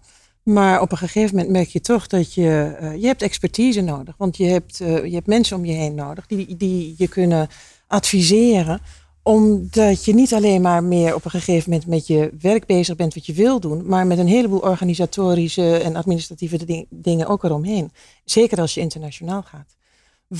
Maar 0.43 0.81
op 0.81 0.91
een 0.91 0.97
gegeven 0.97 1.35
moment 1.35 1.53
merk 1.53 1.67
je 1.67 1.81
toch 1.81 2.07
dat 2.07 2.33
je, 2.33 2.77
uh, 2.81 2.95
je 3.01 3.07
hebt 3.07 3.21
expertise 3.21 3.81
nodig. 3.81 4.15
Want 4.17 4.37
je 4.37 4.45
hebt, 4.45 4.79
uh, 4.79 5.05
je 5.05 5.13
hebt 5.13 5.27
mensen 5.27 5.57
om 5.57 5.65
je 5.65 5.73
heen 5.73 5.95
nodig 5.95 6.25
die, 6.25 6.55
die 6.55 6.95
je 6.97 7.07
kunnen 7.07 7.47
adviseren. 7.87 8.79
Omdat 9.23 10.05
je 10.05 10.13
niet 10.13 10.33
alleen 10.33 10.61
maar 10.61 10.83
meer 10.83 11.15
op 11.15 11.25
een 11.25 11.31
gegeven 11.31 11.69
moment 11.69 11.89
met 11.89 12.07
je 12.07 12.31
werk 12.39 12.65
bezig 12.65 12.95
bent 12.95 13.13
wat 13.13 13.25
je 13.25 13.33
wil 13.33 13.59
doen. 13.59 13.87
Maar 13.87 14.07
met 14.07 14.17
een 14.17 14.27
heleboel 14.27 14.59
organisatorische 14.59 15.77
en 15.77 15.95
administratieve 15.95 16.65
ding, 16.65 16.87
dingen 16.89 17.27
ook 17.27 17.43
eromheen. 17.43 17.91
Zeker 18.25 18.59
als 18.59 18.73
je 18.73 18.81
internationaal 18.81 19.41
gaat. 19.41 19.75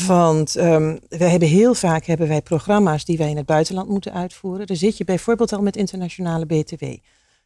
Want 0.07 0.55
um, 0.57 0.99
we 1.09 1.23
hebben 1.23 1.47
heel 1.47 1.73
vaak 1.73 2.05
hebben 2.05 2.27
wij 2.27 2.41
programma's 2.41 3.05
die 3.05 3.17
wij 3.17 3.29
in 3.29 3.37
het 3.37 3.45
buitenland 3.45 3.89
moeten 3.89 4.13
uitvoeren. 4.13 4.67
Daar 4.67 4.77
zit 4.77 4.97
je 4.97 5.03
bijvoorbeeld 5.03 5.53
al 5.53 5.61
met 5.61 5.75
internationale 5.75 6.45
BTW. 6.45 6.83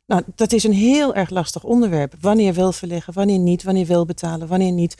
Nou, 0.05 0.23
dat 0.35 0.51
is 0.51 0.63
een 0.63 0.73
heel 0.73 1.15
erg 1.15 1.29
lastig 1.29 1.63
onderwerp. 1.63 2.15
Wanneer 2.21 2.53
wel 2.53 2.71
verleggen, 2.71 3.13
wanneer 3.13 3.39
niet, 3.39 3.63
wanneer 3.63 3.85
wel 3.85 4.05
betalen, 4.05 4.47
wanneer 4.47 4.71
niet. 4.71 4.97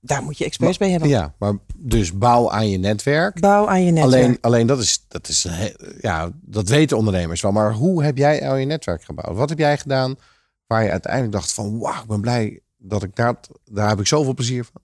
Daar 0.00 0.22
moet 0.22 0.38
je 0.38 0.44
experts 0.44 0.78
bij 0.78 0.90
hebben. 0.90 1.08
Ja, 1.08 1.34
maar 1.38 1.58
dus 1.76 2.18
bouw 2.18 2.50
aan 2.50 2.68
je 2.68 2.78
netwerk. 2.78 3.40
Bouw 3.40 3.68
aan 3.68 3.84
je 3.84 3.92
netwerk. 3.92 4.24
Alleen, 4.24 4.38
alleen 4.40 4.66
dat 4.66 4.78
is, 4.78 5.04
dat 5.08 5.28
is, 5.28 5.48
ja, 6.00 6.30
dat 6.40 6.68
weten 6.68 6.96
ondernemers 6.96 7.40
wel. 7.40 7.52
Maar 7.52 7.72
hoe 7.72 8.04
heb 8.04 8.16
jij 8.16 8.48
al 8.48 8.56
je 8.56 8.66
netwerk 8.66 9.04
gebouwd? 9.04 9.36
Wat 9.36 9.48
heb 9.48 9.58
jij 9.58 9.78
gedaan 9.78 10.16
waar 10.66 10.82
je 10.84 10.90
uiteindelijk 10.90 11.32
dacht 11.32 11.52
van, 11.52 11.78
wauw, 11.78 12.02
ik 12.02 12.08
ben 12.08 12.20
blij 12.20 12.60
dat 12.76 13.02
ik 13.02 13.16
daar, 13.16 13.36
daar 13.64 13.88
heb 13.88 14.00
ik 14.00 14.06
zoveel 14.06 14.34
plezier 14.34 14.64
van. 14.64 14.80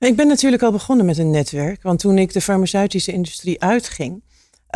Ik 0.00 0.16
ben 0.16 0.26
natuurlijk 0.26 0.62
al 0.62 0.72
begonnen 0.72 1.06
met 1.06 1.18
een 1.18 1.30
netwerk. 1.30 1.82
Want 1.82 1.98
toen 1.98 2.18
ik 2.18 2.32
de 2.32 2.40
farmaceutische 2.40 3.12
industrie 3.12 3.62
uitging, 3.62 4.22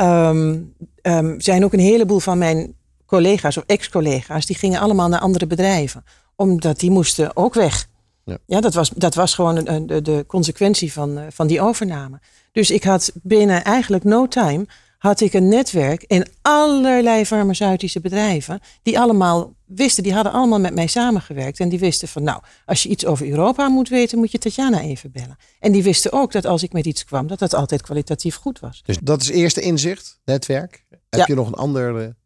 um, 0.00 0.74
um, 1.02 1.40
zijn 1.40 1.64
ook 1.64 1.72
een 1.72 1.78
heleboel 1.78 2.18
van 2.18 2.38
mijn 2.38 2.74
collega's 3.06 3.56
of 3.56 3.64
ex-collega's, 3.66 4.46
die 4.46 4.56
gingen 4.56 4.80
allemaal 4.80 5.08
naar 5.08 5.20
andere 5.20 5.46
bedrijven. 5.46 6.04
Omdat 6.36 6.80
die 6.80 6.90
moesten 6.90 7.36
ook 7.36 7.54
weg. 7.54 7.86
Ja, 8.24 8.38
ja 8.46 8.60
dat, 8.60 8.74
was, 8.74 8.88
dat 8.88 9.14
was 9.14 9.34
gewoon 9.34 9.66
een, 9.68 9.86
de, 9.86 10.02
de 10.02 10.24
consequentie 10.26 10.92
van, 10.92 11.20
van 11.28 11.46
die 11.46 11.60
overname. 11.60 12.20
Dus 12.52 12.70
ik 12.70 12.84
had 12.84 13.12
binnen 13.22 13.64
eigenlijk 13.64 14.04
no 14.04 14.28
time 14.28 14.66
had 15.04 15.20
ik 15.20 15.32
een 15.32 15.48
netwerk 15.48 16.04
in 16.06 16.26
allerlei 16.42 17.24
farmaceutische 17.26 18.00
bedrijven. 18.00 18.60
Die 18.82 18.98
allemaal 18.98 19.54
wisten, 19.64 20.02
die 20.02 20.12
hadden 20.12 20.32
allemaal 20.32 20.60
met 20.60 20.74
mij 20.74 20.86
samengewerkt. 20.86 21.60
En 21.60 21.68
die 21.68 21.78
wisten 21.78 22.08
van, 22.08 22.22
nou, 22.22 22.42
als 22.66 22.82
je 22.82 22.88
iets 22.88 23.06
over 23.06 23.28
Europa 23.28 23.68
moet 23.68 23.88
weten, 23.88 24.18
moet 24.18 24.32
je 24.32 24.38
Tatjana 24.38 24.80
even 24.80 25.10
bellen. 25.12 25.36
En 25.60 25.72
die 25.72 25.82
wisten 25.82 26.12
ook 26.12 26.32
dat 26.32 26.46
als 26.46 26.62
ik 26.62 26.72
met 26.72 26.86
iets 26.86 27.04
kwam, 27.04 27.26
dat 27.26 27.38
dat 27.38 27.54
altijd 27.54 27.82
kwalitatief 27.82 28.36
goed 28.36 28.60
was. 28.60 28.82
Dus 28.84 28.98
dat 29.02 29.22
is 29.22 29.28
eerste 29.28 29.60
inzicht, 29.60 30.20
netwerk. 30.24 30.84
Heb 31.08 31.26
je 31.26 31.34
nog 31.34 31.46
een 31.46 31.54
andere 31.54 32.16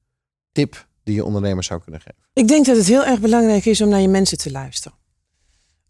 tip 0.53 0.87
die 1.05 1.15
je 1.15 1.25
ondernemers 1.25 1.67
zou 1.67 1.81
kunnen 1.81 2.01
geven? 2.01 2.23
Ik 2.33 2.49
denk 2.49 2.67
dat 2.67 2.77
het 2.77 2.87
heel 2.87 3.05
erg 3.05 3.21
belangrijk 3.21 3.65
is 3.65 3.81
om 3.81 3.89
naar 3.89 4.01
je 4.01 4.09
mensen 4.09 4.39
te 4.39 4.51
luisteren. 4.51 4.99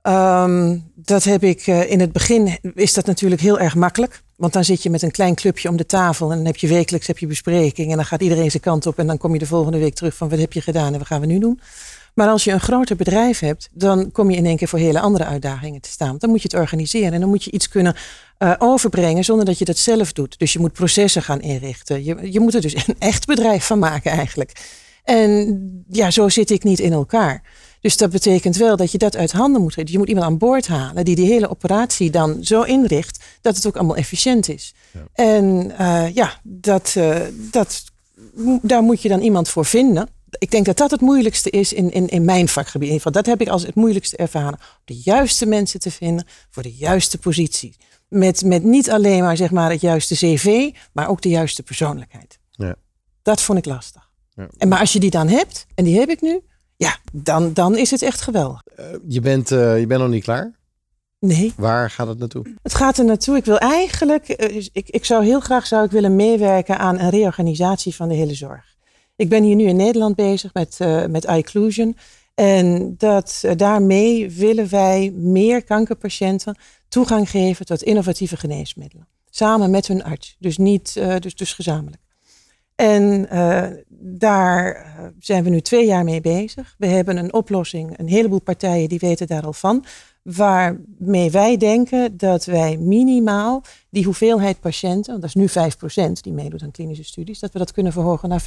Um, 0.03 0.93
dat 0.95 1.25
heb 1.25 1.43
ik 1.43 1.67
uh, 1.67 1.91
in 1.91 2.01
het 2.01 2.13
begin 2.13 2.59
is 2.75 2.95
dat 2.95 3.07
natuurlijk 3.07 3.41
heel 3.41 3.59
erg 3.59 3.75
makkelijk. 3.75 4.23
Want 4.39 4.53
dan 4.53 4.65
zit 4.65 4.83
je 4.83 4.91
met 4.91 5.03
een 5.03 5.11
klein 5.11 5.35
clubje 5.35 5.69
om 5.69 5.77
de 5.77 5.87
tafel 5.87 6.31
en 6.31 6.37
dan 6.37 6.47
heb 6.47 6.57
je 6.57 6.69
wekelijks 6.69 7.07
heb 7.07 7.19
je 7.19 7.27
bespreking 7.27 7.91
en 7.91 7.97
dan 7.97 8.05
gaat 8.05 8.23
iedereen 8.23 8.51
zijn 8.51 8.63
kant 8.63 8.87
op 8.87 8.99
en 8.99 9.07
dan 9.07 9.19
kom 9.19 9.33
je 9.33 9.39
de 9.39 9.47
volgende 9.47 9.79
week 9.79 9.95
terug 9.95 10.15
van 10.15 10.29
wat 10.29 10.39
heb 10.39 10.53
je 10.53 10.61
gedaan 10.61 10.93
en 10.93 10.99
wat 10.99 11.07
gaan 11.07 11.21
we 11.21 11.27
nu 11.27 11.39
doen. 11.39 11.61
Maar 12.15 12.29
als 12.29 12.45
je 12.45 12.53
een 12.53 12.61
groter 12.61 12.97
bedrijf 12.97 13.39
hebt, 13.39 13.69
dan 13.73 14.13
kom 14.13 14.31
je 14.31 14.37
in 14.37 14.47
één 14.47 14.57
keer 14.57 14.69
voor 14.69 14.79
hele 14.79 15.01
andere 15.01 15.25
uitdagingen 15.25 15.81
te 15.81 15.91
staan. 15.91 16.17
Dan 16.19 16.31
moet 16.31 16.43
je 16.43 16.49
het 16.51 16.61
organiseren 16.61 17.13
en 17.13 17.21
dan 17.21 17.29
moet 17.29 17.45
je 17.45 17.51
iets 17.51 17.69
kunnen 17.69 17.97
uh, 18.39 18.55
overbrengen 18.59 19.25
zonder 19.25 19.45
dat 19.45 19.59
je 19.59 19.65
dat 19.65 19.77
zelf 19.77 20.13
doet. 20.13 20.39
Dus 20.39 20.53
je 20.53 20.59
moet 20.59 20.73
processen 20.73 21.23
gaan 21.23 21.41
inrichten. 21.41 22.05
Je, 22.05 22.33
je 22.33 22.41
moet 22.41 22.55
er 22.55 22.61
dus 22.61 22.75
een 22.87 22.97
echt 22.99 23.27
bedrijf 23.27 23.65
van 23.65 23.79
maken 23.79 24.11
eigenlijk. 24.11 24.53
En 25.05 25.85
ja, 25.89 26.11
zo 26.11 26.29
zit 26.29 26.51
ik 26.51 26.63
niet 26.65 26.79
in 26.79 26.93
elkaar. 26.93 27.43
Dus 27.89 27.97
dat 27.97 28.11
betekent 28.11 28.57
wel 28.57 28.77
dat 28.77 28.93
je 28.93 28.99
dat 28.99 29.17
uit 29.17 29.33
handen 29.33 29.63
moet 29.63 29.73
geven. 29.73 29.93
Je 29.93 29.99
moet 29.99 30.09
iemand 30.09 30.27
aan 30.27 30.39
boord 30.39 30.67
halen 30.67 31.05
die 31.05 31.15
die 31.15 31.27
hele 31.27 31.51
operatie 31.51 32.11
dan 32.11 32.45
zo 32.45 32.63
inricht 32.63 33.25
dat 33.41 33.57
het 33.57 33.67
ook 33.67 33.77
allemaal 33.77 33.97
efficiënt 33.97 34.49
is. 34.49 34.75
Ja. 34.93 35.07
En 35.13 35.73
uh, 35.81 36.15
ja, 36.15 36.41
dat, 36.43 36.95
uh, 36.99 37.17
dat, 37.51 37.85
daar 38.63 38.83
moet 38.83 39.03
je 39.03 39.09
dan 39.09 39.21
iemand 39.21 39.49
voor 39.49 39.65
vinden. 39.65 40.09
Ik 40.39 40.51
denk 40.51 40.67
dat 40.67 40.77
dat 40.77 40.91
het 40.91 41.01
moeilijkste 41.01 41.51
is 41.51 41.73
in, 41.73 41.93
in, 41.93 42.09
in 42.09 42.25
mijn 42.25 42.49
vakgebied. 42.49 42.89
In 42.89 42.95
ieder 42.95 43.07
geval, 43.07 43.23
dat 43.23 43.27
heb 43.27 43.41
ik 43.41 43.49
als 43.49 43.63
het 43.63 43.75
moeilijkste 43.75 44.17
ervaren. 44.17 44.59
De 44.85 45.01
juiste 45.05 45.47
mensen 45.47 45.81
te 45.81 45.91
vinden 45.91 46.27
voor 46.51 46.63
de 46.63 46.75
juiste 46.75 47.19
positie. 47.19 47.77
Met, 48.09 48.45
met 48.45 48.65
niet 48.65 48.91
alleen 48.91 49.23
maar, 49.23 49.37
zeg 49.37 49.51
maar 49.51 49.71
het 49.71 49.81
juiste 49.81 50.15
cv, 50.15 50.71
maar 50.93 51.09
ook 51.09 51.23
de 51.23 51.29
juiste 51.29 51.63
persoonlijkheid. 51.63 52.39
Ja. 52.51 52.75
Dat 53.23 53.43
vond 53.43 53.59
ik 53.59 53.65
lastig. 53.65 54.11
Ja. 54.35 54.49
En 54.59 54.69
maar 54.69 54.81
als 54.81 54.93
je 54.93 55.01
die 55.01 55.11
dan 55.11 55.29
hebt, 55.29 55.67
en 55.75 55.85
die 55.85 55.99
heb 55.99 56.09
ik 56.09 56.21
nu, 56.21 56.41
ja, 56.79 56.97
dan, 57.13 57.53
dan 57.53 57.77
is 57.77 57.91
het 57.91 58.03
echt 58.03 58.21
geweldig. 58.21 58.63
Uh, 58.81 58.87
je, 59.09 59.21
bent, 59.21 59.51
uh, 59.51 59.79
je 59.79 59.87
bent 59.87 60.01
nog 60.01 60.11
niet 60.11 60.23
klaar? 60.23 60.57
Nee. 61.19 61.53
Waar 61.57 61.91
gaat 61.91 62.07
het 62.07 62.19
naartoe? 62.19 62.55
Het 62.63 62.75
gaat 62.75 62.99
er 62.99 63.05
naartoe. 63.05 63.37
Ik 63.37 63.45
wil 63.45 63.59
eigenlijk, 63.59 64.29
uh, 64.29 64.67
ik, 64.73 64.89
ik 64.89 65.05
zou 65.05 65.25
heel 65.25 65.41
graag 65.41 65.67
zou 65.67 65.85
ik 65.85 65.91
willen 65.91 66.17
meewerken 66.17 66.79
aan 66.79 66.99
een 66.99 67.11
reorganisatie 67.11 67.95
van 67.95 68.09
de 68.09 68.15
hele 68.15 68.35
zorg. 68.35 68.77
Ik 69.17 69.29
ben 69.29 69.43
hier 69.43 69.55
nu 69.55 69.65
in 69.65 69.77
Nederland 69.77 70.17
bezig 70.17 70.55
met, 70.55 70.79
met 71.09 71.25
iClusion. 71.25 71.97
En 72.35 72.95
dat, 72.99 73.45
daarmee 73.57 74.31
willen 74.31 74.69
wij 74.71 75.11
meer 75.15 75.65
kankerpatiënten 75.65 76.57
toegang 76.89 77.31
geven 77.31 77.67
tot 77.67 77.83
innovatieve 77.83 78.37
geneesmiddelen. 78.37 79.09
Samen 79.31 79.71
met 79.71 79.87
hun 79.87 80.05
arts. 80.05 80.37
Dus, 80.39 80.59
niet, 80.59 80.95
dus, 81.21 81.35
dus 81.35 81.53
gezamenlijk. 81.53 82.03
En 82.79 83.27
uh, 83.33 83.67
daar 83.99 84.75
eh, 84.75 85.05
zijn 85.19 85.45
we 85.45 85.51
nu 85.51 85.61
twee 85.61 85.87
jaar 85.87 86.05
mee 86.05 86.21
bezig. 86.21 86.75
We 86.79 86.87
hebben 86.87 87.17
een 87.17 87.33
oplossing, 87.33 87.99
een 87.99 88.09
heleboel 88.09 88.41
partijen 88.41 88.89
die 88.89 88.99
weten 88.99 89.27
daar 89.27 89.45
al 89.45 89.53
van. 89.53 89.85
Waarmee 90.23 91.31
wij 91.31 91.57
denken 91.57 92.17
dat 92.17 92.45
wij 92.45 92.77
minimaal 92.77 93.63
die 93.91 94.05
hoeveelheid 94.05 94.61
patiënten, 94.61 95.21
dat 95.21 95.35
is 95.35 95.35
nu 95.35 95.49
5% 95.49 96.13
die 96.21 96.33
meedoet 96.33 96.63
aan 96.63 96.71
klinische 96.71 97.05
studies, 97.05 97.39
dat 97.39 97.53
we 97.53 97.59
dat 97.59 97.73
kunnen 97.73 97.93
verhogen 97.93 98.29
naar 98.29 98.43
25%. 98.43 98.45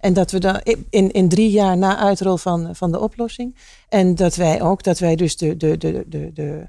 En 0.00 0.12
dat 0.12 0.30
we 0.30 0.38
dan 0.38 0.60
in, 0.90 1.10
in 1.10 1.28
drie 1.28 1.50
jaar 1.50 1.76
na 1.76 1.96
uitrol 1.96 2.36
van, 2.36 2.76
van 2.76 2.92
de 2.92 3.00
oplossing. 3.00 3.56
En 3.88 4.14
dat 4.14 4.36
wij 4.36 4.62
ook, 4.62 4.82
dat 4.82 4.98
wij 4.98 5.16
dus 5.16 5.36
de, 5.36 5.56
de, 5.56 5.78
de, 5.78 6.04
de, 6.08 6.32
de 6.32 6.66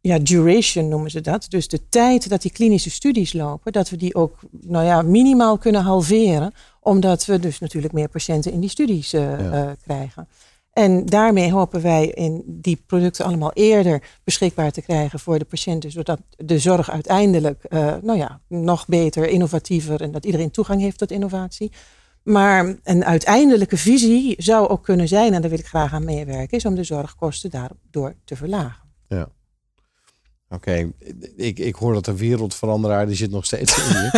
ja, 0.00 0.18
duration 0.18 0.88
noemen 0.88 1.10
ze 1.10 1.20
dat. 1.20 1.46
Dus 1.48 1.68
de 1.68 1.88
tijd 1.88 2.28
dat 2.28 2.42
die 2.42 2.52
klinische 2.52 2.90
studies 2.90 3.32
lopen, 3.32 3.72
dat 3.72 3.90
we 3.90 3.96
die 3.96 4.14
ook 4.14 4.38
nou 4.50 4.84
ja, 4.84 5.02
minimaal 5.02 5.58
kunnen 5.58 5.82
halveren. 5.82 6.52
Omdat 6.80 7.24
we 7.24 7.38
dus 7.38 7.58
natuurlijk 7.58 7.92
meer 7.92 8.08
patiënten 8.08 8.52
in 8.52 8.60
die 8.60 8.70
studies 8.70 9.14
uh, 9.14 9.38
uh, 9.38 9.70
krijgen. 9.82 10.28
En 10.72 11.06
daarmee 11.06 11.52
hopen 11.52 11.82
wij 11.82 12.06
in 12.06 12.42
die 12.46 12.82
producten 12.86 13.24
allemaal 13.24 13.52
eerder 13.52 14.02
beschikbaar 14.24 14.70
te 14.70 14.82
krijgen 14.82 15.18
voor 15.18 15.38
de 15.38 15.44
patiënten, 15.44 15.90
zodat 15.90 16.20
de 16.36 16.58
zorg 16.58 16.90
uiteindelijk 16.90 17.64
uh, 17.68 17.94
nou 18.02 18.18
ja, 18.18 18.40
nog 18.48 18.86
beter, 18.86 19.28
innovatiever 19.28 20.00
en 20.00 20.12
dat 20.12 20.24
iedereen 20.24 20.50
toegang 20.50 20.80
heeft 20.80 20.98
tot 20.98 21.10
innovatie. 21.10 21.72
Maar 22.22 22.76
een 22.82 23.04
uiteindelijke 23.04 23.76
visie 23.76 24.34
zou 24.38 24.68
ook 24.68 24.84
kunnen 24.84 25.08
zijn, 25.08 25.34
en 25.34 25.40
daar 25.40 25.50
wil 25.50 25.58
ik 25.58 25.66
graag 25.66 25.92
aan 25.92 26.04
meewerken, 26.04 26.56
is 26.56 26.64
om 26.64 26.74
de 26.74 26.84
zorgkosten 26.84 27.50
daardoor 27.50 28.14
te 28.24 28.36
verlagen. 28.36 28.87
Oké, 30.48 30.92
ik, 31.36 31.58
ik 31.58 31.74
hoor 31.74 31.92
dat 31.92 32.04
de 32.04 32.16
wereldveranderaar, 32.16 33.06
die 33.06 33.16
zit 33.16 33.30
nog 33.30 33.44
steeds 33.44 33.78
in 33.78 33.84
je. 33.84 34.10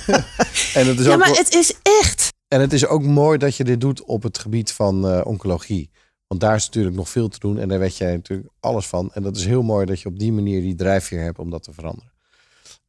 en 0.80 0.86
het 0.86 0.98
is 0.98 1.06
ja, 1.06 1.12
ook 1.12 1.18
maar 1.18 1.36
het 1.36 1.54
is 1.54 1.74
echt. 1.82 2.32
En 2.48 2.60
het 2.60 2.72
is 2.72 2.86
ook 2.86 3.02
mooi 3.02 3.38
dat 3.38 3.56
je 3.56 3.64
dit 3.64 3.80
doet 3.80 4.04
op 4.04 4.22
het 4.22 4.38
gebied 4.38 4.72
van 4.72 5.12
uh, 5.12 5.20
oncologie. 5.24 5.90
Want 6.26 6.40
daar 6.40 6.54
is 6.54 6.66
natuurlijk 6.66 6.96
nog 6.96 7.08
veel 7.08 7.28
te 7.28 7.38
doen 7.38 7.58
en 7.58 7.68
daar 7.68 7.78
weet 7.78 7.96
jij 7.96 8.12
natuurlijk 8.12 8.48
alles 8.60 8.86
van. 8.86 9.10
En 9.12 9.22
dat 9.22 9.36
is 9.36 9.44
heel 9.44 9.62
mooi 9.62 9.86
dat 9.86 10.00
je 10.00 10.08
op 10.08 10.18
die 10.18 10.32
manier 10.32 10.60
die 10.60 10.74
drijfveer 10.74 11.22
hebt 11.22 11.38
om 11.38 11.50
dat 11.50 11.62
te 11.62 11.72
veranderen. 11.72 12.12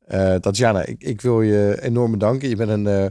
Uh, 0.08 0.36
Tatjana, 0.36 0.86
ik, 0.86 1.04
ik 1.04 1.22
wil 1.22 1.42
je 1.42 1.82
enorm 1.82 2.12
bedanken. 2.12 2.50
Je 2.50 2.56
bent 2.56 2.70
een, 2.70 2.86
uh, 2.86 3.06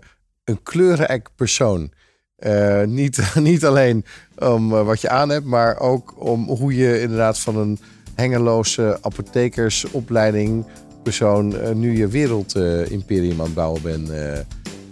een 0.45 0.63
kleurrijk 0.63 1.29
persoon. 1.35 1.93
Uh, 2.39 2.83
niet, 2.83 3.35
niet 3.35 3.65
alleen 3.65 4.05
om 4.39 4.69
wat 4.69 5.01
je 5.01 5.09
aan 5.09 5.29
hebt, 5.29 5.45
maar 5.45 5.79
ook 5.79 6.27
om 6.27 6.49
hoe 6.49 6.77
je 6.77 7.01
inderdaad 7.01 7.39
van 7.39 7.57
een 7.57 7.79
hengeloze 8.17 8.99
apothekersopleiding 9.01 10.65
persoon 11.03 11.53
uh, 11.53 11.71
nu 11.71 11.99
je 11.99 12.09
wereldimperium 12.09 13.39
aan 13.39 13.45
het 13.45 13.55
bouwen 13.55 13.83
bent. 13.83 14.11
Uh, 14.11 14.39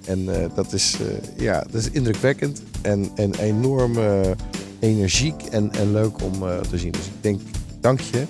en 0.07 0.19
uh, 0.19 0.35
dat, 0.55 0.73
is, 0.73 0.97
ja, 1.37 1.65
dat 1.71 1.81
is 1.81 1.91
indrukwekkend 1.91 2.63
en, 2.83 3.11
en 3.15 3.35
enorm 3.35 3.97
energiek 4.81 5.43
en, 5.51 5.73
en 5.73 5.93
leuk 5.93 6.23
om 6.23 6.33
te 6.71 6.79
zien. 6.79 6.93
Dus 6.93 7.07
ik 7.07 7.13
denk, 7.21 7.41
dank 7.81 8.01
je. 8.01 8.23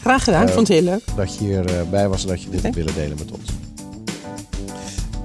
Graag 0.00 0.24
gedaan, 0.24 0.46
ik 0.46 0.52
vond 0.52 0.68
het 0.68 0.76
heel 0.76 0.86
leuk. 0.86 1.02
Dat 1.16 1.34
je 1.34 1.44
hierbij 1.44 2.08
was 2.08 2.22
en 2.22 2.28
dat 2.28 2.42
je 2.42 2.50
dit 2.50 2.62
hebt 2.62 2.74
willen 2.74 2.94
delen 2.94 3.16
met 3.18 3.30
ons. 3.32 3.48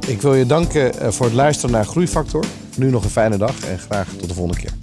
Ik 0.07 0.21
wil 0.21 0.35
je 0.35 0.45
danken 0.45 1.13
voor 1.13 1.25
het 1.25 1.35
luisteren 1.35 1.71
naar 1.71 1.85
Groeifactor. 1.85 2.45
Nu 2.77 2.89
nog 2.89 3.03
een 3.03 3.09
fijne 3.09 3.37
dag 3.37 3.65
en 3.65 3.79
graag 3.79 4.09
tot 4.17 4.27
de 4.27 4.33
volgende 4.33 4.59
keer. 4.59 4.82